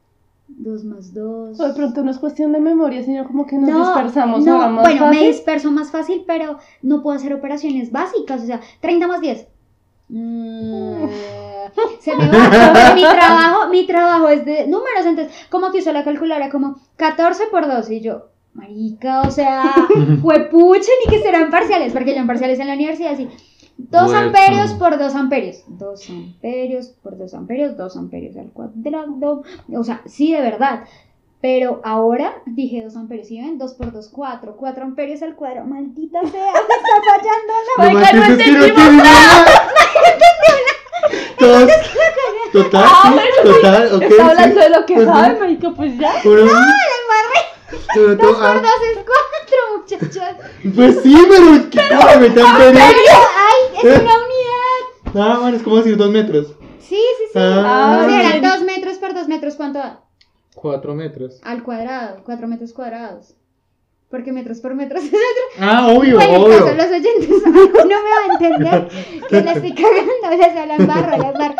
2 0.48 0.84
más 0.84 1.14
2. 1.14 1.60
O 1.60 1.68
de 1.68 1.74
pronto 1.74 2.02
no 2.02 2.10
es 2.10 2.18
cuestión 2.18 2.52
de 2.52 2.60
memoria, 2.60 3.02
sino 3.02 3.24
como 3.26 3.46
que 3.46 3.56
nos 3.56 3.70
dispersamos. 3.86 4.44
no, 4.44 4.56
ahora 4.56 4.68
más 4.68 4.82
bueno, 4.84 5.06
me 5.06 5.14
fácil. 5.14 5.28
disperso 5.28 5.70
más 5.70 5.90
fácil, 5.90 6.24
pero 6.26 6.58
no 6.82 7.02
puedo 7.02 7.16
hacer 7.16 7.32
operaciones 7.32 7.90
básicas, 7.92 8.42
o 8.42 8.46
sea, 8.46 8.60
30 8.80 9.06
más 9.06 9.20
10. 9.20 9.46
Mm, 10.08 11.04
se 12.00 12.16
me 12.16 12.28
va. 12.28 12.94
mi 12.94 13.02
trabajo, 13.02 13.68
mi 13.68 13.86
trabajo 13.86 14.28
es 14.28 14.44
de 14.44 14.66
números, 14.66 15.06
entonces, 15.06 15.34
como 15.50 15.70
que 15.70 15.78
uso 15.78 15.92
la 15.92 16.04
calculadora 16.04 16.50
como 16.50 16.76
14 16.96 17.44
por 17.50 17.66
2 17.66 17.90
y 17.90 18.00
yo, 18.00 18.28
marica, 18.52 19.22
o 19.22 19.30
sea, 19.30 19.74
fue 20.22 20.48
puche 20.50 20.90
ni 21.04 21.10
que 21.10 21.22
serán 21.22 21.50
parciales, 21.50 21.92
porque 21.92 22.14
yo 22.14 22.20
en 22.20 22.26
parciales 22.26 22.58
en 22.60 22.68
la 22.68 22.74
universidad 22.74 23.16
sí. 23.16 23.28
2 23.76 24.02
Hueco. 24.02 24.16
amperios 24.16 24.72
por 24.74 24.98
2 24.98 25.14
amperios. 25.14 25.64
2 25.66 26.10
amperios 26.10 26.88
por 27.02 27.18
2 27.18 27.34
amperios, 27.34 27.76
2 27.76 27.96
amperios 27.96 28.36
al 28.36 28.50
cuadrado. 28.50 29.42
O 29.74 29.84
sea, 29.84 30.02
sí, 30.06 30.32
de 30.32 30.40
verdad. 30.40 30.84
Pero 31.40 31.80
ahora 31.84 32.42
dije 32.46 32.82
2 32.82 32.96
amperios, 32.96 33.28
¿sí 33.28 33.38
ven? 33.38 33.58
2 33.58 33.74
por 33.74 33.92
2, 33.92 34.08
4. 34.08 34.56
4 34.56 34.84
amperios 34.84 35.22
al 35.22 35.34
cuadrado. 35.34 35.66
Maldita 35.66 36.20
sea, 36.22 36.30
me 36.30 36.58
está 36.58 36.94
fallando 37.04 37.52
la 37.76 37.84
Oiga, 37.84 38.00
no 38.00 38.06
que 38.06 38.16
no 38.16 38.24
entendimos 38.24 38.92
nada. 38.94 39.44
Todos. 41.44 41.70
Total, 42.52 42.84
Ah, 42.86 43.12
sí, 43.42 43.48
total, 43.48 43.94
ok. 43.94 44.02
Está 44.02 44.26
hablando 44.28 44.54
sí. 44.60 44.62
de 44.62 44.68
lo 44.70 44.86
que 44.86 44.94
Pues 44.94 45.06
sabe, 45.06 45.40
marica, 45.40 45.70
pues 45.76 45.98
ya. 45.98 46.12
Uno- 46.24 46.42
Uno 46.42 46.50
2 47.96 48.16
todo- 48.18 48.34
por 48.34 48.44
ah, 48.44 48.54
2 48.54 48.70
es 48.90 49.04
4, 49.04 50.02
muchachos. 50.06 50.74
Pues 50.76 51.02
sí, 51.02 51.16
pero 51.28 51.70
¿qué 51.70 51.96
cosa 51.96 52.18
me 52.20 52.30
tan 52.30 52.56
peleando? 52.56 52.78
ay, 52.78 53.76
es 53.76 53.84
una 53.84 54.14
unidad. 54.14 54.82
Ah, 55.16 55.38
bueno, 55.40 55.56
es 55.56 55.62
como 55.62 55.76
decir 55.78 55.96
dos 55.96 56.10
metros. 56.10 56.46
Sí, 56.78 56.96
sí, 56.96 57.24
sí. 57.32 57.38
Ah. 57.38 58.02
O 58.04 58.08
sea, 58.08 58.36
eran 58.36 58.42
2 58.42 58.62
metros 58.62 58.98
por 58.98 59.14
2 59.14 59.26
metros, 59.28 59.54
¿cuánto 59.56 59.78
da? 59.80 60.00
Cuatro 60.54 60.94
metros. 60.94 61.40
Al 61.42 61.62
cuadrado, 61.64 62.22
4 62.24 62.46
metros 62.46 62.72
cuadrados. 62.72 63.34
Porque 64.14 64.30
metros 64.30 64.60
por 64.60 64.76
metros 64.76 65.02
es 65.02 65.08
otro. 65.12 65.44
Ah, 65.58 65.88
obvio, 65.88 66.14
Bueno, 66.14 66.44
obvio. 66.44 66.58
caso, 66.64 66.74
los 66.76 66.86
oyentes 66.86 67.28
no 67.44 67.84
me 67.84 67.94
va 67.94 68.20
a 68.22 68.32
entender 68.32 68.88
que 69.28 69.42
la 69.42 69.52
estoy 69.54 69.74
cagando, 69.74 70.12
o 70.30 70.36
sea, 70.36 70.66
la 70.66 70.76
embarro, 70.76 71.16
la 71.18 71.30
embarro. 71.30 71.54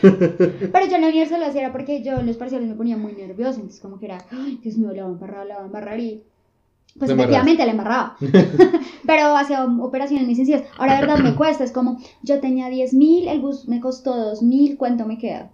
Pero 0.00 0.86
yo 0.86 0.94
en 0.94 1.02
la 1.02 1.08
universidad 1.08 1.40
lo 1.40 1.46
hacía 1.46 1.62
era 1.62 1.72
porque 1.72 2.04
yo 2.04 2.12
en 2.20 2.26
los 2.28 2.36
parciales 2.36 2.68
me 2.68 2.76
ponía 2.76 2.96
muy 2.96 3.12
nerviosa, 3.14 3.56
entonces 3.56 3.80
como 3.80 3.98
que 3.98 4.06
era, 4.06 4.24
ay, 4.30 4.60
Dios 4.62 4.76
mío, 4.76 4.92
la 4.94 5.02
voy 5.02 5.10
a 5.10 5.14
embarrar, 5.14 5.46
la 5.46 5.54
voy 5.56 5.62
a 5.64 5.66
embarrar 5.66 5.98
y 5.98 6.22
pues 6.96 7.08
La 7.10 7.16
efectivamente 7.16 7.64
la 7.66 7.72
embarraba. 7.72 8.16
Pero 9.04 9.36
hacía 9.36 9.64
operaciones 9.64 10.26
muy 10.26 10.36
sencillas. 10.36 10.62
Ahora, 10.78 10.94
de 10.94 11.00
verdad, 11.06 11.18
me 11.18 11.34
cuesta, 11.34 11.64
es 11.64 11.72
como, 11.72 11.98
yo 12.22 12.38
tenía 12.38 12.68
10 12.68 12.94
mil, 12.94 13.26
el 13.26 13.40
bus 13.40 13.66
me 13.66 13.80
costó 13.80 14.14
2 14.16 14.42
mil, 14.42 14.76
¿cuánto 14.76 15.06
me 15.06 15.18
queda? 15.18 15.50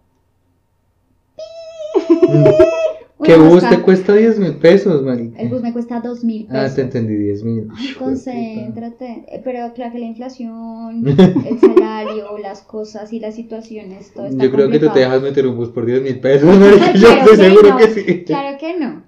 Que 3.22 3.36
bus 3.36 3.68
te 3.68 3.78
cuesta 3.80 4.14
10 4.14 4.38
mil 4.38 4.54
pesos, 4.56 5.02
marica. 5.02 5.38
El 5.40 5.48
bus 5.48 5.62
me 5.62 5.72
cuesta 5.72 6.00
2 6.00 6.24
mil 6.24 6.46
Ah, 6.50 6.62
pesos. 6.62 6.74
te 6.76 6.82
entendí, 6.82 7.14
10 7.14 7.44
mil. 7.44 7.68
Ay, 7.76 7.94
concéntrate. 7.98 9.24
Eh, 9.28 9.40
Pero 9.44 9.72
claro 9.74 9.92
que 9.92 9.98
la 9.98 10.06
inflación, 10.06 11.06
el 11.46 11.60
salario, 11.60 12.38
las 12.38 12.62
cosas 12.62 13.12
y 13.12 13.20
las 13.20 13.34
situaciones, 13.34 14.12
todo 14.12 14.26
está 14.26 14.42
Yo 14.44 14.50
creo 14.50 14.68
que 14.70 14.78
tú 14.78 14.88
te 14.90 15.00
dejas 15.00 15.22
meter 15.22 15.46
un 15.46 15.56
bus 15.56 15.68
por 15.70 15.86
10 15.86 16.02
mil 16.02 16.20
pesos, 16.20 16.48
marica. 16.58 16.92
Yo 16.94 17.08
estoy 17.08 17.36
seguro 17.36 17.68
no, 17.70 17.76
que 17.78 17.86
sí. 17.88 18.24
Claro 18.24 18.58
que 18.58 18.78
no. 18.78 19.02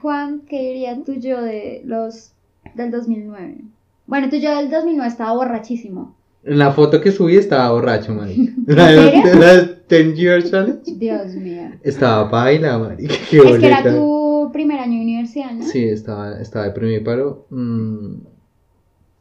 Juan, 0.00 0.42
¿qué 0.48 0.60
diría 0.60 0.98
tú 1.04 1.14
yo 1.14 1.42
de 1.42 1.82
los 1.84 2.32
del 2.74 2.90
2009? 2.90 3.58
Bueno, 4.06 4.28
tú 4.30 4.36
yo 4.36 4.54
del 4.56 4.70
2009 4.70 5.08
estaba 5.08 5.34
borrachísimo. 5.34 6.14
En 6.44 6.58
la 6.58 6.72
foto 6.72 7.00
que 7.00 7.12
subí 7.12 7.36
estaba 7.36 7.70
borracho, 7.72 8.14
marica. 8.14 8.52
¿En 8.66 8.76
La 8.76 8.88
de 8.92 9.12
la 9.34 9.54
de 9.56 10.04
10 10.04 10.14
Year 10.16 10.42
Challenge. 10.44 10.82
Dios 10.86 11.34
mío. 11.36 11.78
Estaba 11.82 12.24
baila, 12.30 12.78
marica. 12.78 13.16
Qué 13.28 13.42
Es 13.48 13.58
que 13.58 13.66
era 13.66 13.82
tu 13.84 14.50
primer 14.52 14.78
año 14.80 14.98
de 14.98 15.04
universidad, 15.04 15.52
¿no? 15.52 15.62
Sí, 15.62 15.84
estaba, 15.84 16.40
estaba 16.40 16.66
de 16.66 16.72
primíparo. 16.72 17.46
Mm, 17.50 18.16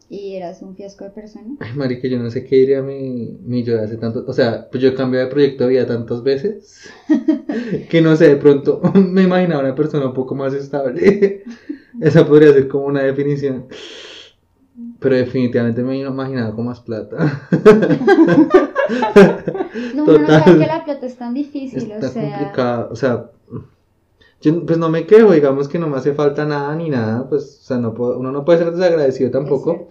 Y 0.09 0.35
eras 0.35 0.61
un 0.61 0.75
fiasco 0.75 1.03
de 1.05 1.09
persona. 1.11 1.57
Ay, 1.59 1.73
marica, 1.75 2.07
yo 2.07 2.19
no 2.19 2.29
sé 2.29 2.43
qué 2.45 2.57
diría 2.57 2.81
mi, 2.83 3.37
mi 3.43 3.63
yo 3.63 3.75
de 3.77 3.83
hace 3.85 3.97
tanto. 3.97 4.23
O 4.27 4.33
sea, 4.33 4.69
pues 4.69 4.81
yo 4.83 4.89
he 4.89 4.93
cambiado 4.93 5.25
de 5.25 5.31
proyecto 5.31 5.63
de 5.63 5.71
vida 5.71 5.87
tantas 5.87 6.21
veces 6.23 6.89
que 7.89 8.01
no 8.01 8.15
sé, 8.15 8.27
de 8.29 8.35
pronto 8.37 8.81
me 8.93 9.23
imaginaba 9.23 9.63
una 9.63 9.75
persona 9.75 10.07
un 10.07 10.13
poco 10.13 10.35
más 10.35 10.53
estable. 10.53 11.43
Esa 11.99 12.27
podría 12.27 12.53
ser 12.53 12.67
como 12.67 12.85
una 12.85 13.03
definición. 13.03 13.67
Pero 15.03 15.15
definitivamente 15.17 15.83
me 15.83 15.99
imaginaba 15.99 16.55
con 16.55 16.65
más 16.65 16.79
plata. 16.79 17.47
No, 19.95 20.03
uno 20.03 20.13
no 20.13 20.19
Total. 20.19 20.43
sabe 20.43 20.59
que 20.59 20.65
la 20.67 20.83
plata 20.85 21.05
es 21.05 21.15
tan 21.15 21.33
difícil, 21.33 21.91
Está 21.91 22.07
o 22.07 22.09
sea. 22.11 22.21
complicado. 22.37 22.89
O 22.91 22.95
sea, 22.95 23.31
yo 24.41 24.65
pues 24.65 24.77
no 24.77 24.89
me 24.89 25.05
quejo, 25.05 25.31
digamos 25.31 25.67
que 25.67 25.79
no 25.79 25.87
me 25.87 25.97
hace 25.97 26.13
falta 26.13 26.45
nada 26.45 26.75
ni 26.75 26.89
nada. 26.89 27.27
Pues, 27.29 27.59
o 27.61 27.63
sea, 27.63 27.77
no 27.77 27.93
puedo- 27.93 28.17
uno 28.19 28.31
no 28.31 28.43
puede 28.45 28.59
ser 28.59 28.71
desagradecido 28.73 29.27
¿es 29.27 29.33
tampoco. 29.33 29.87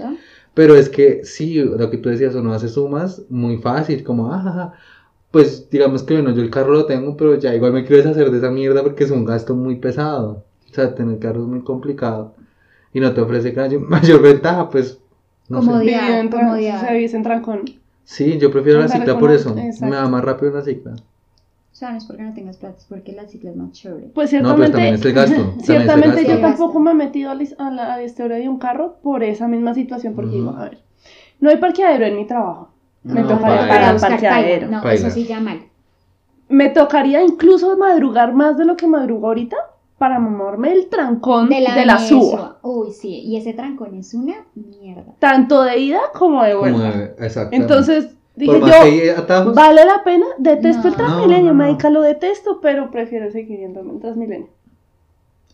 Pero 0.55 0.75
es 0.75 0.89
que 0.91 1.25
sí, 1.25 1.55
lo 1.63 1.89
que 1.91 1.97
tú 1.97 2.11
decías, 2.11 2.35
uno 2.35 2.53
hace 2.53 2.69
sumas 2.69 3.23
muy 3.31 3.57
fácil, 3.57 4.05
como, 4.05 4.31
ah, 4.33 4.75
pues 5.31 5.71
digamos 5.71 6.03
que 6.03 6.15
bueno, 6.15 6.31
yo 6.33 6.43
el 6.43 6.51
carro 6.51 6.73
lo 6.73 6.85
tengo, 6.85 7.17
pero 7.17 7.37
ya 7.37 7.55
igual 7.55 7.73
me 7.73 7.85
quiero 7.85 8.03
deshacer 8.03 8.31
de 8.31 8.37
esa 8.39 8.51
mierda 8.51 8.83
porque 8.83 9.05
es 9.05 9.11
un 9.11 9.25
gasto 9.25 9.55
muy 9.57 9.77
pesado. 9.77 10.45
O 10.71 10.75
sea, 10.75 10.95
tener 10.95 11.19
carro 11.19 11.41
es 11.43 11.49
muy 11.49 11.63
complicado 11.63 12.35
y 12.93 13.01
no 13.01 13.15
te 13.15 13.23
ofrece 13.23 13.55
mayor 13.89 14.21
ventaja, 14.21 14.69
pues 14.69 14.99
no 15.53 15.63
sé. 15.63 15.69
Comodidad. 15.69 16.07
Vive 16.07 16.19
en 16.21 16.31
Tran- 16.31 16.41
comodidad. 16.41 16.87
se 16.87 16.93
vive 16.95 17.11
en 17.17 17.23
Trancón. 17.23 17.61
Sí, 18.05 18.39
yo 18.39 18.51
prefiero 18.51 18.81
la 18.81 18.89
cicla 18.89 19.13
con 19.13 19.21
por 19.21 19.31
eso. 19.33 19.57
exacto. 19.57 19.87
Me 19.87 19.97
va 19.97 20.09
más 20.09 20.25
rápido 20.25 20.53
la 20.53 20.63
cicla. 20.63 20.93
O 20.95 21.75
sea, 21.75 21.91
no 21.91 21.99
es 21.99 22.05
porque 22.05 22.23
no 22.23 22.35
tengas 22.35 22.59
plata, 22.59 22.77
es 22.79 22.85
porque 22.85 23.13
la 23.13 23.27
cicla 23.27 23.51
es 23.51 23.57
más 23.57 23.73
chévere. 23.73 24.09
Pues 24.15 24.33
No, 24.35 24.55
pues 24.57 24.71
ciertamente, 24.71 24.73
también 24.73 24.95
es 24.95 25.05
el 25.05 25.13
gasto. 25.13 25.35
también 25.43 25.61
ciertamente 25.65 26.17
gasto. 26.23 26.33
yo 26.33 26.41
tampoco 26.41 26.81
me 26.81 26.91
he 26.91 26.95
metido 26.95 27.31
a 27.31 27.35
la, 27.35 27.45
a 27.59 27.71
la, 27.71 27.97
de 27.97 28.49
un 28.49 28.59
carro 28.59 28.97
por 29.03 29.23
esa 29.25 29.49
misma 29.49 29.73
situación, 29.75 30.15
porque 30.15 30.33
digo, 30.33 30.51
a 30.51 30.65
ver, 30.65 30.79
no 31.41 31.49
hay 31.51 31.57
parqueadero 31.57 32.05
en 32.07 32.17
mi 32.17 32.27
trabajo. 32.27 32.69
Me 33.05 33.21
No, 33.23 33.29
tocaría 33.29 33.69
pagar 33.69 34.01
parqueadero. 34.01 34.69
No, 34.69 34.83
Paila. 34.83 35.09
eso 35.09 35.11
sí 35.11 35.25
ya 35.27 35.41
mal. 35.41 35.61
Me 36.49 36.69
tocaría 36.69 37.23
incluso 37.23 37.77
madrugar 37.79 38.35
más 38.35 38.59
de 38.59 38.65
lo 38.67 38.77
que 38.77 38.87
madrugo 38.87 39.27
ahorita 39.29 39.57
para 39.99 40.19
mamarme 40.19 40.73
el 40.73 40.89
trancón 40.89 41.49
de 41.49 41.61
la, 41.61 41.75
Venezuela. 41.75 41.99
suba. 42.09 42.59
Uy, 42.63 42.93
sí, 42.93 43.21
y 43.21 43.37
ese 43.37 43.53
trancón 43.53 43.95
es 43.97 44.15
una 44.15 44.47
mierda. 44.55 45.15
Tanto 45.19 45.63
de 45.63 45.79
ida 45.79 46.01
como 46.15 46.43
de 46.43 46.55
Como 46.55 46.61
vuelta. 46.79 46.99
de- 46.99 47.05
exactamente. 47.27 47.57
Entonces 47.57 48.15
dije 48.35 49.07
yo, 49.07 49.19
atajos, 49.19 49.55
vale 49.55 49.85
la 49.85 50.03
pena, 50.03 50.27
detesto 50.39 50.89
el 50.89 50.93
No. 50.95 50.97
Transmilenio, 50.99 51.55
No, 51.55 51.73
no, 51.79 51.91
lo 51.91 52.03
detesto, 52.03 52.61
pero 52.61 52.91
prefiero 52.91 53.31
seguir 53.31 53.61
yendo 53.61 53.81
en 53.81 54.01
Transmilenio. 54.01 54.49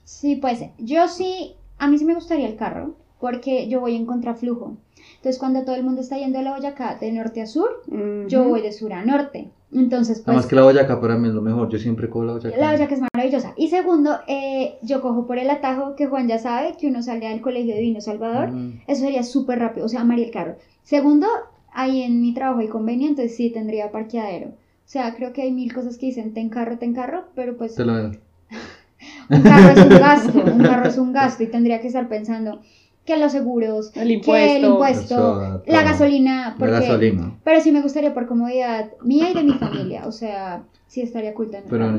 Sí, 0.04 0.36
pues 0.36 0.62
yo 0.78 1.06
sí, 1.08 1.54
a 1.78 1.86
mí 1.88 1.98
sí 1.98 2.04
me 2.04 2.14
gustaría 2.14 2.48
el 2.48 2.56
carro, 2.56 2.94
porque 3.20 3.68
yo 3.68 3.80
voy 3.80 3.96
en 3.96 4.06
contraflujo. 4.06 4.76
Entonces, 5.16 5.38
cuando 5.38 5.64
todo 5.64 5.74
el 5.74 5.82
mundo 5.84 6.00
está 6.00 6.16
yendo 6.16 6.38
a 6.38 6.42
la 6.42 6.54
Boyacá 6.54 6.96
de 6.96 7.12
norte 7.12 7.42
a 7.42 7.46
sur, 7.46 7.82
yo 8.28 8.44
voy 8.48 8.62
de 8.62 8.72
sur 8.72 8.92
a 8.92 9.04
norte. 9.04 9.50
Entonces, 9.72 10.18
pues, 10.18 10.28
Además 10.28 10.46
que 10.46 10.56
la 10.56 10.62
Boyacá 10.62 11.00
para 11.00 11.16
mí 11.16 11.28
es 11.28 11.34
lo 11.34 11.42
mejor. 11.42 11.68
Yo 11.68 11.78
siempre 11.78 12.08
cojo 12.08 12.24
la 12.24 12.32
Boyacá. 12.34 12.56
la 12.56 12.72
Boyacá 12.72 12.94
es 12.94 13.02
maravillosa. 13.14 13.52
Y 13.56 13.68
segundo, 13.68 14.18
eh, 14.26 14.78
yo 14.82 15.00
cojo 15.02 15.26
por 15.26 15.38
el 15.38 15.50
atajo 15.50 15.94
que 15.94 16.06
Juan 16.06 16.28
ya 16.28 16.38
sabe, 16.38 16.74
que 16.78 16.86
uno 16.86 17.02
sale 17.02 17.26
al 17.26 17.40
Colegio 17.40 17.74
Divino 17.74 18.00
Salvador. 18.00 18.50
Mm. 18.50 18.80
Eso 18.86 19.02
sería 19.02 19.22
súper 19.22 19.58
rápido, 19.58 19.86
o 19.86 19.88
sea, 19.88 20.04
María 20.04 20.26
el 20.26 20.30
carro. 20.30 20.56
Segundo, 20.82 21.26
ahí 21.72 22.02
en 22.02 22.20
mi 22.22 22.32
trabajo 22.32 22.60
hay 22.60 22.68
convenio, 22.68 23.08
entonces 23.08 23.36
sí 23.36 23.50
tendría 23.50 23.92
parqueadero. 23.92 24.48
O 24.48 24.90
sea, 24.90 25.14
creo 25.14 25.34
que 25.34 25.42
hay 25.42 25.52
mil 25.52 25.72
cosas 25.74 25.98
que 25.98 26.06
dicen 26.06 26.32
ten 26.32 26.48
carro, 26.48 26.78
ten 26.78 26.94
carro, 26.94 27.24
pero 27.34 27.58
pues 27.58 27.74
Te 27.74 27.84
lo 27.84 27.94
vendo. 27.94 28.18
un 29.28 29.42
carro 29.42 29.68
es 29.68 29.82
un 29.82 29.88
gasto, 30.00 30.44
un 30.44 30.62
carro 30.62 30.88
es 30.88 30.98
un 30.98 31.12
gasto 31.12 31.42
y 31.42 31.46
tendría 31.48 31.82
que 31.82 31.88
estar 31.88 32.08
pensando 32.08 32.62
que 33.08 33.16
los 33.16 33.32
seguros, 33.32 33.90
El 33.96 34.06
que 34.08 34.12
impuesto. 34.14 34.56
el 34.56 34.64
impuesto, 34.64 35.14
Eso, 35.14 35.62
la 35.66 35.82
gasolina, 35.82 36.54
porque... 36.58 36.72
La 36.72 36.80
gasolina. 36.80 37.38
Pero 37.42 37.60
sí 37.60 37.72
me 37.72 37.80
gustaría 37.82 38.12
por 38.14 38.26
comodidad 38.26 38.90
mía 39.02 39.30
y 39.30 39.34
de 39.34 39.42
mi 39.42 39.54
familia, 39.54 40.06
o 40.06 40.12
sea, 40.12 40.62
sí 40.86 41.00
estaría 41.00 41.32
cool 41.34 41.50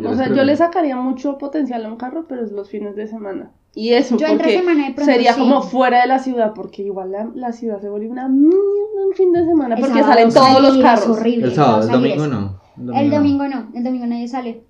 O 0.06 0.16
sea, 0.16 0.34
yo 0.34 0.44
le 0.44 0.56
sacaría 0.56 0.96
mucho 0.96 1.38
potencial 1.40 1.84
a 1.86 1.90
un 1.90 1.98
carro, 1.98 2.26
pero 2.30 2.44
es 2.46 2.52
los 2.52 2.70
fines 2.70 2.96
de 2.96 3.08
semana. 3.08 3.52
Y 3.76 3.94
eso, 3.94 4.18
Yo 4.18 4.28
porque 4.30 4.58
semana 4.58 4.88
de 4.88 4.94
pronto 4.94 5.12
sería 5.12 5.34
sí. 5.34 5.40
como 5.40 5.62
fuera 5.62 6.02
de 6.02 6.08
la 6.08 6.20
ciudad, 6.20 6.54
porque 6.56 6.84
igual 6.84 7.12
la, 7.12 7.30
la 7.36 7.52
ciudad 7.52 7.80
se 7.82 7.90
vuelve 7.90 8.08
una 8.08 8.28
mierda 8.28 9.08
un 9.08 9.14
fin 9.16 9.32
de 9.34 9.46
semana, 9.46 9.76
El 9.76 9.82
porque 9.82 10.02
salen 10.02 10.30
todos 10.30 10.48
salir 10.48 10.62
los 10.64 10.78
es 10.78 10.84
carros. 10.84 11.08
horrible, 11.08 11.46
El 11.48 11.54
sábado, 11.56 11.84
el 11.84 11.90
domingo 11.92 12.28
no. 12.28 12.60
El 12.96 13.10
no. 13.10 13.16
domingo 13.18 13.48
no, 13.48 13.68
el 13.76 13.84
domingo 13.84 14.06
nadie 14.06 14.28
sale. 14.28 14.62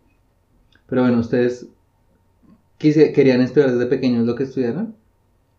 Pero 0.88 1.02
bueno, 1.04 1.20
ustedes 1.20 1.68
quise- 2.78 3.12
querían 3.14 3.42
estudiar 3.42 3.72
desde 3.72 3.86
pequeños 3.86 4.26
lo 4.26 4.36
que 4.36 4.44
estudiaron. 4.44 4.96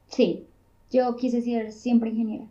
Sí, 0.08 0.44
yo 0.90 1.16
quise 1.16 1.42
ser 1.42 1.72
siempre 1.72 2.10
ingeniera. 2.10 2.44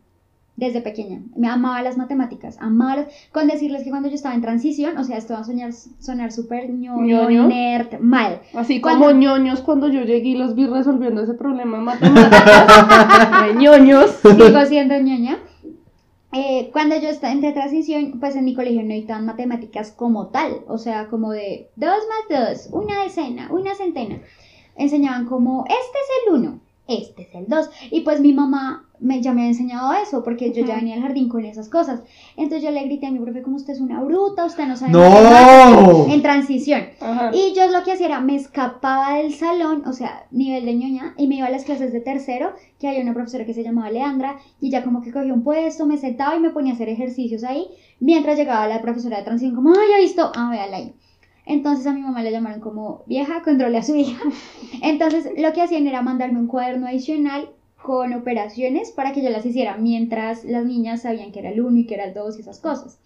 Desde 0.55 0.81
pequeña. 0.81 1.21
Me 1.37 1.47
amaba 1.47 1.81
las 1.81 1.95
matemáticas. 1.97 2.57
Amaba 2.59 2.97
las- 2.97 3.07
Con 3.31 3.47
decirles 3.47 3.83
que 3.85 3.91
cuando 3.91 4.09
yo 4.09 4.15
estaba 4.15 4.35
en 4.35 4.41
transición, 4.41 4.97
o 4.97 5.05
sea, 5.05 5.15
esto 5.17 5.33
va 5.33 5.39
a 5.39 5.43
soñar, 5.45 5.71
sonar 5.71 6.33
súper 6.33 6.69
ñoño, 6.69 7.05
¿Ñoño? 7.05 7.47
nerd, 7.47 7.97
mal. 8.01 8.41
Así 8.53 8.81
Cuando- 8.81 9.05
como 9.07 9.17
ñoños 9.19 9.61
cuando 9.61 9.87
yo 9.87 10.01
llegué 10.01 10.29
y 10.29 10.35
los 10.37 10.55
vi 10.55 10.65
resolviendo 10.67 11.21
ese 11.23 11.33
problema. 11.33 11.95
De 11.95 13.53
ñoños. 13.57 14.11
Sigo 14.21 14.65
siendo 14.65 14.97
ñoña. 14.99 15.37
Eh, 16.31 16.69
cuando 16.73 16.95
yo 16.99 17.07
estaba 17.09 17.33
en 17.33 17.41
transición, 17.53 18.19
pues 18.19 18.35
en 18.35 18.45
mi 18.45 18.53
colegio 18.53 18.81
no 18.81 18.87
necesitaban 18.89 19.25
matemáticas 19.25 19.91
como 19.91 20.27
tal. 20.27 20.57
O 20.67 20.77
sea, 20.77 21.07
como 21.07 21.31
de 21.31 21.69
2 21.77 21.89
más 21.89 22.49
2, 22.49 22.69
una 22.73 23.01
decena, 23.03 23.47
una 23.51 23.73
centena. 23.75 24.19
Enseñaban 24.75 25.25
como, 25.25 25.63
este 25.67 25.75
es 25.77 26.27
el 26.27 26.33
1, 26.33 26.59
este 26.89 27.23
es 27.23 27.35
el 27.35 27.45
2. 27.47 27.69
Y 27.91 28.01
pues 28.01 28.19
mi 28.19 28.33
mamá 28.33 28.85
me, 28.99 29.21
ya 29.21 29.31
me 29.33 29.41
había 29.41 29.51
enseñado 29.51 29.93
eso, 29.93 30.23
porque 30.23 30.51
yo 30.51 30.65
ya 30.65 30.75
venía 30.75 30.95
al 30.95 31.01
jardín 31.01 31.29
con 31.29 31.45
esas 31.45 31.69
cosas. 31.69 32.01
Entonces 32.35 32.63
yo 32.63 32.71
le 32.71 32.83
grité 32.83 33.07
a 33.07 33.11
mi 33.11 33.19
profe, 33.19 33.41
como 33.41 33.55
usted 33.55 33.73
es 33.73 33.79
una 33.79 34.01
bruta, 34.03 34.45
usted 34.45 34.65
no 34.65 34.75
sabe 34.75 34.91
matemáticas", 34.91 35.81
¡No! 36.07 36.13
en 36.13 36.21
transición. 36.21 36.81
Y 37.33 37.53
yo 37.53 37.67
lo 37.67 37.83
que 37.83 37.93
hacía 37.93 38.07
era, 38.07 38.19
me 38.19 38.35
escapaba 38.35 39.15
del 39.15 39.33
salón, 39.33 39.83
o 39.85 39.93
sea, 39.93 40.27
nivel 40.31 40.65
de 40.65 40.75
ñoña, 40.75 41.13
y 41.17 41.27
me 41.27 41.35
iba 41.35 41.47
a 41.47 41.49
las 41.49 41.63
clases 41.63 41.93
de 41.93 42.01
tercero, 42.01 42.51
que 42.79 42.87
había 42.89 43.01
una 43.01 43.13
profesora 43.13 43.45
que 43.45 43.53
se 43.53 43.63
llamaba 43.63 43.89
Leandra, 43.89 44.37
y 44.59 44.69
ya 44.69 44.83
como 44.83 45.01
que 45.01 45.11
cogía 45.11 45.33
un 45.33 45.43
puesto, 45.43 45.85
me 45.85 45.97
sentaba 45.97 46.35
y 46.35 46.39
me 46.39 46.49
ponía 46.49 46.73
a 46.73 46.75
hacer 46.75 46.89
ejercicios 46.89 47.43
ahí, 47.43 47.67
mientras 47.99 48.37
llegaba 48.37 48.67
la 48.67 48.81
profesora 48.81 49.17
de 49.17 49.23
transición, 49.23 49.55
como, 49.55 49.71
ay, 49.71 49.87
ya 49.91 49.99
visto, 49.99 50.31
ah, 50.35 50.49
véala 50.51 50.77
ahí. 50.77 50.93
Entonces 51.49 51.87
a 51.87 51.93
mi 51.93 52.01
mamá 52.01 52.21
le 52.21 52.31
llamaron 52.31 52.61
como, 52.61 53.03
vieja, 53.07 53.41
controle 53.43 53.77
a 53.79 53.83
su 53.83 53.95
hija. 53.95 54.21
Entonces 54.83 55.29
lo 55.35 55.51
que 55.51 55.63
hacían 55.63 55.87
era 55.87 56.01
mandarme 56.03 56.39
un 56.39 56.47
cuaderno 56.47 56.87
adicional 56.87 57.49
con 57.81 58.13
operaciones 58.13 58.91
para 58.91 59.13
que 59.13 59.23
yo 59.23 59.29
las 59.31 59.45
hiciera, 59.45 59.75
mientras 59.77 60.45
las 60.45 60.63
niñas 60.63 61.01
sabían 61.01 61.31
que 61.31 61.39
era 61.39 61.49
el 61.49 61.59
1 61.61 61.77
y 61.79 61.85
que 61.87 61.95
era 61.95 62.05
el 62.05 62.13
2 62.13 62.37
y 62.37 62.41
esas 62.41 62.59
cosas. 62.59 62.99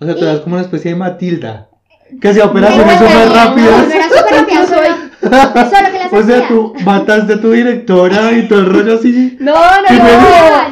O 0.00 0.04
sea, 0.04 0.14
tú 0.16 0.24
eras 0.24 0.40
como 0.40 0.56
una 0.56 0.62
especie 0.62 0.90
de 0.92 0.96
Matilda. 0.96 1.68
Que 2.20 2.28
hacía 2.28 2.44
Me 2.46 2.50
operaciones 2.50 2.84
encantaría, 3.00 3.22
súper 3.22 3.28
No, 3.28 3.34
rápidas. 3.44 3.88
no 3.88 3.94
era 3.94 4.04
súper 4.08 4.34
rápida, 4.40 4.66
solo, 4.66 5.70
solo 5.76 5.92
que 5.92 5.98
las 5.98 6.12
O 6.12 6.22
sea, 6.22 6.48
tú 6.48 6.72
mataste 6.84 7.32
a 7.34 7.40
tu 7.40 7.50
directora 7.52 8.32
y 8.32 8.48
todo 8.48 8.58
el 8.60 8.66
rollo 8.66 8.94
así. 8.94 9.36
No, 9.40 9.52
no, 9.54 9.88
¿Qué 9.88 9.94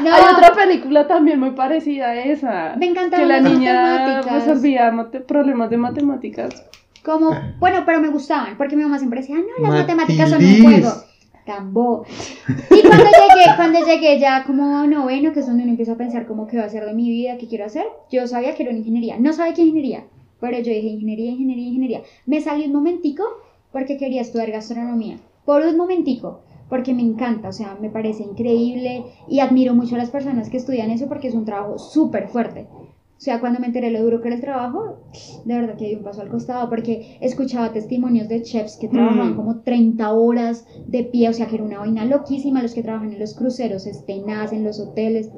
no. 0.02 0.14
Hay 0.14 0.34
otra 0.34 0.52
película 0.54 1.06
también 1.06 1.38
muy 1.38 1.50
parecida 1.50 2.06
a 2.08 2.16
esa. 2.16 2.74
Me 2.78 2.86
encantaban 2.86 3.26
Que 3.28 3.32
la 3.32 3.40
niña 3.40 4.22
resolvía 4.22 4.90
mate- 4.90 5.20
problemas 5.20 5.68
de 5.70 5.76
matemáticas. 5.76 6.64
Como, 7.06 7.30
bueno, 7.60 7.84
pero 7.86 8.00
me 8.00 8.08
gustaban, 8.08 8.58
porque 8.58 8.74
mi 8.74 8.82
mamá 8.82 8.98
siempre 8.98 9.20
decía, 9.20 9.36
no, 9.36 9.62
las 9.62 9.80
matemáticas 9.80 10.28
son 10.28 10.44
un 10.44 10.62
juego. 10.64 10.90
Tambo. 11.46 12.04
Y 12.48 12.82
cuando 12.82 13.04
llegué, 13.04 13.56
cuando 13.56 13.78
llegué 13.86 14.18
ya 14.18 14.42
como 14.42 14.84
noveno, 14.88 15.32
que 15.32 15.38
es 15.38 15.46
donde 15.46 15.62
uno 15.62 15.70
empieza 15.70 15.92
a 15.92 15.96
pensar 15.96 16.26
como 16.26 16.48
qué 16.48 16.56
va 16.56 16.64
a 16.64 16.66
hacer 16.66 16.84
de 16.84 16.92
mi 16.94 17.08
vida, 17.08 17.38
qué 17.38 17.46
quiero 17.46 17.64
hacer, 17.64 17.84
yo 18.10 18.26
sabía 18.26 18.56
que 18.56 18.64
era 18.64 18.70
una 18.72 18.80
ingeniería. 18.80 19.20
No 19.20 19.32
sabía 19.32 19.54
qué 19.54 19.62
ingeniería, 19.62 20.04
pero 20.40 20.58
yo 20.58 20.72
dije 20.72 20.88
ingeniería, 20.88 21.30
ingeniería, 21.30 21.68
ingeniería. 21.68 22.02
Me 22.26 22.40
salí 22.40 22.64
un 22.66 22.72
momentico 22.72 23.22
porque 23.70 23.98
quería 23.98 24.22
estudiar 24.22 24.50
gastronomía. 24.50 25.18
Por 25.44 25.62
un 25.62 25.76
momentico, 25.76 26.40
porque 26.68 26.92
me 26.92 27.02
encanta, 27.02 27.50
o 27.50 27.52
sea, 27.52 27.78
me 27.80 27.88
parece 27.88 28.24
increíble 28.24 29.04
y 29.28 29.38
admiro 29.38 29.74
mucho 29.74 29.94
a 29.94 29.98
las 29.98 30.10
personas 30.10 30.50
que 30.50 30.56
estudian 30.56 30.90
eso 30.90 31.06
porque 31.06 31.28
es 31.28 31.34
un 31.34 31.44
trabajo 31.44 31.78
súper 31.78 32.26
fuerte. 32.26 32.66
O 33.16 33.20
sea, 33.20 33.40
cuando 33.40 33.58
me 33.60 33.66
enteré 33.66 33.90
lo 33.90 34.02
duro 34.02 34.20
que 34.20 34.28
era 34.28 34.34
el 34.36 34.42
trabajo, 34.42 34.98
de 35.44 35.54
verdad 35.54 35.76
que 35.76 35.86
di 35.86 35.94
un 35.94 36.02
paso 36.02 36.20
al 36.20 36.28
costado 36.28 36.68
porque 36.68 37.16
escuchaba 37.20 37.72
testimonios 37.72 38.28
de 38.28 38.42
chefs 38.42 38.76
que 38.76 38.88
trabajaban 38.88 39.32
Mm. 39.32 39.36
como 39.36 39.56
30 39.60 40.12
horas 40.12 40.66
de 40.86 41.02
pie, 41.02 41.28
o 41.30 41.32
sea 41.32 41.46
que 41.46 41.54
era 41.56 41.64
una 41.64 41.78
vaina 41.78 42.04
loquísima, 42.04 42.62
los 42.62 42.74
que 42.74 42.82
trabajan 42.82 43.12
en 43.12 43.18
los 43.18 43.34
cruceros, 43.34 43.88
tenaz, 44.06 44.52
en 44.52 44.64
los 44.64 44.78
hoteles. 44.80 45.30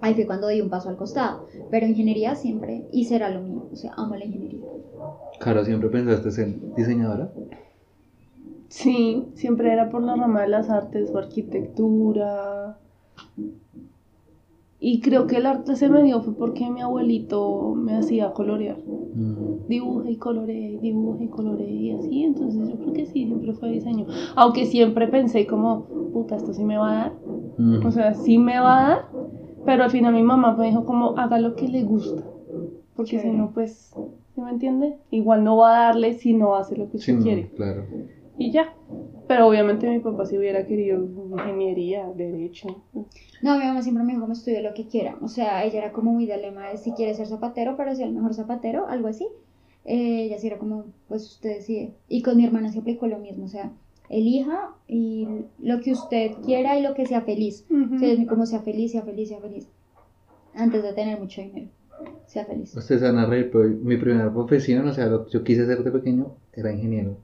Ahí 0.00 0.14
fue 0.14 0.26
cuando 0.26 0.48
di 0.48 0.60
un 0.60 0.70
paso 0.70 0.88
al 0.88 0.96
costado. 0.96 1.46
Pero 1.70 1.86
ingeniería 1.86 2.34
siempre, 2.36 2.84
y 2.92 3.04
será 3.04 3.30
lo 3.30 3.40
mío, 3.42 3.66
o 3.72 3.76
sea, 3.76 3.92
amo 3.96 4.14
la 4.14 4.24
ingeniería. 4.24 4.60
Claro, 5.40 5.64
siempre 5.64 5.88
pensaste 5.88 6.30
ser 6.30 6.48
diseñadora. 6.76 7.30
Sí, 8.68 9.24
siempre 9.34 9.72
era 9.72 9.88
por 9.90 10.02
la 10.02 10.16
rama 10.16 10.42
de 10.42 10.48
las 10.48 10.70
artes 10.70 11.10
o 11.12 11.18
arquitectura. 11.18 12.76
Y 14.84 15.00
creo 15.00 15.28
que 15.28 15.36
el 15.36 15.46
arte 15.46 15.76
se 15.76 15.88
me 15.88 16.02
dio 16.02 16.20
fue 16.22 16.34
porque 16.34 16.68
mi 16.68 16.80
abuelito 16.80 17.72
me 17.76 17.94
hacía 17.96 18.32
colorear. 18.32 18.78
Mm. 19.14 19.68
Dibuje 19.68 20.10
y 20.10 20.16
coloré, 20.16 20.78
dibuje 20.82 21.24
y 21.24 21.28
coloré 21.28 21.70
y 21.70 21.92
así. 21.92 22.24
Entonces 22.24 22.68
yo 22.68 22.74
creo 22.76 22.92
que 22.92 23.06
sí, 23.06 23.26
siempre 23.26 23.52
fue 23.52 23.70
diseño. 23.70 24.06
Aunque 24.34 24.66
siempre 24.66 25.06
pensé 25.06 25.46
como, 25.46 25.84
puta, 26.12 26.34
esto 26.34 26.52
sí 26.52 26.64
me 26.64 26.78
va 26.78 26.90
a 26.90 26.94
dar. 26.96 27.12
Mm. 27.58 27.86
O 27.86 27.90
sea, 27.92 28.14
sí 28.14 28.38
me 28.38 28.58
va 28.58 28.78
a 28.84 28.88
dar. 28.88 29.08
Pero 29.64 29.84
al 29.84 29.90
final 29.90 30.14
mi 30.14 30.24
mamá 30.24 30.56
me 30.56 30.66
dijo 30.66 30.84
como, 30.84 31.16
haga 31.16 31.38
lo 31.38 31.54
que 31.54 31.68
le 31.68 31.84
gusta. 31.84 32.24
Porque 32.96 33.20
si 33.20 33.30
no, 33.30 33.52
pues, 33.54 33.94
¿sí 34.34 34.40
me 34.40 34.50
entiende? 34.50 34.96
Igual 35.12 35.44
no 35.44 35.58
va 35.58 35.76
a 35.76 35.82
darle 35.86 36.14
si 36.14 36.34
no 36.34 36.56
hace 36.56 36.76
lo 36.76 36.90
que 36.90 36.98
Sí, 36.98 37.12
usted 37.12 37.18
no, 37.18 37.22
quiere. 37.22 37.50
claro. 37.54 37.84
Y 38.36 38.50
ya. 38.50 38.74
Pero 39.28 39.46
obviamente 39.46 39.88
mi 39.88 40.00
papá 40.00 40.26
si 40.26 40.36
hubiera 40.36 40.66
querido 40.66 40.98
ingeniería, 41.02 42.06
derecho. 42.14 42.82
No, 43.42 43.58
mi 43.58 43.64
mamá 43.64 43.82
siempre 43.82 44.04
me 44.04 44.12
dijo 44.12 44.22
como 44.22 44.32
estudie 44.32 44.62
lo 44.62 44.74
que 44.74 44.86
quiera. 44.86 45.16
O 45.20 45.28
sea, 45.28 45.64
ella 45.64 45.78
era 45.78 45.92
como 45.92 46.12
muy 46.12 46.26
del 46.26 46.42
lema 46.42 46.70
de 46.70 46.76
si 46.76 46.92
quiere 46.92 47.14
ser 47.14 47.26
zapatero, 47.26 47.76
pero 47.76 47.94
sea 47.94 48.06
el 48.06 48.12
mejor 48.12 48.34
zapatero, 48.34 48.86
algo 48.88 49.08
así. 49.08 49.26
Eh, 49.84 50.24
ella 50.24 50.38
sí 50.38 50.46
era 50.46 50.58
como, 50.58 50.86
pues 51.08 51.24
usted 51.24 51.56
decide. 51.56 51.94
Y 52.08 52.22
con 52.22 52.36
mi 52.36 52.44
hermana 52.44 52.70
se 52.72 52.80
aplicó 52.80 53.06
lo 53.06 53.18
mismo, 53.18 53.46
o 53.46 53.48
sea, 53.48 53.72
elija 54.08 54.74
y 54.86 55.26
lo 55.58 55.80
que 55.80 55.92
usted 55.92 56.32
quiera 56.44 56.78
y 56.78 56.82
lo 56.82 56.94
que 56.94 57.06
sea 57.06 57.22
feliz. 57.22 57.66
O 57.70 57.98
sea, 57.98 58.26
como 58.26 58.46
sea 58.46 58.60
feliz, 58.60 58.92
sea 58.92 59.02
feliz, 59.02 59.28
sea 59.28 59.40
feliz. 59.40 59.66
Antes 60.54 60.82
de 60.82 60.92
tener 60.92 61.18
mucho 61.18 61.40
dinero. 61.40 61.68
Sea 62.26 62.44
feliz. 62.44 62.76
Ustedes 62.76 63.00
se 63.00 63.06
van 63.06 63.18
a 63.18 63.26
reír, 63.26 63.50
pero 63.50 63.68
mi 63.68 63.96
primera 63.96 64.32
profesión, 64.32 64.86
o 64.86 64.92
sea, 64.92 65.06
lo 65.06 65.24
que 65.24 65.32
yo 65.32 65.44
quise 65.44 65.66
ser 65.66 65.82
de 65.82 65.90
pequeño, 65.90 66.34
era 66.52 66.72
ingeniero. 66.72 67.16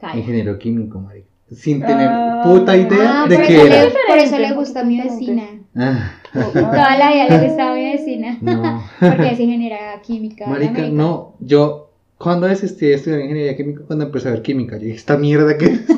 Calla. 0.00 0.16
Ingeniero 0.16 0.58
químico, 0.58 1.00
marica. 1.00 1.26
Sin 1.50 1.80
tener 1.80 2.08
Ah. 2.10 2.42
puta 2.44 2.76
idea 2.76 3.22
Ah, 3.24 3.26
de 3.26 3.36
por 3.36 3.46
qué 3.46 3.54
era. 3.54 3.64
le- 3.84 3.90
por 3.90 3.90
eso 3.90 4.06
le 4.16 4.22
Diferente, 4.24 4.54
gusta 4.54 4.80
a 4.80 4.84
mi 4.84 5.00
vecina. 5.00 5.42
Ah, 5.76 6.12
Toda 6.32 6.98
la 6.98 7.12
vida 7.12 7.26
le 7.38 7.46
gustaba 7.48 7.72
a 7.72 7.74
mi 7.74 7.84
vecina. 7.84 8.38
no. 8.42 8.84
Porque 9.00 9.28
es 9.32 9.40
ingeniera 9.40 9.78
química. 10.02 10.46
Marica, 10.46 10.82
no. 10.88 11.34
Yo, 11.40 11.90
cuando 12.18 12.46
desistí 12.46 12.86
de 12.86 12.94
estudiar 12.94 13.20
ingeniería 13.20 13.56
química, 13.56 13.82
cuando 13.86 14.04
empecé 14.06 14.28
a 14.28 14.32
ver 14.32 14.42
química, 14.42 14.76
yo 14.76 14.82
dije, 14.84 14.96
esta 14.96 15.16
mierda 15.16 15.56
que. 15.56 15.78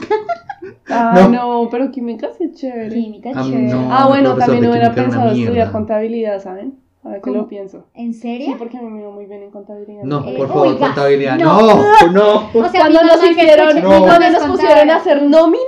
Ah, 0.93 1.29
No. 1.31 1.63
no. 1.63 1.69
pero 1.71 1.91
química 1.93 2.29
sí 2.37 2.45
es 2.45 2.55
chévere. 2.55 2.89
Química, 2.95 3.29
mí 3.31 3.51
chévere. 3.51 3.69
no. 3.69 3.93
Ah, 3.93 4.09
bueno, 4.09 4.35
también 4.37 4.67
hubiera 4.69 4.93
pensado 4.93 5.31
estudiar 5.31 5.71
contabilidad, 5.71 6.41
¿saben? 6.43 6.75
Ahora 7.03 7.17
que 7.17 7.23
¿Cómo? 7.23 7.37
lo 7.37 7.49
pienso. 7.49 7.87
¿En 7.95 8.13
Sí, 8.13 8.21
serio? 8.21 8.57
porque 8.59 8.77
a 8.77 8.83
mí 8.83 8.91
me 8.91 9.01
iba 9.01 9.11
muy 9.11 9.25
bien 9.27 9.43
en 9.43 9.51
contabilidad. 9.51 10.03
No, 10.05 10.23
Eh, 10.27 10.35
por 10.37 10.49
favor, 10.49 10.67
oiga, 10.69 10.79
contabilidad. 10.87 11.39
no. 11.39 11.61
No, 11.77 12.13
no. 12.13 12.35
O 12.53 12.69
sea, 12.69 12.81
Cuando 12.83 13.03
nos 13.05 13.25
hicieron, 13.25 13.83
No. 13.83 14.03
cuando 14.05 14.31
nos 14.31 14.43
pusieron 14.45 14.91
a 14.91 14.97
hacer 14.97 15.23
nómina, 15.23 15.65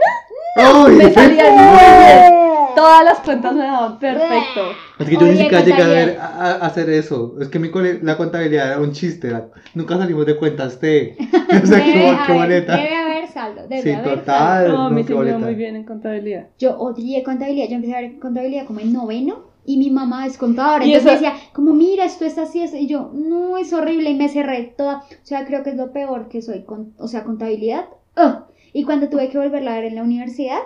Ay, 0.57 0.93
me 0.97 1.11
salían 1.11 1.55
muy 1.55 1.65
bien. 1.79 2.43
Todas 2.77 3.05
las 3.05 3.19
cuentas 3.21 3.55
me 3.55 3.65
daban 3.65 3.99
perfecto. 3.99 4.61
Es 4.99 5.09
que 5.09 5.15
yo 5.17 5.23
ni 5.23 5.37
siquiera 5.37 5.61
llegué 5.65 5.83
a, 5.83 5.87
ver, 5.89 6.17
contabilidad. 6.17 6.41
a, 6.41 6.65
a 6.65 6.67
hacer 6.67 6.91
eso. 6.91 7.35
Es 7.41 7.49
que 7.49 7.59
mi 7.59 7.71
cole- 7.71 8.01
la 8.03 8.17
contabilidad 8.17 8.69
era 8.73 8.79
un 8.81 8.93
chiste. 8.93 9.31
la- 9.31 9.49
nunca 9.75 9.97
salimos 9.99 10.27
de 10.27 10.37
cuentas 10.37 10.79
T. 10.81 11.17
O 11.63 11.67
sea, 11.67 11.79
Debe 11.79 11.93
qué, 11.93 11.93
qué 11.93 12.09
haber- 12.09 12.37
boleta. 12.37 12.77
Debe 12.77 12.97
haber 12.97 13.29
saldo. 13.29 13.63
Debe 13.69 13.83
Sí, 13.83 13.91
haber 13.93 14.19
total. 14.21 14.65
saldo. 14.65 14.73
No, 14.79 14.83
a 14.87 14.91
mí 14.91 15.01
no, 15.03 15.07
sí 15.07 15.13
me 15.13 15.19
boleta. 15.19 15.39
muy 15.39 15.55
bien 15.55 15.77
en 15.77 15.85
contabilidad. 15.85 16.47
Yo 16.59 16.79
odié 16.79 17.23
contabilidad. 17.23 17.69
Yo 17.69 17.75
empecé 17.77 17.95
a 17.97 18.01
ver 18.03 18.19
contabilidad 18.19 18.65
como 18.67 18.81
en 18.81 18.93
noveno. 18.93 19.52
Y 19.65 19.77
mi 19.77 19.91
mamá 19.91 20.27
es 20.27 20.39
contadora. 20.39 20.85
Y 20.85 20.93
Entonces 20.93 21.21
me 21.21 21.27
esa- 21.29 21.35
decía, 21.35 21.51
como 21.53 21.73
mira, 21.75 22.05
esto 22.05 22.25
es 22.25 22.37
así. 22.39 22.63
es-". 22.63 22.75
Y 22.75 22.87
yo, 22.89 23.11
no, 23.15 23.57
es 23.59 23.73
horrible. 23.73 24.11
Y 24.11 24.15
me 24.17 24.29
cerré 24.29 24.75
toda. 24.77 24.99
O 24.99 25.25
sea, 25.27 25.45
creo 25.47 25.63
que 25.63 25.71
es 25.71 25.77
lo 25.77 25.93
peor 25.93 26.29
que 26.29 26.43
soy. 26.43 26.63
Con, 26.65 26.95
o 26.99 27.07
sea, 27.09 27.25
contabilidad. 27.25 27.87
ugh. 28.17 28.45
Y 28.73 28.85
cuando 28.85 29.09
tuve 29.09 29.29
que 29.29 29.39
volverla 29.39 29.73
a 29.73 29.77
ver 29.77 29.85
en 29.85 29.95
la 29.97 30.03
universidad, 30.03 30.59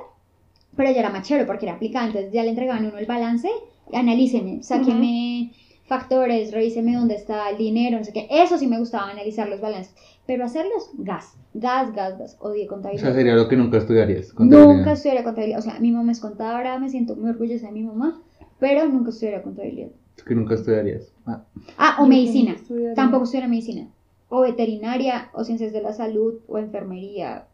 pero 0.77 0.91
ya 0.93 1.01
era 1.01 1.11
más 1.11 1.27
chévere 1.27 1.45
porque 1.47 1.67
era 1.67 1.75
aplicada. 1.75 2.07
Entonces 2.07 2.33
ya 2.33 2.43
le 2.43 2.51
entregaban 2.51 2.87
uno 2.87 2.99
el 2.99 3.07
balance. 3.07 3.49
Analíceme, 3.93 4.63
sáqueme 4.63 5.53
factores, 5.87 6.51
revíseme 6.53 6.95
dónde 6.97 7.15
está 7.15 7.49
el 7.51 7.57
dinero, 7.59 7.99
no 7.99 8.05
sé 8.05 8.13
qué. 8.13 8.27
Eso 8.31 8.59
sí 8.59 8.67
me 8.67 8.79
gustaba 8.79 9.11
analizar 9.11 9.49
los 9.49 9.61
balances. 9.61 9.95
Pero 10.27 10.45
hacerlos, 10.45 10.91
gas. 10.99 11.35
Gas, 11.55 11.95
gas, 11.95 12.19
gas. 12.19 12.37
Odié 12.41 12.65
O 12.65 12.69
contabilidad. 12.69 13.05
sea, 13.07 13.15
sería 13.15 13.35
lo 13.35 13.49
que 13.49 13.57
nunca 13.57 13.79
estudiarías. 13.79 14.35
Nunca 14.39 14.93
estudiaría 14.93 15.23
contabilidad. 15.25 15.61
O 15.61 15.63
sea, 15.63 15.79
mi 15.79 15.93
mamá 15.93 16.11
es 16.13 16.19
contadora, 16.21 16.79
me 16.81 16.89
siento 16.89 17.15
muy 17.15 17.31
orgullosa 17.31 17.67
de 17.67 17.73
mi 17.73 17.83
mamá, 17.85 18.21
pero 18.59 18.87
nunca 18.87 19.11
estudiaría 19.11 19.43
contabilidad. 19.43 19.89
Que 20.27 20.35
nunca 20.35 20.55
estudiarías. 20.55 21.13
Ah, 21.27 21.43
Ah, 21.77 21.97
o 22.01 22.05
Yo 22.05 22.09
medicina. 22.09 22.53
tampoco 22.53 22.63
estudiaría. 22.63 22.95
Tampoco 22.95 23.25
estudiaría 23.25 23.49
medicina. 23.49 23.89
O 24.29 24.41
veterinaria, 24.41 25.31
o 25.35 25.45
ciencias 25.45 25.73
de 25.73 25.83
la 25.83 25.93
salud, 25.93 26.35
o 26.49 26.59
enfermería. 26.59 27.45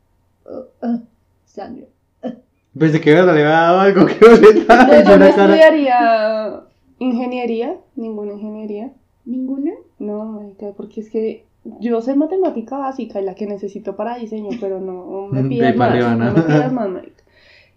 Uh, 0.45 0.87
uh, 0.87 1.01
sangre. 1.45 1.89
Pensé 2.79 3.01
que 3.01 3.13
verdad 3.13 3.35
le 3.35 3.43
había 3.43 3.53
dado 3.53 3.81
algo 3.81 4.07
que 4.07 4.15
boleta. 4.27 5.03
Yo 5.05 5.19
no 5.19 5.25
estudiaría 5.27 6.61
ingeniería, 6.99 7.77
ninguna 7.97 8.33
ingeniería. 8.33 8.93
¿Ninguna? 9.25 9.73
No, 9.99 10.25
marica, 10.25 10.73
porque 10.77 11.01
es 11.01 11.11
que 11.11 11.45
yo 11.81 12.01
sé 12.01 12.15
matemática 12.17 12.77
básica 12.79 13.21
y 13.21 13.25
la 13.25 13.35
que 13.37 13.47
necesito 13.47 13.95
para 13.95 14.17
diseño, 14.17 14.51
pero 14.61 14.81
no 14.81 15.29
me 15.31 15.45
pidas 15.49 15.77
más, 15.77 15.91
arriba, 15.91 16.15
no 16.17 16.25
¿no? 16.27 16.33
me 16.35 16.43
pidas 16.43 16.73
más, 16.73 16.89
marica. 16.89 17.22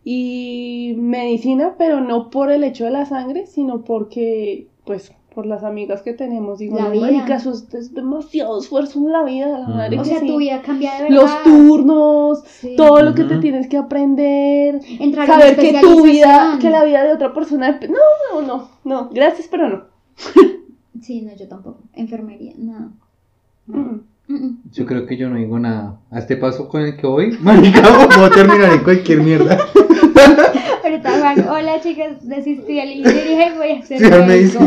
Y 0.08 0.94
medicina, 0.98 1.74
pero 1.80 2.00
no 2.00 2.30
por 2.30 2.52
el 2.52 2.64
hecho 2.64 2.86
de 2.86 2.92
la 2.92 3.06
sangre, 3.08 3.48
sino 3.48 3.82
porque, 3.82 4.68
pues, 4.86 5.12
por 5.34 5.48
las 5.48 5.64
amigas 5.64 6.04
que 6.04 6.14
tenemos. 6.14 6.60
Digo, 6.60 6.78
La 6.78 6.90
no, 6.90 7.02
marica, 7.02 7.38
eso 7.38 7.52
es, 7.52 7.74
es 7.74 7.94
demasiado 7.94 8.60
esfuerzo 8.60 9.00
en 9.00 9.12
la 9.12 9.24
vida, 9.24 9.48
la 9.48 9.68
Mm. 9.68 9.76
madre 9.76 10.00
O 10.00 10.04
que 10.04 10.10
sea, 10.10 10.20
sí. 10.20 10.28
tu 10.28 10.38
vida 10.38 10.62
cambia 10.62 10.94
de 10.96 11.04
verdad. 11.06 11.16
Los 11.18 11.44
turnos, 11.44 12.44
Sí. 12.46 12.76
todo 12.78 13.02
lo 13.02 13.16
que 13.16 13.24
te 13.24 13.40
tienes 13.40 13.68
que 13.68 13.78
aprender, 13.78 14.80
Entrar 15.00 15.30
a 15.30 15.34
saber 15.40 15.58
que 15.58 15.80
tu 15.82 16.04
vida, 16.04 16.58
que 16.62 16.70
la 16.70 16.84
vida 16.86 17.04
de 17.04 17.12
otra 17.12 17.34
persona 17.34 17.80
dep- 17.80 17.90
No, 17.90 18.42
no, 18.42 18.48
no, 18.48 18.70
no, 18.84 19.10
gracias, 19.12 19.48
pero 19.50 19.68
no. 19.68 19.84
Sí, 21.02 21.22
no, 21.24 21.36
yo 21.36 21.48
tampoco. 21.48 21.80
Enfermería, 21.96 22.54
nada. 22.58 22.90
Mm, 23.68 23.96
mm. 24.28 24.58
Yo 24.72 24.86
creo 24.86 25.06
que 25.06 25.18
yo 25.18 25.30
no 25.30 25.36
digo 25.38 25.60
nada. 25.60 26.00
A 26.12 26.20
este 26.20 26.38
paso 26.38 26.70
con 26.70 26.82
el 26.82 26.96
que 26.96 27.08
voy, 27.08 27.32
marica, 27.42 27.82
puedo 28.16 28.30
terminar 28.30 28.72
en 28.72 28.84
cualquier 28.84 29.22
mierda. 29.22 29.58
Ahorita 30.84 31.20
Juan, 31.20 31.48
hola 31.50 31.82
chicas, 31.82 32.28
desistí 32.28 32.76
del 32.76 32.92
ingeniería 33.00 33.54
y 33.54 33.58
voy 33.58 33.72
a 33.72 33.82
ser 33.82 34.00
Sí, 34.00 34.06
al 34.06 34.26
médico. 34.28 34.60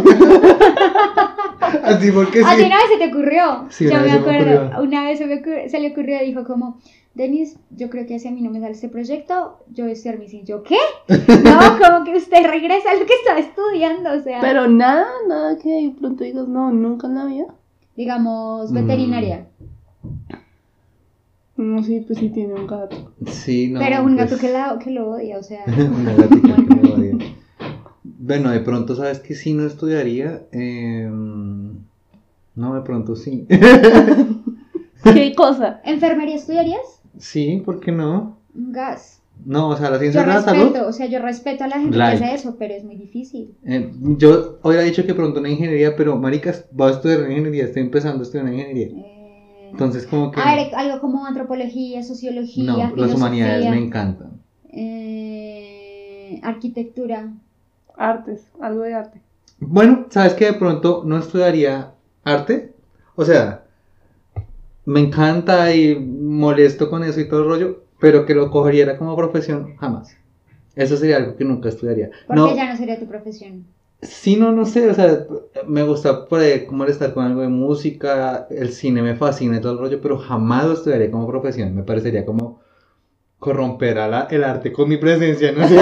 Así 1.84 2.10
porque 2.14 2.38
sí. 2.42 2.44
una 2.44 2.76
vez 2.76 2.84
se 2.92 2.98
te 2.98 3.08
ocurrió. 3.08 3.66
Sí, 3.70 3.84
yo 3.86 4.00
me 4.00 4.12
acuerdo. 4.12 4.62
ocurrió. 4.66 4.82
Una 4.82 5.04
vez 5.04 5.18
se, 5.18 5.26
me 5.26 5.36
ocurrió- 5.40 5.68
se 5.68 5.80
le 5.80 5.92
ocurrió, 5.92 6.18
dijo 6.20 6.44
como, 6.44 6.78
Denis, 7.14 7.56
yo 7.70 7.88
creo 7.90 8.06
que 8.06 8.18
si 8.18 8.28
a 8.28 8.30
mí 8.30 8.42
no 8.42 8.50
me 8.50 8.60
sale 8.60 8.72
este 8.72 8.88
proyecto, 8.88 9.58
yo 9.72 9.84
voy 9.84 9.92
a 9.92 9.96
ser 9.96 10.18
mi 10.18 10.26
¿Yo 10.44 10.62
qué? 10.62 10.76
No, 11.08 11.78
como 11.84 12.04
que 12.04 12.16
usted 12.16 12.46
regresa 12.46 12.90
a 12.90 12.94
lo 12.94 13.06
que 13.06 13.14
estaba 13.14 13.38
estudiando, 13.40 14.12
o 14.12 14.20
sea, 14.20 14.40
Pero 14.40 14.68
nada, 14.68 15.06
nada 15.28 15.56
que 15.58 15.68
de 15.68 15.94
pronto 15.98 16.24
digas, 16.24 16.46
no, 16.46 16.70
nunca 16.70 17.06
en 17.06 17.14
la 17.14 17.24
vida. 17.24 17.46
digamos, 17.96 18.70
Mm. 18.70 18.74
No, 21.58 21.82
sí, 21.82 22.04
pues 22.06 22.20
sí 22.20 22.28
tiene 22.28 22.54
un 22.54 22.68
gato. 22.68 23.12
Sí, 23.26 23.68
no. 23.68 23.80
pero 23.80 24.04
un 24.04 24.16
gato 24.16 24.30
pues, 24.30 24.40
que, 24.40 24.52
la, 24.52 24.78
que 24.82 24.92
lo 24.92 25.10
odia, 25.10 25.38
o 25.38 25.42
sea. 25.42 25.64
Una 25.66 26.14
gatica 26.14 26.54
que 26.54 26.74
me 26.74 26.88
odia. 26.88 27.34
Bueno, 28.04 28.50
de 28.50 28.60
pronto, 28.60 28.94
¿sabes 28.94 29.18
que 29.18 29.34
sí 29.34 29.54
no 29.54 29.66
estudiaría? 29.66 30.44
Eh, 30.52 31.08
no, 31.10 32.74
de 32.74 32.80
pronto 32.82 33.16
sí. 33.16 33.46
¿Qué 35.02 35.34
cosa? 35.34 35.80
¿Enfermería 35.84 36.36
estudiarías? 36.36 37.02
sí, 37.18 37.60
¿por 37.64 37.80
qué 37.80 37.90
no? 37.90 38.38
Gas. 38.54 39.20
No, 39.44 39.70
o 39.70 39.76
sea, 39.76 39.90
la 39.90 39.96
Yo 39.96 40.00
ciencia 40.00 40.20
de 40.22 40.26
la 40.28 40.42
salud. 40.42 40.76
o 40.86 40.92
sea, 40.92 41.06
yo 41.06 41.18
respeto 41.20 41.64
a 41.64 41.68
la 41.68 41.80
gente 41.80 41.96
Like. 41.96 42.18
que 42.18 42.24
hace 42.24 42.34
eso, 42.34 42.56
pero 42.58 42.74
es 42.74 42.84
muy 42.84 42.96
difícil. 42.96 43.54
Eh, 43.64 43.92
yo 44.16 44.58
hubiera 44.62 44.82
dicho 44.82 45.04
que 45.06 45.14
pronto 45.14 45.40
una 45.40 45.48
ingeniería, 45.48 45.96
pero 45.96 46.16
maricas, 46.16 46.66
voy 46.72 46.90
a 46.90 46.94
estudiar 46.94 47.20
ingeniería, 47.30 47.64
estoy 47.64 47.82
empezando 47.82 48.20
a 48.20 48.22
estudiar 48.22 48.48
ingeniería. 48.48 48.86
Eh, 48.88 49.17
Entonces, 49.70 50.06
como 50.06 50.30
que. 50.30 50.40
a 50.40 50.54
ver, 50.54 50.74
algo 50.74 51.00
como 51.00 51.26
antropología, 51.26 52.02
sociología, 52.02 52.88
no, 52.90 52.96
las 52.96 53.14
humanidades 53.14 53.70
me 53.70 53.78
encantan. 53.78 54.40
eh, 54.70 56.40
arquitectura. 56.42 57.32
Artes, 57.96 58.46
algo 58.60 58.82
de 58.82 58.94
arte. 58.94 59.20
Bueno, 59.58 60.06
¿sabes 60.10 60.34
que 60.34 60.44
de 60.44 60.52
pronto 60.52 61.02
no 61.04 61.18
estudiaría 61.18 61.92
arte? 62.22 62.72
O 63.16 63.24
sea, 63.24 63.64
me 64.84 65.00
encanta 65.00 65.74
y 65.74 65.98
molesto 65.98 66.88
con 66.88 67.02
eso 67.02 67.20
y 67.20 67.28
todo 67.28 67.40
el 67.40 67.48
rollo, 67.48 67.82
pero 67.98 68.24
que 68.24 68.34
lo 68.34 68.50
cogería 68.52 68.96
como 68.96 69.16
profesión, 69.16 69.74
jamás. 69.76 70.16
Eso 70.76 70.96
sería 70.96 71.16
algo 71.16 71.34
que 71.34 71.44
nunca 71.44 71.70
estudiaría. 71.70 72.10
Porque 72.28 72.40
No, 72.40 72.54
ya 72.54 72.70
no 72.70 72.76
sería 72.76 73.00
tu 73.00 73.06
profesión. 73.06 73.66
Sí, 74.02 74.36
no, 74.36 74.52
no 74.52 74.64
sé, 74.64 74.88
o 74.90 74.94
sea, 74.94 75.26
me 75.66 75.82
gusta 75.82 76.26
como 76.66 76.84
estar 76.84 77.12
con 77.14 77.24
algo 77.24 77.40
de 77.42 77.48
música, 77.48 78.46
el 78.50 78.72
cine 78.72 79.02
me 79.02 79.16
fascina 79.16 79.56
y 79.58 79.60
todo 79.60 79.72
el 79.72 79.78
rollo, 79.78 80.00
pero 80.00 80.18
jamás 80.18 80.64
lo 80.66 80.72
estudiaría 80.74 81.10
como 81.10 81.26
profesión. 81.28 81.74
Me 81.74 81.82
parecería 81.82 82.24
como 82.24 82.60
corromper 83.38 83.98
a 83.98 84.08
la- 84.08 84.28
el 84.30 84.42
arte 84.44 84.72
con 84.72 84.88
mi 84.88 84.96
presencia, 84.96 85.52
no 85.52 85.66
sé. 85.68 85.76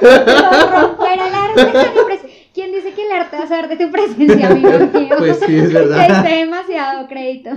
Romper 0.00 1.18
el 1.18 1.34
arte 1.34 1.72
con 1.72 1.94
tu 1.94 2.08
pres- 2.10 2.32
¿Quién 2.54 2.72
dice 2.72 2.92
que 2.94 3.04
el 3.06 3.12
arte 3.12 3.36
va 3.36 3.44
a 3.44 3.48
saber 3.48 3.68
de 3.68 3.84
tu 3.84 3.92
presencia, 3.92 4.48
amigo 4.48 4.70
mío? 4.94 5.14
Pues 5.18 5.40
sí, 5.40 5.56
es 5.56 5.68
Te 5.68 5.74
verdad. 5.74 6.08
diste 6.22 6.36
demasiado 6.36 7.06
crédito. 7.06 7.50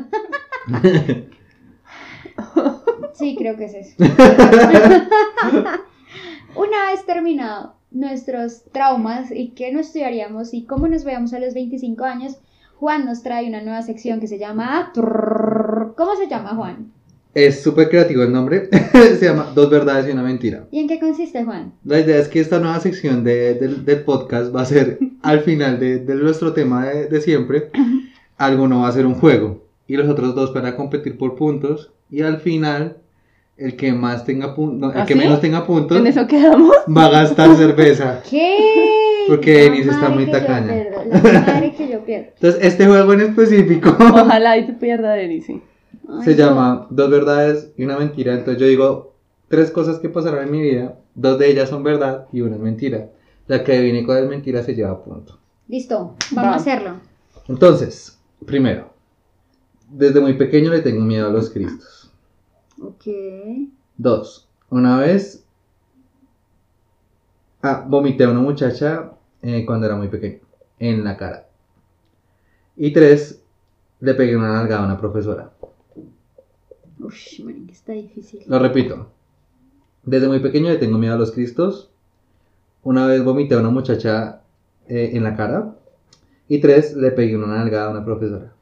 Sí, 3.14 3.36
creo 3.38 3.56
que 3.58 3.66
es 3.66 3.74
eso. 3.76 3.96
Una 6.56 6.92
vez 6.92 7.06
terminado 7.06 7.76
nuestros 7.92 8.64
traumas 8.72 9.32
y 9.32 9.50
qué 9.50 9.72
no 9.72 9.80
estudiaríamos 9.80 10.54
y 10.54 10.64
cómo 10.66 10.88
nos 10.88 11.04
veamos 11.04 11.34
a 11.34 11.40
los 11.40 11.54
25 11.54 12.04
años, 12.06 12.38
Juan 12.76 13.06
nos 13.06 13.24
trae 13.24 13.48
una 13.48 13.62
nueva 13.62 13.82
sección 13.82 14.20
que 14.20 14.28
se 14.28 14.38
llama... 14.40 14.92
¿Cómo 14.96 16.16
se 16.16 16.28
llama, 16.30 16.56
Juan? 16.56 16.92
Es 17.34 17.62
súper 17.62 17.90
creativo 17.90 18.24
el 18.24 18.32
nombre. 18.32 18.70
Se 18.94 19.26
llama 19.26 19.52
Dos 19.54 19.70
verdades 19.70 20.08
y 20.08 20.12
una 20.12 20.24
mentira. 20.24 20.66
¿Y 20.72 20.80
en 20.80 20.88
qué 20.88 21.00
consiste, 21.00 21.44
Juan? 21.44 21.74
La 21.86 22.00
idea 22.00 22.18
es 22.18 22.28
que 22.28 22.40
esta 22.40 22.60
nueva 22.60 22.80
sección 22.80 23.24
de- 23.24 23.54
del- 23.54 23.86
del 23.86 24.02
podcast 24.04 24.54
va 24.56 24.62
a 24.62 24.66
ser 24.66 24.98
al 25.22 25.42
final 25.42 25.80
de, 25.80 26.00
de 26.00 26.16
nuestro 26.16 26.54
tema 26.54 26.88
de, 26.88 27.06
de 27.08 27.22
siempre. 27.22 27.70
Alguno 28.38 28.82
va 28.82 28.88
a 28.88 28.92
ser 28.94 29.06
un 29.06 29.14
juego 29.16 29.64
y 29.88 29.96
los 29.98 30.08
otros 30.10 30.34
dos 30.36 30.54
van 30.54 30.66
a 30.66 30.76
competir 30.76 31.18
por 31.18 31.36
puntos. 31.36 31.92
Y 32.10 32.22
al 32.22 32.40
final, 32.40 32.98
el 33.60 33.76
que 33.76 33.92
más 33.94 34.26
tenga 34.26 34.56
puntos, 34.56 34.94
el 34.96 35.02
¿Ah, 35.02 35.06
que 35.06 35.14
sí? 35.14 35.20
menos 35.20 35.42
tenga 35.42 35.66
puntos, 35.66 35.98
En 35.98 36.08
eso 36.08 36.26
quedamos. 36.28 36.76
va 36.96 37.06
a 37.06 37.10
gastar 37.10 37.56
cerveza. 37.56 38.22
¿Qué? 38.30 38.58
Porque 39.28 39.54
Denise 39.64 39.90
está 39.92 40.10
muy 40.10 40.26
tacaña. 40.32 40.74
La 41.06 41.42
madre 41.42 41.74
que 41.78 41.88
yo 41.90 42.00
pierdo. 42.04 42.30
Entonces, 42.36 42.62
este 42.64 42.88
juego 42.88 43.14
en 43.14 43.22
específico 43.22 43.96
Ojalá 44.00 44.58
y 44.58 44.66
te 44.66 44.74
pierda 44.74 45.14
Denis, 45.14 45.46
sí. 45.46 45.62
Ay, 46.08 46.24
se 46.24 46.32
no. 46.32 46.38
llama 46.38 46.88
Dos 46.90 47.10
verdades 47.12 47.72
y 47.78 47.84
una 47.84 47.98
mentira. 47.98 48.34
Entonces, 48.34 48.60
yo 48.60 48.68
digo 48.68 49.14
tres 49.48 49.70
cosas 49.72 50.00
que 50.00 50.10
pasarán 50.10 50.46
en 50.46 50.52
mi 50.52 50.62
vida. 50.62 50.96
Dos 51.16 51.38
de 51.38 51.50
ellas 51.52 51.70
son 51.70 51.84
verdad 51.84 52.26
y 52.32 52.42
una 52.42 52.56
es 52.56 52.62
mentira. 52.62 53.10
La 53.48 53.64
que 53.64 53.74
adivine 53.74 54.06
cuál 54.06 54.24
es 54.24 54.30
mentira 54.30 54.64
se 54.64 54.74
lleva 54.74 55.04
punto. 55.04 55.38
Listo, 55.68 56.16
vamos 56.32 56.52
Va. 56.52 56.54
a 56.54 56.58
hacerlo. 56.58 56.92
Entonces, 57.48 58.18
primero, 58.46 58.94
desde 59.90 60.20
muy 60.22 60.34
pequeño 60.34 60.72
le 60.72 60.80
tengo 60.82 61.02
miedo 61.04 61.28
a 61.28 61.32
los 61.32 61.50
cristos. 61.50 61.99
Ok. 62.82 63.06
Dos, 63.98 64.50
una 64.70 64.98
vez 65.00 65.46
ah, 67.62 67.86
vomité 67.88 68.24
a 68.24 68.32
una 68.32 68.40
muchacha 68.40 69.12
eh, 69.42 69.66
cuando 69.66 69.86
era 69.86 69.96
muy 69.96 70.08
pequeño, 70.08 70.40
en 70.80 71.04
la 71.04 71.18
cara. 71.18 71.48
Y 72.76 72.94
tres, 72.94 73.44
le 74.00 74.14
pegué 74.14 74.38
una 74.38 74.54
nalgada 74.54 74.84
a 74.84 74.86
una 74.86 74.98
profesora. 74.98 75.52
Uf, 77.00 77.40
marica, 77.44 77.74
está 77.74 77.94
difícil. 77.94 78.44
Lo 78.48 78.60
repito, 78.60 79.12
desde 80.04 80.28
muy 80.28 80.40
pequeño 80.40 80.70
le 80.70 80.78
tengo 80.78 80.98
miedo 80.98 81.16
a 81.16 81.18
los 81.18 81.32
cristos. 81.32 81.90
Una 82.84 83.06
vez 83.06 83.24
vomité 83.24 83.56
a 83.56 83.60
una 83.60 83.70
muchacha 83.70 84.42
eh, 84.88 85.12
en 85.14 85.24
la 85.24 85.36
cara. 85.36 85.76
Y 86.48 86.60
tres, 86.60 86.96
le 86.96 87.12
pegué 87.12 87.36
una 87.36 87.48
nalgada 87.48 87.88
a 87.88 87.92
una 87.92 88.06
profesora. 88.06 88.54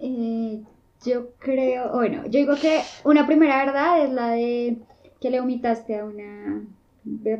Eh, 0.00 0.62
yo 1.06 1.30
creo, 1.38 1.92
bueno, 1.92 2.24
yo 2.24 2.38
digo 2.40 2.54
que 2.60 2.80
una 3.04 3.26
primera 3.26 3.64
verdad 3.64 4.04
es 4.04 4.12
la 4.12 4.30
de 4.30 4.78
que 5.20 5.30
le 5.30 5.40
vomitaste 5.40 5.98
a 5.98 6.04
una 6.04 6.64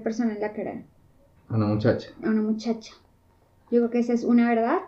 persona 0.02 0.33
en 0.35 0.40
la 0.40 0.52
cara, 0.52 0.83
A 1.48 1.55
una 1.57 1.66
muchacha. 1.66 2.09
a 2.24 2.29
una 2.29 2.42
muchacha. 2.42 2.92
Yo 3.70 3.79
creo 3.81 3.90
que 3.90 3.98
esa 3.98 4.12
es 4.12 4.24
una 4.24 4.48
verdad. 4.48 4.79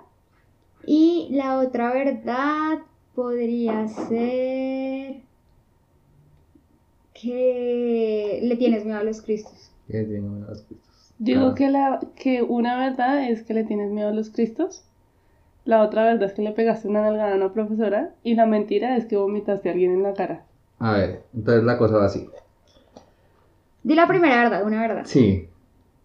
Y 0.86 1.28
la 1.32 1.58
otra 1.58 1.92
verdad 1.92 2.78
podría 3.14 3.88
ser 3.88 5.22
que 7.14 8.40
le 8.42 8.56
tienes 8.56 8.84
miedo 8.84 8.98
a 8.98 9.04
los 9.04 9.20
cristos. 9.22 9.72
Que 9.88 10.04
tengo 10.04 10.28
miedo 10.28 10.46
a 10.46 10.50
los 10.50 10.62
cristos. 10.62 11.14
Digo 11.18 11.54
que, 11.54 11.68
la, 11.68 12.00
que 12.14 12.42
una 12.42 12.78
verdad 12.78 13.28
es 13.28 13.42
que 13.42 13.54
le 13.54 13.64
tienes 13.64 13.90
miedo 13.90 14.08
a 14.08 14.12
los 14.12 14.30
cristos. 14.30 14.84
La 15.68 15.82
otra 15.82 16.02
verdad 16.02 16.22
es 16.22 16.32
que 16.32 16.40
le 16.40 16.52
pegaste 16.52 16.88
una 16.88 17.02
nalgada 17.02 17.34
a 17.34 17.36
una 17.36 17.52
profesora. 17.52 18.14
Y 18.22 18.36
la 18.36 18.46
mentira 18.46 18.96
es 18.96 19.04
que 19.04 19.18
vomitaste 19.18 19.68
a 19.68 19.72
alguien 19.72 19.92
en 19.92 20.02
la 20.02 20.14
cara. 20.14 20.46
A 20.78 20.92
ver, 20.92 21.24
entonces 21.34 21.62
la 21.62 21.76
cosa 21.76 21.98
va 21.98 22.06
así. 22.06 22.26
Di 23.82 23.94
la 23.94 24.08
primera 24.08 24.44
verdad, 24.44 24.64
una 24.64 24.80
verdad. 24.80 25.02
Sí. 25.04 25.46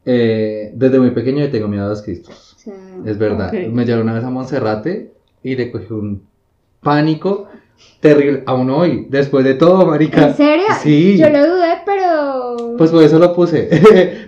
Eh, 0.04 0.74
desde 0.76 1.00
muy 1.00 1.12
pequeño 1.12 1.40
le 1.40 1.48
tengo 1.48 1.70
miedo 1.70 1.86
a 1.86 1.88
los 1.88 2.02
cristos. 2.02 2.56
O 2.58 2.60
sea, 2.60 2.74
Es 3.06 3.18
verdad. 3.18 3.54
Me 3.54 3.86
llevaron 3.86 4.08
una 4.08 4.16
vez 4.16 4.26
a 4.26 4.30
Monserrate 4.30 5.14
y 5.44 5.56
le 5.56 5.72
cogí 5.72 5.94
un 5.94 6.28
pánico 6.82 7.48
terrible. 8.02 8.44
Aún 8.46 8.70
hoy, 8.70 9.08
después 9.10 9.46
de 9.46 9.54
todo, 9.54 9.86
marica. 9.86 10.28
¿En 10.28 10.34
serio? 10.34 10.66
Sí. 10.82 11.18
Yo 11.18 11.30
lo 11.30 11.40
dudé, 11.40 11.76
pero. 11.86 12.76
Pues 12.78 12.92
por 12.92 13.02
eso 13.02 13.18
lo 13.18 13.34
puse. 13.34 13.70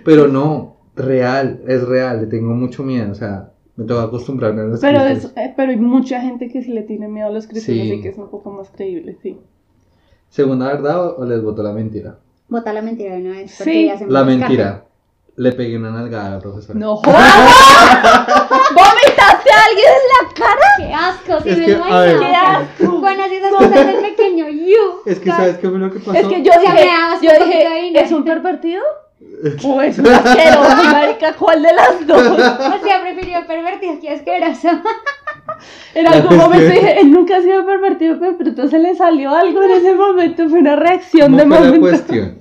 Pero 0.02 0.28
no, 0.28 0.78
real, 0.96 1.60
es 1.68 1.86
real. 1.86 2.22
Le 2.22 2.26
tengo 2.26 2.54
mucho 2.54 2.82
miedo. 2.82 3.12
O 3.12 3.14
sea, 3.14 3.50
me 3.76 3.84
tengo 3.84 4.00
que 4.00 4.06
acostumbrarme 4.06 4.62
a 4.62 4.64
los 4.64 4.80
Pero, 4.80 5.04
cristos. 5.04 5.32
es, 5.32 5.36
eh, 5.36 5.54
pero 5.56 5.70
hay 5.70 5.76
mucha 5.76 6.20
gente 6.20 6.48
que 6.48 6.62
sí 6.62 6.72
le 6.72 6.82
tiene 6.82 7.08
miedo 7.08 7.28
a 7.28 7.30
los 7.30 7.46
cristos, 7.46 7.74
Sí. 7.74 7.80
así 7.80 8.02
que 8.02 8.08
es 8.08 8.18
un 8.18 8.28
poco 8.30 8.50
más 8.50 8.70
creíble, 8.70 9.16
sí. 9.22 9.38
¿Segunda 10.28 10.66
verdad 10.66 11.06
o, 11.06 11.16
o 11.18 11.24
les 11.24 11.42
voto 11.42 11.62
la 11.62 11.72
mentira? 11.72 12.18
Bota 12.48 12.72
la 12.72 12.82
mentira 12.82 13.14
de 13.16 13.22
una 13.22 13.30
vez. 13.32 13.50
Sí. 13.52 13.90
La 14.08 14.24
mentira. 14.24 14.84
Le 15.36 15.52
pegué 15.52 15.76
una 15.76 15.90
nalgada 15.90 16.28
a 16.28 16.30
la 16.30 16.38
profesora. 16.40 16.78
¡No 16.78 16.96
jodas! 16.96 17.20
¿Vomitaste 18.74 19.50
a 19.52 19.64
alguien 19.68 19.86
en 19.86 20.08
la 20.08 20.34
cara? 20.34 20.66
¡Qué 20.78 20.94
asco! 20.94 21.42
Si 21.42 21.48
Es 21.50 21.58
me 21.58 21.64
que, 21.66 21.72
imagino. 21.72 21.96
a 21.96 22.00
ver. 22.02 22.18
¡Qué 22.18 22.34
asco! 22.34 23.00
Bueno, 23.00 23.22
así 23.24 23.34
esas 23.34 23.50
cosas 23.52 23.70
de 23.86 23.92
pequeño. 24.02 24.48
You. 24.48 25.02
Es 25.04 25.18
que, 25.20 25.30
¿sabes 25.30 25.58
qué 25.58 25.68
fue 25.68 25.78
lo 25.78 25.90
que 25.90 25.98
pasó? 25.98 26.14
Es 26.14 26.26
que 26.26 26.42
yo 26.42 26.52
sea, 26.52 26.60
dije, 26.62 26.74
me 26.74 26.86
dabas 26.86 27.20
yo 27.20 27.30
dije. 27.44 28.00
¿es 28.02 28.12
un 28.12 28.24
pervertido? 28.24 28.82
¿O 29.64 29.80
es 29.80 29.98
un 29.98 30.06
asqueroso, 30.08 30.84
marica? 30.92 31.32
¿Cuál 31.34 31.62
de 31.62 31.72
las 31.72 32.06
dos? 32.06 32.20
O 32.20 32.36
sea, 32.84 33.00
prefirió 33.02 33.46
pervertido 33.46 33.98
que 34.00 34.10
asqueroso. 34.10 34.68
En 35.94 36.04
La 36.04 36.10
algún 36.10 36.36
momento 36.36 36.70
dije, 36.70 37.00
él 37.00 37.10
nunca 37.10 37.38
ha 37.38 37.40
sido 37.40 37.64
pervertido, 37.64 38.18
pero 38.18 38.36
entonces 38.50 38.80
le 38.80 38.94
salió 38.94 39.30
algo 39.30 39.62
en 39.62 39.70
ese 39.70 39.94
momento, 39.94 40.48
fue 40.50 40.58
una 40.58 40.76
reacción 40.76 41.32
¿Cómo 41.32 41.38
de 41.38 41.46
fue 41.46 41.54
la 41.54 41.60
momento. 41.64 41.80
cuestión? 41.88 42.38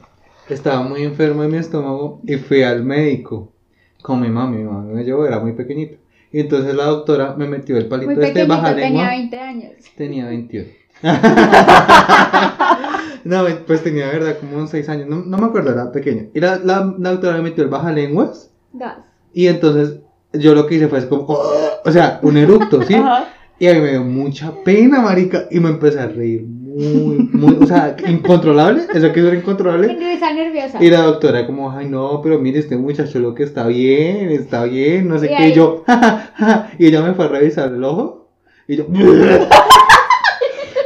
Estaba 0.49 0.81
muy 0.81 1.03
enfermo 1.03 1.43
de 1.43 1.47
mi 1.47 1.57
estómago 1.57 2.19
y 2.25 2.35
fui 2.35 2.63
al 2.63 2.83
médico 2.83 3.53
con 4.01 4.19
mi 4.21 4.27
mamá. 4.27 4.51
Mi 4.51 4.63
mamá 4.63 4.81
me 4.83 5.03
llevó, 5.03 5.25
era 5.25 5.39
muy 5.39 5.53
pequeñito. 5.53 5.97
Y 6.31 6.41
entonces 6.41 6.75
la 6.75 6.85
doctora 6.85 7.35
me 7.37 7.47
metió 7.47 7.77
el 7.77 7.87
palito 7.87 8.11
Muy 8.11 8.15
este 8.15 8.27
pequeñito, 8.33 8.53
baja 8.53 8.75
tenía 8.75 8.87
lengua. 8.89 9.07
20 9.09 9.39
años. 9.39 9.71
Tenía 9.95 10.25
21. 10.27 10.65
no, 13.25 13.43
pues 13.67 13.83
tenía, 13.83 14.07
verdad, 14.07 14.37
como 14.39 14.55
unos 14.57 14.69
6 14.69 14.87
años. 14.89 15.07
No, 15.09 15.17
no 15.25 15.37
me 15.37 15.45
acuerdo, 15.45 15.71
era 15.73 15.91
pequeño. 15.91 16.27
Y 16.33 16.39
la, 16.39 16.57
la, 16.63 16.93
la 16.97 17.11
doctora 17.11 17.35
me 17.37 17.43
metió 17.43 17.63
el 17.63 17.69
baja 17.69 17.91
lenguas. 17.91 18.51
Gas. 18.73 18.97
Y 19.33 19.47
entonces 19.47 19.99
yo 20.33 20.55
lo 20.55 20.65
que 20.67 20.75
hice 20.75 20.87
fue 20.87 21.07
como, 21.09 21.25
o 21.27 21.91
sea, 21.91 22.19
un 22.21 22.37
eructo, 22.37 22.81
¿sí? 22.83 22.93
Ajá. 22.95 23.29
Y 23.57 23.67
a 23.67 23.73
mí 23.73 23.79
me 23.81 23.91
dio 23.91 24.03
mucha 24.03 24.51
pena, 24.63 24.99
marica. 25.01 25.47
Y 25.49 25.59
me 25.59 25.69
empecé 25.69 25.99
a 25.99 26.07
reír 26.07 26.43
muy, 26.43 27.29
muy, 27.31 27.57
o 27.61 27.65
sea, 27.65 27.95
incontrolable. 28.07 28.83
Eso 28.93 29.11
que 29.13 29.19
era 29.21 29.33
incontrolable. 29.35 29.87
Nerviosa. 29.95 30.83
Y 30.83 30.89
la 30.89 31.03
doctora 31.03 31.45
como, 31.45 31.71
ay 31.71 31.87
no, 31.87 32.21
pero 32.21 32.37
mire 32.39 32.59
este 32.59 32.75
muchacho 32.75 33.19
lo 33.19 33.33
que 33.33 33.43
está 33.43 33.65
bien, 33.67 34.29
está 34.31 34.65
bien, 34.65 35.07
no 35.07 35.17
sé 35.17 35.29
qué. 35.29 35.35
ahí- 35.35 35.51
Y 35.51 35.55
yo, 35.55 35.83
"Ja, 35.87 35.99
ja, 36.01 36.31
ja". 36.35 36.69
y 36.77 36.87
ella 36.87 37.01
me 37.01 37.13
fue 37.13 37.25
a 37.25 37.27
revisar 37.29 37.71
el 37.73 37.83
ojo. 37.83 38.27
Y 38.67 38.75
yo, 38.75 38.85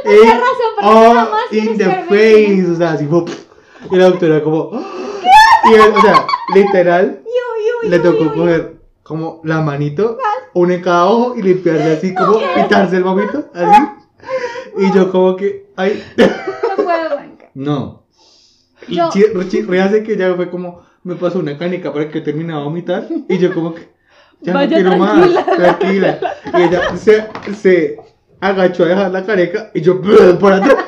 razón 0.04 0.69
oh, 0.82 1.28
in 1.52 1.76
the 1.78 1.84
face, 2.08 2.66
o 2.70 2.76
sea, 2.76 2.92
así 2.92 3.08
y 3.90 3.96
la 3.96 4.04
doctora 4.10 4.42
como, 4.42 4.70
y 5.70 5.74
él, 5.74 5.80
o 5.94 6.00
sea, 6.00 6.26
literal, 6.54 7.22
le 7.84 7.98
tocó 7.98 8.32
coger 8.34 8.76
como 9.02 9.40
la 9.44 9.60
manito, 9.60 10.18
una 10.54 10.74
en 10.74 10.82
cada 10.82 11.06
ojo 11.06 11.34
y 11.36 11.42
limpiarse 11.42 11.92
así, 11.92 12.14
como 12.14 12.38
quitarse 12.54 12.96
el 12.96 13.04
vómito, 13.04 13.46
así. 13.54 13.82
Y 14.76 14.92
yo 14.92 15.10
como 15.10 15.36
que, 15.36 15.66
ay, 15.76 16.02
No 16.16 16.84
puedo, 16.84 17.16
Blanca. 17.16 17.50
no. 17.54 18.04
Y 18.88 18.96
Yo- 18.96 19.10
ríase 19.66 20.02
que 20.02 20.16
ya 20.16 20.34
fue 20.34 20.50
como, 20.50 20.82
me 21.02 21.14
pasó 21.16 21.38
una 21.38 21.56
canica 21.58 21.92
para 21.92 22.08
que 22.10 22.20
termine 22.20 22.54
de 22.54 22.62
vomitar. 22.62 23.06
Y 23.28 23.38
yo 23.38 23.52
como 23.54 23.74
que, 23.74 23.88
ya 24.40 24.52
Vaya, 24.54 24.78
no 24.82 24.90
quiero 24.90 25.04
tranquila. 25.04 25.44
más, 25.46 25.56
tranquila. 25.56 26.20
Y 26.58 26.62
ella 26.62 26.96
se, 26.96 27.28
se 27.54 27.98
agachó 28.40 28.84
a 28.84 28.88
dejar 28.88 29.10
la 29.10 29.24
careca 29.24 29.70
y 29.74 29.80
yo, 29.80 30.00
por 30.38 30.52
atrás. 30.52 30.76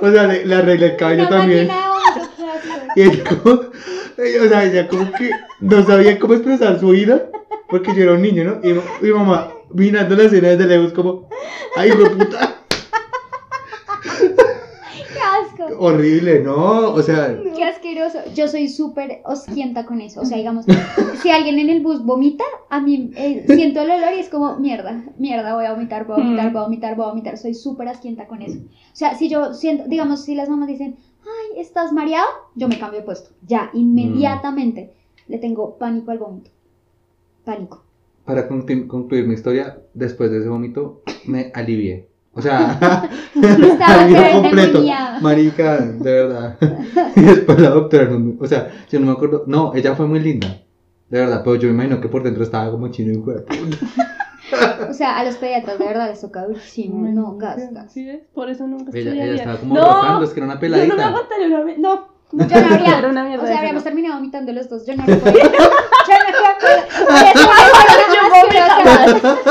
O 0.00 0.10
sea, 0.10 0.24
le, 0.24 0.44
le 0.44 0.54
arreglé 0.54 0.86
el 0.86 0.96
cabello 0.96 1.22
Una 1.22 1.30
también. 1.30 1.70
Y 2.96 3.02
ella 3.02 3.24
como, 3.24 3.54
o 3.54 4.48
sea, 4.48 4.64
ella 4.64 4.86
como 4.86 5.10
que 5.12 5.30
no 5.60 5.84
sabía 5.84 6.18
cómo 6.18 6.34
expresar 6.34 6.78
su 6.78 6.94
ira, 6.94 7.22
porque 7.68 7.94
yo 7.94 8.02
era 8.04 8.12
un 8.12 8.22
niño, 8.22 8.44
¿no? 8.44 8.60
Y 8.62 8.74
mi 9.04 9.12
mamá, 9.12 9.48
mirando 9.70 10.14
la 10.14 10.24
escena 10.24 10.50
desde 10.50 10.66
lejos, 10.66 10.92
como, 10.92 11.28
ay, 11.76 11.88
hijo 11.88 12.08
puta, 12.10 12.56
Qué 14.02 15.20
asco. 15.20 15.63
Horrible, 15.78 16.40
¿no? 16.40 16.90
O 16.92 17.02
sea, 17.02 17.36
Qué 17.56 17.64
asqueroso. 17.64 18.18
Yo 18.34 18.48
soy 18.48 18.68
súper 18.68 19.20
osquienta 19.24 19.84
con 19.86 20.00
eso. 20.00 20.20
O 20.20 20.24
sea, 20.24 20.36
digamos, 20.38 20.64
si 21.22 21.30
alguien 21.30 21.58
en 21.58 21.70
el 21.70 21.82
bus 21.82 22.04
vomita, 22.04 22.44
a 22.70 22.80
mí 22.80 23.10
eh, 23.16 23.44
siento 23.46 23.80
el 23.82 23.90
olor 23.90 24.12
y 24.16 24.20
es 24.20 24.28
como, 24.28 24.56
mierda, 24.58 25.04
mierda, 25.18 25.54
voy 25.54 25.64
a 25.66 25.72
vomitar, 25.72 26.06
voy 26.06 26.20
a 26.20 26.24
vomitar, 26.24 26.50
Mm. 26.50 26.52
voy 26.52 26.60
a 26.60 26.64
vomitar, 26.64 26.96
voy 26.96 27.04
a 27.04 27.08
vomitar. 27.08 27.38
Soy 27.38 27.54
súper 27.54 27.88
asquienta 27.88 28.26
con 28.26 28.42
eso. 28.42 28.58
O 28.58 28.96
sea, 28.96 29.14
si 29.16 29.28
yo 29.28 29.54
siento, 29.54 29.84
digamos, 29.88 30.24
si 30.24 30.34
las 30.34 30.48
mamás 30.48 30.68
dicen, 30.68 30.96
ay, 31.22 31.60
¿estás 31.60 31.92
mareado? 31.92 32.26
Yo 32.54 32.68
me 32.68 32.78
cambio 32.78 33.00
de 33.00 33.06
puesto. 33.06 33.30
Ya, 33.46 33.70
inmediatamente. 33.74 34.92
Le 35.28 35.38
tengo 35.38 35.78
pánico 35.78 36.10
al 36.10 36.18
vómito. 36.18 36.50
Pánico. 37.44 37.82
para 38.24 38.48
concluir 38.48 39.26
mi 39.26 39.34
historia, 39.34 39.78
después 39.92 40.30
de 40.30 40.38
ese 40.38 40.48
vómito, 40.48 41.02
me 41.26 41.50
alivié. 41.54 42.08
O 42.36 42.42
sea, 42.42 42.78
ser 43.40 44.32
completo. 44.32 44.82
Marica, 45.20 45.76
de 45.78 46.12
verdad. 46.12 46.56
Y 47.16 47.20
después 47.20 47.58
la 47.60 47.70
doctora, 47.70 48.04
no 48.06 48.18
me- 48.18 48.34
o 48.40 48.46
sea, 48.46 48.70
yo 48.90 48.98
no 49.00 49.06
me 49.06 49.12
acuerdo. 49.12 49.44
No, 49.46 49.72
ella 49.74 49.94
fue 49.94 50.06
muy 50.06 50.20
linda. 50.20 50.48
De 51.08 51.20
verdad, 51.20 51.42
pero 51.44 51.56
yo 51.56 51.68
me 51.68 51.74
imagino 51.74 52.00
que 52.00 52.08
por 52.08 52.22
dentro 52.24 52.42
estaba 52.42 52.70
como 52.70 52.88
chino 52.88 53.12
y 53.12 53.18
cuerpo. 53.22 53.54
O 54.88 54.92
sea, 54.92 55.18
a 55.18 55.24
los 55.24 55.36
pediatras 55.36 55.78
de 55.78 55.84
verdad 55.86 56.08
les 56.08 56.20
toca 56.20 56.44
durísimo. 56.44 57.06
No, 57.08 57.36
gas, 57.36 57.58
gas. 57.72 57.92
¿Sí 57.92 58.04
ves? 58.04 58.20
Por 58.34 58.50
eso 58.50 58.66
nunca 58.66 58.90
Ella, 58.92 58.98
estudiaría. 59.10 59.24
ella 59.24 59.34
estaba 59.42 59.56
como 59.58 59.74
no, 59.74 59.80
rotando, 59.84 60.24
es 60.24 60.30
que 60.30 60.40
era 60.40 60.46
una 60.46 60.54
Yo 60.60 60.68
no 60.68 60.70
me 60.76 60.76
peladita. 60.86 61.06
aguantaría 61.08 61.46
una 61.46 61.60
vez. 61.64 61.78
No, 61.78 62.08
no, 62.32 62.48
Yo 62.48 62.60
no 62.60 62.66
habría, 62.74 62.98
Era 62.98 63.08
una 63.10 63.24
mierda 63.24 63.44
o 63.44 63.46
sea, 63.46 63.56
habríamos 63.58 63.82
no. 63.82 63.84
terminado 63.84 64.14
vomitando 64.16 64.52
los 64.52 64.68
dos. 64.68 64.86
Yo 64.86 64.96
no 64.96 65.04
lo 65.06 65.18
puedo. 65.18 65.34
Yo 65.36 65.40
no. 65.40 67.14
Oye, 67.14 67.30
es 67.30 67.36
una 68.26 68.38
escena 68.40 69.44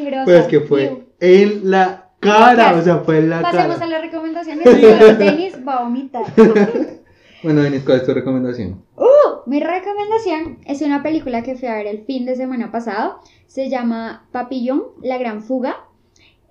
asquerosa. 0.00 0.24
Pues 0.24 0.46
que 0.46 0.60
fue 0.60 1.06
en 1.20 1.70
la 1.70 2.10
cara, 2.20 2.74
o 2.76 2.82
sea, 2.82 2.98
fue 2.98 3.18
en 3.18 3.30
la 3.30 3.40
Pasemos 3.42 3.76
a 3.76 3.78
cara. 3.80 3.90
las 3.90 4.00
recomendaciones. 4.02 4.64
Señor 4.68 5.18
Denis 5.18 5.54
va 5.66 5.74
a 5.78 5.82
vomitar. 5.84 6.24
Bueno, 7.42 7.62
Denis, 7.62 7.82
¿cuál 7.86 8.00
es 8.00 8.04
tu 8.04 8.12
recomendación? 8.12 8.82
Uh, 8.96 9.48
mi 9.48 9.60
recomendación 9.60 10.58
es 10.66 10.82
una 10.82 11.02
película 11.02 11.42
que 11.42 11.56
fui 11.56 11.68
a 11.68 11.74
ver 11.76 11.86
el 11.86 12.04
fin 12.04 12.26
de 12.26 12.36
semana 12.36 12.70
pasado. 12.70 13.20
Se 13.46 13.70
llama 13.70 14.26
Papillon, 14.30 14.82
La 15.02 15.16
Gran 15.16 15.42
Fuga. 15.42 15.76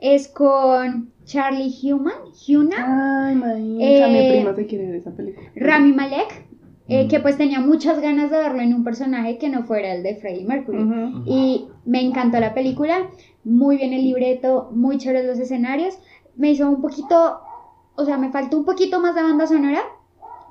Es 0.02 0.28
con 0.30 1.12
Charlie 1.26 1.72
Human, 1.84 2.16
Huna, 2.48 3.28
Ay, 3.28 3.36
marica, 3.36 3.86
Eh, 3.86 4.08
mi 4.12 4.32
prima 4.40 4.56
se 4.56 4.66
quiere 4.66 4.88
ver 4.88 4.96
esa 4.96 5.12
película. 5.12 5.48
Rami 5.56 5.94
Malek, 5.94 6.46
eh, 6.90 7.06
Mm. 7.06 7.08
que 7.08 7.20
pues 7.20 7.38
tenía 7.38 7.60
muchas 7.60 8.02
ganas 8.02 8.32
de 8.32 8.38
verlo 8.38 8.62
en 8.62 8.74
un 8.74 8.84
personaje 8.84 9.38
que 9.38 9.48
no 9.50 9.64
fuera 9.64 9.94
el 9.94 10.04
de 10.04 10.16
Freddie 10.16 10.46
Mercury. 10.46 10.80
Y 11.26 11.68
me 11.86 12.02
encantó 12.02 12.40
la 12.40 12.54
película, 12.54 13.10
muy 13.44 13.78
bien 13.78 13.94
el 13.94 14.04
libreto, 14.04 14.70
muy 14.74 14.98
chéveres 14.98 15.26
los 15.28 15.40
escenarios. 15.40 15.98
Me 16.36 16.52
hizo 16.52 16.70
un 16.70 16.82
poquito, 16.82 17.40
o 17.96 18.06
sea, 18.06 18.18
me 18.18 18.32
faltó 18.32 18.58
un 18.58 18.66
poquito 18.66 19.00
más 19.00 19.16
de 19.16 19.24
banda 19.24 19.46
sonora, 19.48 19.82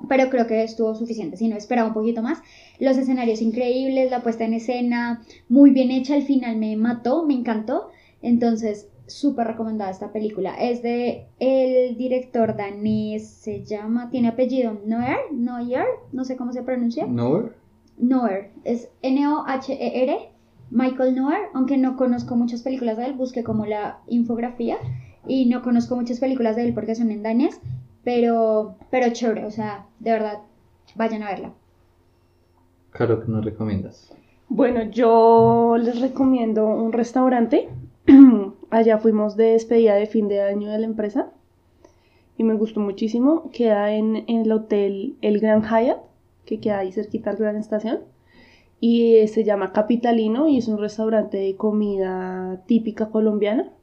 pero 0.07 0.29
creo 0.29 0.47
que 0.47 0.63
estuvo 0.63 0.95
suficiente, 0.95 1.35
si 1.35 1.47
no 1.49 1.57
esperaba 1.57 1.89
un 1.89 1.93
poquito 1.93 2.21
más. 2.21 2.41
Los 2.79 2.97
escenarios 2.97 3.41
increíbles, 3.41 4.09
la 4.11 4.21
puesta 4.23 4.45
en 4.45 4.53
escena, 4.53 5.21
muy 5.49 5.71
bien 5.71 5.91
hecha, 5.91 6.13
al 6.15 6.23
final 6.23 6.55
me 6.55 6.75
mató, 6.77 7.25
me 7.25 7.33
encantó. 7.33 7.89
Entonces, 8.21 8.87
súper 9.09 9.47
recomendada 9.47 9.91
esta 9.91 10.11
película. 10.11 10.55
Es 10.55 10.81
de 10.81 11.27
el 11.39 11.97
director 11.97 12.55
danés, 12.55 13.27
se 13.27 13.63
llama, 13.63 14.09
tiene 14.09 14.29
apellido 14.29 14.77
Noer, 14.85 15.17
Noyer, 15.31 15.85
no 16.11 16.23
sé 16.23 16.37
cómo 16.37 16.53
se 16.53 16.63
pronuncia. 16.63 17.05
¿No? 17.05 17.49
Noer, 17.97 18.51
es 18.63 18.89
N-O-H-E-R, 19.01 20.29
Michael 20.71 21.15
Noer, 21.15 21.41
aunque 21.53 21.77
no 21.77 21.97
conozco 21.97 22.35
muchas 22.35 22.61
películas 22.61 22.97
de 22.97 23.05
él, 23.05 23.13
busqué 23.13 23.43
como 23.43 23.65
la 23.65 23.99
infografía 24.07 24.77
y 25.27 25.47
no 25.47 25.61
conozco 25.61 25.95
muchas 25.95 26.19
películas 26.19 26.55
de 26.55 26.65
él 26.65 26.73
porque 26.73 26.95
son 26.95 27.11
en 27.11 27.23
danés, 27.23 27.59
pero, 28.03 28.75
pero 28.89 29.11
chévere, 29.11 29.45
o 29.45 29.51
sea, 29.51 29.85
de 29.99 30.11
verdad, 30.11 30.39
vayan 30.95 31.23
a 31.23 31.29
verla. 31.29 31.53
Claro 32.91 33.21
que 33.21 33.31
nos 33.31 33.43
recomiendas. 33.43 34.13
Bueno, 34.47 34.83
yo 34.83 35.77
les 35.77 35.99
recomiendo 36.01 36.67
un 36.67 36.91
restaurante 36.91 37.69
allá 38.69 38.97
fuimos 38.97 39.35
de 39.35 39.51
despedida 39.51 39.95
de 39.95 40.07
fin 40.07 40.27
de 40.27 40.41
año 40.41 40.71
de 40.71 40.79
la 40.79 40.85
empresa 40.85 41.31
y 42.37 42.43
me 42.43 42.53
gustó 42.53 42.79
muchísimo. 42.79 43.49
Queda 43.51 43.91
en, 43.93 44.23
en 44.27 44.41
el 44.41 44.51
hotel 44.51 45.17
El 45.21 45.39
Gran 45.39 45.61
Hyatt, 45.61 45.99
que 46.45 46.59
queda 46.59 46.79
ahí 46.79 46.91
cerquita 46.91 47.31
al 47.31 47.37
Gran 47.37 47.57
Estación. 47.57 47.99
Y 48.79 49.27
se 49.27 49.43
llama 49.43 49.73
Capitalino 49.73 50.47
y 50.47 50.57
es 50.57 50.69
un 50.69 50.77
restaurante 50.77 51.37
de 51.37 51.55
comida 51.57 52.61
típica 52.65 53.09
colombiana. 53.09 53.73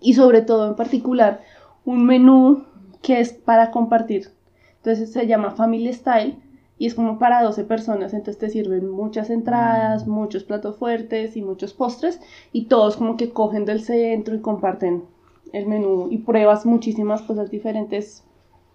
Y 0.00 0.14
sobre 0.14 0.42
todo 0.42 0.68
en 0.68 0.74
particular 0.74 1.40
un 1.84 2.04
menú 2.04 2.64
que 3.00 3.20
es 3.20 3.32
para 3.32 3.70
compartir. 3.70 4.30
Entonces 4.78 5.12
se 5.12 5.26
llama 5.26 5.52
Family 5.52 5.92
Style 5.92 6.36
y 6.78 6.86
es 6.86 6.94
como 6.94 7.18
para 7.18 7.42
12 7.42 7.64
personas. 7.64 8.12
Entonces 8.12 8.38
te 8.38 8.50
sirven 8.50 8.90
muchas 8.90 9.30
entradas, 9.30 10.06
muchos 10.06 10.44
platos 10.44 10.76
fuertes 10.76 11.36
y 11.36 11.42
muchos 11.42 11.72
postres. 11.72 12.20
Y 12.52 12.66
todos 12.66 12.96
como 12.96 13.16
que 13.16 13.30
cogen 13.30 13.64
del 13.64 13.82
centro 13.82 14.34
y 14.34 14.40
comparten 14.40 15.04
el 15.52 15.66
menú 15.66 16.08
y 16.10 16.18
pruebas 16.18 16.66
muchísimas 16.66 17.22
cosas 17.22 17.50
diferentes. 17.50 18.24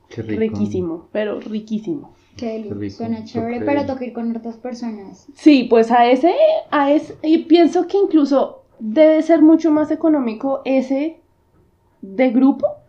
Qué 0.09 0.23
rico. 0.23 0.39
Riquísimo, 0.39 1.07
pero 1.11 1.39
riquísimo. 1.39 2.13
Qué 2.37 2.63
Qué 2.67 2.73
rico, 2.73 2.95
Suena 2.95 3.23
chévere, 3.23 3.61
pero 3.61 3.85
toca 3.85 4.05
ir 4.05 4.13
con 4.13 4.35
otras 4.35 4.57
personas. 4.57 5.27
Sí, 5.35 5.65
pues 5.69 5.91
a 5.91 6.09
ese, 6.09 6.33
a 6.71 6.91
ese, 6.91 7.15
y 7.23 7.39
pienso 7.39 7.87
que 7.87 7.97
incluso 7.97 8.63
debe 8.79 9.21
ser 9.21 9.41
mucho 9.41 9.69
más 9.69 9.91
económico 9.91 10.61
ese 10.65 11.21
de 12.01 12.29
grupo 12.31 12.80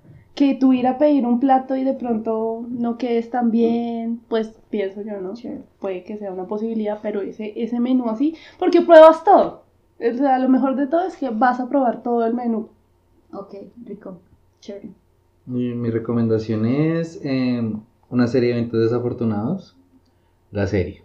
que 0.43 0.55
tú 0.55 0.73
ir 0.73 0.87
a 0.87 0.99
pedir 0.99 1.27
un 1.27 1.39
plato 1.41 1.77
y 1.77 1.85
de 1.85 1.95
pronto 1.95 2.67
no 2.69 2.99
quedes 2.99 3.31
tan 3.31 3.51
bien, 3.51 4.21
pues 4.29 4.49
pienso 4.71 5.03
yo, 5.03 5.21
¿no? 5.21 5.35
Puede 5.79 6.05
que 6.05 6.17
sea 6.19 6.33
una 6.33 6.47
posibilidad, 6.47 6.99
pero 7.03 7.21
ese, 7.23 7.53
ese 7.63 7.81
menú 7.81 8.09
así, 8.09 8.35
porque 8.59 8.83
pruebas 8.83 9.25
todo. 9.25 9.65
O 10.01 10.17
sea, 10.17 10.39
lo 10.39 10.49
mejor 10.49 10.77
de 10.77 10.87
todo 10.89 11.07
es 11.07 11.17
que 11.17 11.31
vas 11.31 11.61
a 11.61 11.69
probar 11.69 12.03
todo 12.03 12.27
el 12.27 12.35
menú. 12.35 12.69
Ok, 13.33 13.55
rico. 13.85 14.21
Chévere. 14.61 14.91
Mi, 15.47 15.75
mi 15.75 15.91
recomendación 15.91 16.67
es 16.67 17.21
eh, 17.25 17.63
una 18.11 18.27
serie 18.27 18.51
de 18.51 18.59
eventos 18.59 18.81
desafortunados. 18.81 19.77
La 20.51 20.67
serie. 20.67 21.05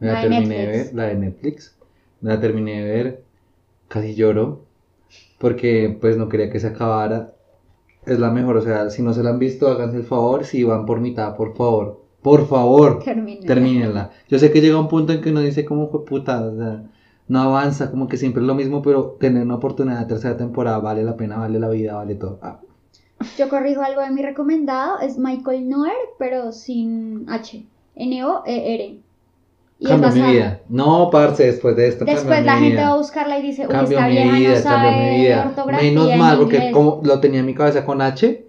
Me 0.00 0.08
la, 0.08 0.14
La 0.14 0.22
de 0.22 0.28
terminé 0.28 0.58
de 0.58 0.66
Netflix. 0.66 0.92
ver, 0.92 0.94
la 0.94 1.04
de 1.06 1.14
Netflix. 1.16 1.78
Me 2.20 2.30
la 2.30 2.40
terminé 2.40 2.82
de 2.82 2.90
ver. 2.90 3.24
Casi 3.88 4.14
lloro. 4.14 4.66
Porque 5.38 5.96
pues 6.00 6.16
no 6.16 6.28
quería 6.28 6.50
que 6.50 6.60
se 6.60 6.68
acabara. 6.68 7.34
Es 8.06 8.18
la 8.18 8.30
mejor, 8.30 8.56
o 8.56 8.62
sea, 8.62 8.90
si 8.90 9.02
no 9.02 9.12
se 9.12 9.22
la 9.22 9.30
han 9.30 9.38
visto, 9.38 9.68
háganse 9.68 9.98
el 9.98 10.04
favor. 10.04 10.44
Si 10.44 10.64
van 10.64 10.86
por 10.86 11.00
mitad, 11.00 11.36
por 11.36 11.54
favor. 11.56 12.00
Por 12.22 12.46
favor, 12.48 13.02
Termina. 13.02 13.46
termínenla. 13.46 14.10
Yo 14.28 14.38
sé 14.38 14.50
que 14.52 14.60
llega 14.60 14.78
un 14.78 14.88
punto 14.88 15.12
en 15.14 15.22
que 15.22 15.30
uno 15.30 15.40
dice 15.40 15.64
como 15.64 15.88
fue 15.88 16.04
puta, 16.04 16.42
o 16.42 16.54
sea, 16.54 16.82
no 17.28 17.40
avanza, 17.40 17.90
como 17.90 18.08
que 18.08 18.18
siempre 18.18 18.42
es 18.42 18.46
lo 18.46 18.54
mismo, 18.54 18.82
pero 18.82 19.16
tener 19.18 19.42
una 19.42 19.54
oportunidad 19.54 20.00
de 20.00 20.06
tercera 20.06 20.36
temporada 20.36 20.78
vale 20.80 21.02
la 21.02 21.16
pena, 21.16 21.38
vale 21.38 21.58
la 21.58 21.68
vida, 21.70 21.94
vale 21.94 22.16
todo. 22.16 22.38
Ah, 22.42 22.60
Yo 23.38 23.48
corrijo 23.48 23.80
algo 23.82 24.02
de 24.02 24.10
mi 24.10 24.20
recomendado. 24.20 24.98
Es 25.00 25.16
Michael 25.18 25.68
Noer, 25.68 25.94
pero 26.18 26.52
sin 26.52 27.24
H. 27.30 27.64
N-O-E-R. 27.96 28.98
Y 29.82 29.86
Cambió 29.86 30.10
mi 30.12 30.32
vida. 30.32 30.60
No, 30.68 31.08
parce, 31.10 31.46
después 31.46 31.74
de 31.74 31.88
esto 31.88 32.04
Después 32.04 32.44
la 32.44 32.58
gente 32.58 32.76
va 32.82 32.88
a 32.88 32.96
buscarla 32.96 33.38
y 33.38 33.42
dice, 33.42 33.62
uy, 33.62 33.68
Cambió 33.72 33.96
esta 33.96 34.08
mi 34.08 34.12
vieja 34.14 34.36
vida, 34.36 34.50
no 34.50 34.56
sabe 34.62 34.90
mi 35.10 35.16
vida. 35.22 35.46
ortografía 35.48 35.88
Menos 35.90 36.10
en 36.10 36.18
mal, 36.18 36.38
porque 36.38 36.56
inglés". 36.56 36.72
como 36.74 37.00
lo 37.02 37.20
tenía 37.20 37.40
en 37.40 37.46
mi 37.46 37.54
cabeza 37.54 37.86
con 37.86 38.02
H, 38.02 38.26
Eh, 38.26 38.46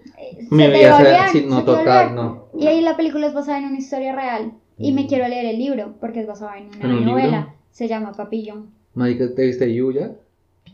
vida 0.50 0.78
iba 0.82 0.96
a 0.98 0.98
se 0.98 1.04
no 1.48 1.60
olvidar. 1.60 2.12
no. 2.12 2.48
Y 2.60 2.68
ahí 2.68 2.82
la 2.82 2.98
película 2.98 3.28
es 3.28 3.34
basada 3.34 3.60
en 3.60 3.66
una 3.66 3.78
historia 3.78 4.14
real. 4.14 4.52
Y 4.78 4.92
me 4.92 5.04
Mm. 5.04 5.08
quiero 5.08 5.28
leer 5.30 5.46
el 5.46 5.58
libro, 5.58 5.94
porque 6.02 6.20
es 6.20 6.28
basada 6.28 6.58
en 6.58 6.68
una 6.68 6.84
¿En 6.84 6.92
un 6.92 7.06
novela. 7.06 7.26
libro? 7.38 7.54
Se 7.72 7.88
llama 7.88 8.12
Papillón. 8.12 8.72
Marica, 8.94 9.26
¿te 9.34 9.46
viste 9.46 9.74
You 9.74 9.94
ya? 9.94 10.12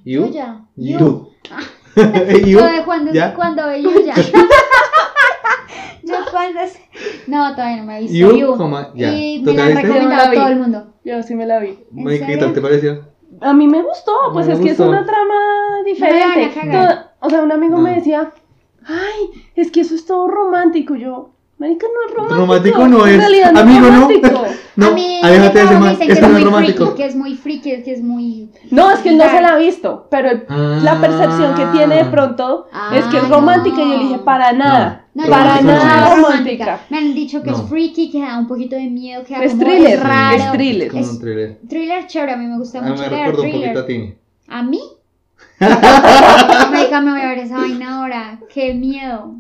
You? 0.06 0.26
Yuya. 0.26 0.66
You. 0.76 0.98
Yo 0.98 1.30
de 1.96 2.84
cuando, 2.84 3.12
cuando 3.36 3.68
ve 3.68 3.84
Yuya. 3.84 4.16
Es- 6.64 6.80
No, 7.28 7.52
todavía 7.56 7.78
no 7.78 7.84
me 7.86 7.98
he 7.98 8.02
visto 8.02 8.18
You, 8.18 8.38
You. 8.38 8.56
coma, 8.58 8.90
ya. 8.96 9.14
Y 9.14 9.44
¿Tú 9.44 9.52
me 9.52 9.58
la? 9.58 9.70
Yo 9.70 9.76
recomendado 9.76 10.24
la 10.26 10.30
vi. 10.32 10.38
todo 10.38 10.48
el 10.48 10.60
mundo. 10.60 10.94
Yo 11.04 11.24
sí 11.24 11.36
me 11.36 11.46
la 11.46 11.60
vi. 11.60 11.78
¿En 11.96 12.04
Marica, 12.04 12.26
¿qué 12.28 12.38
tal 12.38 12.54
te 12.54 12.62
pareció? 12.62 13.06
A 13.42 13.54
mí 13.54 13.68
me 13.68 13.82
gustó, 13.82 14.14
pues 14.34 14.48
Me 14.48 14.54
es 14.54 14.60
que 14.60 14.70
es 14.72 14.78
gustó. 14.78 14.90
una 14.90 15.06
trama 15.06 15.34
a 15.80 15.84
diferente. 15.84 16.52
Todo- 16.72 17.00
o 17.20 17.30
sea, 17.30 17.42
un 17.44 17.52
amigo 17.52 17.78
No. 17.78 17.84
me 17.84 17.96
decía, 17.96 18.32
ay, 18.86 19.42
es 19.56 19.72
que 19.72 19.82
eso 19.82 19.96
es 19.96 20.06
todo 20.06 20.28
romántico. 20.28 20.96
Yo, 20.96 21.32
marica, 21.58 21.86
no 21.88 22.10
es 22.10 22.16
romántico. 22.16 22.40
Romántico 22.42 22.88
no 22.88 23.06
en 23.08 23.14
es. 23.14 23.18
realidad 23.20 23.52
no 23.52 23.60
Amigo, 23.60 23.86
es 23.88 23.94
no. 23.94 24.00
romántico. 24.02 24.44
No, 24.78 24.90
a 24.90 24.92
mí 24.92 25.20
aléjate 25.24 25.58
de 25.58 25.66
me 25.80 25.98
que 25.98 26.12
es 26.12 26.22
no 26.22 26.28
es 26.28 26.34
muy 26.34 26.44
romántico. 26.44 26.78
freaky, 26.86 26.98
que 26.98 27.06
es 27.08 27.16
muy 27.16 27.34
freaky, 27.36 27.82
que 27.82 27.92
es 27.94 28.04
muy... 28.04 28.52
No, 28.70 28.92
es 28.92 29.00
que 29.00 29.10
él 29.10 29.18
no 29.18 29.24
se 29.28 29.42
la 29.42 29.54
ha 29.54 29.58
visto, 29.58 30.06
pero 30.12 30.30
el- 30.30 30.46
la 30.84 31.02
percepción 31.02 31.56
que 31.56 31.66
tiene 31.76 31.96
de 31.96 32.02
Ah. 32.02 32.12
pronto 32.12 32.68
Ah, 32.72 32.92
es 32.96 33.04
que 33.06 33.18
es 33.18 33.24
no. 33.28 33.38
romántica. 33.38 33.82
Y 33.82 33.90
yo 33.92 33.98
le 33.98 34.04
dije, 34.04 34.20
para 34.20 34.54
nada. 34.54 35.07
No, 35.18 35.26
para 35.28 35.62
nada 35.62 36.12
soy 36.14 36.22
romántica. 36.22 36.82
Me 36.90 36.98
han 37.00 37.16
dicho 37.16 37.42
que 37.42 37.50
No. 37.50 37.58
es 37.58 37.64
freaky, 37.70 38.12
que 38.12 38.22
da 38.22 38.38
un 38.38 38.48
poquito 38.48 38.76
de 38.76 38.88
miedo, 38.88 39.24
que 39.24 39.34
da 39.34 39.44
Es 39.44 39.54
como 39.54 39.64
thriller, 39.66 39.94
es 39.96 40.04
raro. 40.04 40.38
es 40.44 40.52
thriller. 40.52 40.88
Como 40.92 41.02
Es 41.04 41.10
un 41.10 41.20
thriller. 41.20 41.58
thriller 41.68 42.06
chévere, 42.06 42.32
a 42.34 42.38
mí 42.38 42.46
me 42.46 42.58
gusta 42.60 42.78
A 42.80 42.82
mí 42.84 42.90
mucho 42.92 43.02
me 43.02 43.10
recordó 43.10 43.42
un 43.42 43.52
poquito 43.52 43.80
a 43.80 43.86
ti. 43.88 44.14
¿A 44.48 44.62
mí? 44.64 44.80
Marica, 45.60 47.02
me 47.02 47.12
voy 47.12 47.22
a 47.22 47.30
ver 47.30 47.40
esa 47.40 47.58
vaina 47.58 47.98
ahora. 47.98 48.40
Qué 48.54 48.74
miedo. 48.76 49.34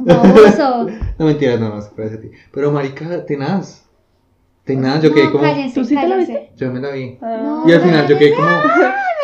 Baboso. 0.00 0.86
No 1.18 1.26
mentiras, 1.26 1.60
no, 1.60 1.74
no 1.74 1.82
se 1.82 1.90
parece 1.90 2.14
a 2.16 2.20
ti. 2.22 2.30
Pero 2.52 2.72
marica, 2.72 3.26
tenaz. 3.26 3.84
Tenaz, 4.64 5.02
yo 5.02 5.12
quedé 5.12 5.24
no, 5.24 5.32
como. 5.32 5.44
cállense, 5.44 5.74
¿Tú 5.74 5.84
sí 5.84 5.94
te 5.94 6.02
la 6.02 6.08
cállense. 6.08 6.50
Yo 6.56 6.72
me 6.72 6.80
la 6.80 6.90
vi. 6.90 7.18
Ah. 7.20 7.40
No. 7.42 7.68
Y 7.68 7.72
al 7.72 7.80
final 7.82 8.06
yo 8.08 8.18
quedé 8.18 8.34
como. 8.34 8.48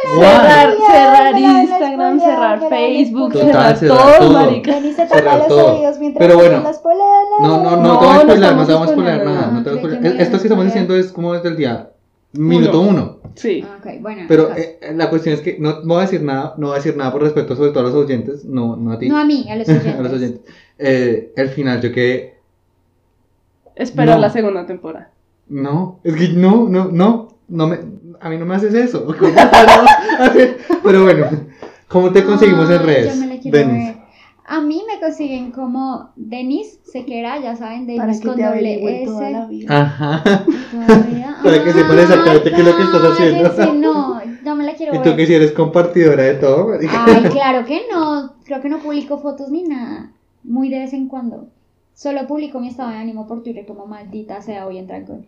Cerrar, 0.05 0.75
cerrar 0.87 1.35
a 1.35 1.41
Instagram, 1.41 2.21
cerrar 2.21 2.65
a 2.65 2.69
Facebook, 2.69 3.33
cerrar, 3.33 3.79
todo, 3.81 4.33
marica. 4.33 4.73
Cerrar 5.09 5.47
todo. 5.47 5.81
Pero 6.19 6.37
bueno. 6.37 6.63
No, 7.41 7.63
no, 7.63 7.77
no, 7.77 7.83
No, 7.83 7.99
te 7.99 8.05
voy 8.07 8.15
a 8.15 8.17
no 8.17 8.21
spoiler, 8.23 8.57
no 8.57 8.67
te 8.67 8.73
vamos 8.73 8.89
a 8.89 8.93
spoiler 8.93 9.15
spoileando 9.15 9.25
nada. 9.25 9.41
nada. 9.47 9.53
No 9.53 9.63
te 9.65 9.71
voy 9.71 9.79
a 9.79 9.83
que 9.83 9.89
spoiler. 9.89 10.15
me 10.15 10.23
Esto 10.23 10.37
que 10.39 10.43
estamos 10.45 10.65
diciendo 10.65 10.97
es 10.97 11.13
como 11.13 11.33
desde 11.35 11.49
el 11.49 11.57
día 11.57 11.91
minuto 12.33 12.81
uno. 12.81 13.19
Sí. 13.35 13.65
Ah, 13.67 13.77
Ok, 13.81 14.01
bueno. 14.01 14.23
Pero 14.29 14.45
acá. 14.45 14.57
eh, 14.59 14.79
la 14.95 15.09
cuestión 15.11 15.35
es 15.35 15.41
que 15.41 15.57
no, 15.59 15.81
no 15.81 15.95
voy 15.95 15.99
a 15.99 16.01
decir 16.03 16.23
nada, 16.23 16.55
no 16.59 16.69
voy 16.69 16.75
a 16.75 16.79
decir 16.79 16.97
nada 16.97 17.11
por 17.13 17.23
respeto 17.23 17.57
sobre 17.57 17.71
todo 17.71 17.81
a 17.81 17.87
los 17.89 17.95
oyentes, 17.95 18.45
no, 18.45 18.77
no 18.77 18.93
a 18.93 18.99
ti. 18.99 19.09
no 19.09 19.17
a 19.17 19.25
mí, 19.25 19.47
a 19.51 19.57
los 19.57 19.69
a 19.69 19.73
oyentes. 19.73 20.01
los 20.01 20.13
oyentes. 20.13 20.41
Eh, 20.79 21.33
el 21.37 21.49
final 21.51 21.81
yo 21.81 21.93
quedé. 21.93 22.35
Esperar 23.77 24.17
No. 24.17 24.21
la 24.23 24.31
segunda 24.31 24.67
temporada. 24.67 25.11
No, 25.49 25.99
es 26.05 26.15
que 26.15 26.29
no, 26.29 26.69
no, 26.69 26.89
no, 26.91 27.29
no 27.49 27.67
me, 27.67 27.79
a 28.21 28.29
mí 28.31 28.37
no 28.39 28.47
me 28.47 28.55
haces 28.55 28.75
eso. 28.75 29.07
Pero 30.83 31.03
bueno, 31.05 31.27
¿cómo 31.89 32.11
te 32.13 32.25
conseguimos 32.25 32.71
en 32.71 32.83
redes? 32.83 33.15
Yo 33.15 33.21
me 33.21 33.35
la 33.35 33.41
quiero 33.41 33.59
Denis? 33.59 33.87
ver. 33.89 34.05
A 34.47 34.61
mí 34.61 34.83
me 34.87 35.01
consiguen 35.01 35.53
como 35.53 36.11
Denis 36.17 36.79
Sequera, 36.85 37.41
ya 37.41 37.57
saben, 37.57 37.87
Para 37.87 38.03
Denis 38.09 38.21
que 38.21 38.27
con 38.29 38.37
te 38.37 38.43
doble 38.45 38.59
averigüe 38.75 39.05
toda 39.07 39.31
la 39.31 39.39
S. 39.45 39.49
vida. 39.49 39.81
Ajá. 39.81 40.23
Todavía. 40.71 41.37
Para 41.43 41.65
que 41.65 41.73
sepan 41.73 41.99
exactamente 41.99 42.51
qué 42.51 42.57
es 42.61 42.65
lo 42.67 42.77
que 42.77 42.83
estás 42.83 43.03
haciendo. 43.05 43.75
No, 43.75 44.21
no 44.45 44.57
me 44.57 44.65
la 44.65 44.75
quiero 44.77 44.95
¿Y 44.95 44.99
ver. 44.99 45.11
tú 45.11 45.17
que 45.17 45.27
si 45.27 45.35
eres 45.35 45.53
compartidora 45.53 46.25
de 46.25 46.35
todo? 46.35 46.69
marica? 46.69 47.05
Ay, 47.07 47.23
claro 47.31 47.65
que 47.65 47.83
no. 47.91 48.35
Creo 48.45 48.61
que 48.61 48.69
no 48.69 48.81
publico 48.81 49.17
fotos 49.19 49.49
ni 49.51 49.63
nada. 49.63 50.11
Muy 50.43 50.69
de 50.69 50.81
vez 50.81 50.93
en 50.93 51.09
cuando. 51.09 51.47
Solo 51.95 52.27
publico 52.27 52.61
mi 52.61 52.69
estado 52.69 52.91
de 52.91 52.97
ánimo 52.97 53.27
por 53.27 53.43
Twitter 53.43 53.65
como 53.65 53.87
maldita 53.87 54.43
sea 54.43 54.67
hoy 54.67 54.77
en 54.77 54.87
Trancón. 54.87 55.25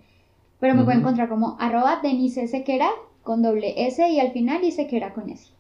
Pero 0.60 0.74
me 0.74 0.84
pueden 0.84 1.00
encontrar 1.00 1.28
como 1.28 1.56
arroba 1.58 2.00
Denise 2.02 2.48
Sequera 2.48 2.88
con 3.22 3.42
doble 3.42 3.86
S 3.86 4.08
y 4.08 4.20
al 4.20 4.32
final 4.32 4.64
y 4.64 4.72
Sequera 4.72 5.12
con 5.12 5.28
S. 5.28 5.50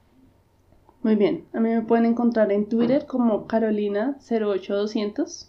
Muy 1.02 1.16
bien. 1.16 1.44
A 1.52 1.60
mí 1.60 1.68
me 1.68 1.82
pueden 1.82 2.06
encontrar 2.06 2.50
en 2.50 2.66
Twitter 2.68 3.04
como 3.06 3.46
Carolina08200. 3.46 5.48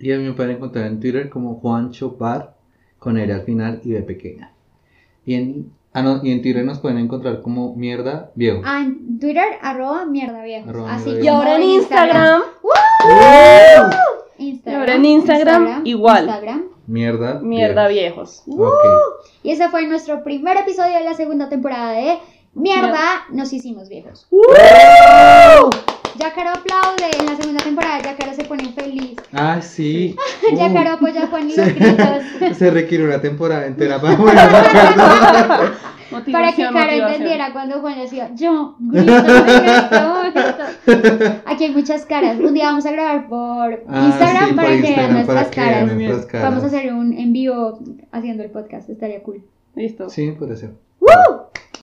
Y 0.00 0.12
a 0.12 0.18
mí 0.18 0.24
me 0.24 0.32
pueden 0.32 0.56
encontrar 0.56 0.86
en 0.86 0.98
Twitter 0.98 1.30
como 1.30 1.54
Juancho 1.56 2.16
Bar 2.18 2.56
con 2.98 3.16
R 3.16 3.32
al 3.32 3.42
final 3.42 3.80
y 3.84 3.92
B 3.92 4.02
pequeña. 4.02 4.52
Y 5.24 5.34
en, 5.34 5.70
ah, 5.92 6.02
no, 6.02 6.24
y 6.24 6.32
en 6.32 6.42
Twitter 6.42 6.64
nos 6.64 6.80
pueden 6.80 6.98
encontrar 6.98 7.42
como 7.42 7.76
mierda 7.76 8.32
viejo. 8.34 8.62
Ah, 8.64 8.82
en 8.82 9.20
Twitter 9.20 9.44
arroba 9.62 10.04
mierda. 10.04 10.42
Arroba 10.66 10.94
Así 10.94 11.10
mierda 11.10 11.24
Y 11.24 11.28
ahora 11.28 11.54
en 11.56 11.62
en 11.62 11.70
Instagram, 11.70 12.42
Instagram. 14.38 14.38
Y 14.38 14.62
ahora 14.70 14.94
en 14.96 15.04
Instagram, 15.04 15.86
igual. 15.86 16.24
Instagram. 16.24 16.73
Mierda. 16.86 17.40
mierda 17.40 17.88
viejos. 17.88 18.42
Ok. 18.46 18.84
Y 19.42 19.50
ese 19.50 19.68
fue 19.68 19.86
nuestro 19.86 20.22
primer 20.22 20.56
episodio 20.56 20.98
de 20.98 21.04
la 21.04 21.14
segunda 21.14 21.48
temporada 21.48 21.92
de 21.92 22.18
Mierda, 22.54 23.26
nos 23.32 23.52
hicimos 23.52 23.88
viejos. 23.88 24.28
Yacaro 26.18 26.50
aplaude 26.50 27.10
en 27.18 27.26
la 27.26 27.36
segunda 27.36 27.62
temporada, 27.62 28.00
Yacaro 28.02 28.34
se 28.34 28.44
pone 28.44 28.72
feliz. 28.72 29.16
Ah, 29.32 29.60
sí. 29.60 30.14
Yacaro 30.56 30.90
Uh, 30.90 30.94
apoya 30.94 31.24
a 31.24 31.26
Juan 31.26 31.50
y 31.50 31.56
los 31.56 31.66
se, 31.66 31.72
gritos. 31.72 32.56
se 32.56 32.70
requiere 32.70 33.04
una 33.04 33.20
temporada 33.20 33.66
entera 33.66 34.00
para 34.00 34.14
acuerdo. 34.14 34.40
Para 36.30 36.52
que 36.52 36.62
Caro 36.62 36.90
entendiera 36.92 37.52
cuando 37.52 37.80
Juan 37.80 37.98
decía, 37.98 38.30
yo 38.34 38.76
grito 38.78 39.12
momento. 39.12 40.64
Aquí 41.46 41.64
hay 41.64 41.70
muchas 41.72 42.06
caras. 42.06 42.38
Un 42.38 42.54
día 42.54 42.66
vamos 42.66 42.86
a 42.86 42.92
grabar 42.92 43.26
por 43.28 43.82
Ah, 43.88 44.04
Instagram 44.06 44.48
sí, 44.50 44.54
por 44.54 44.64
para 44.64 44.76
que 44.76 44.82
vean 44.94 45.12
nuestras 45.12 45.38
para 45.46 45.50
que 45.50 45.60
vean 45.60 45.72
caras. 45.72 45.94
nuestras 45.96 46.26
caras. 46.26 46.48
Vamos 46.50 46.62
a 46.64 46.66
hacer 46.68 46.92
un 46.94 47.12
en 47.18 47.32
vivo 47.32 47.78
haciendo 48.12 48.44
el 48.44 48.50
podcast, 48.50 48.88
estaría 48.90 49.22
cool. 49.24 49.42
Listo. 49.74 50.08
Sí, 50.08 50.30
puede 50.38 50.56
ser. 50.56 50.70
¡Woo! 51.00 51.43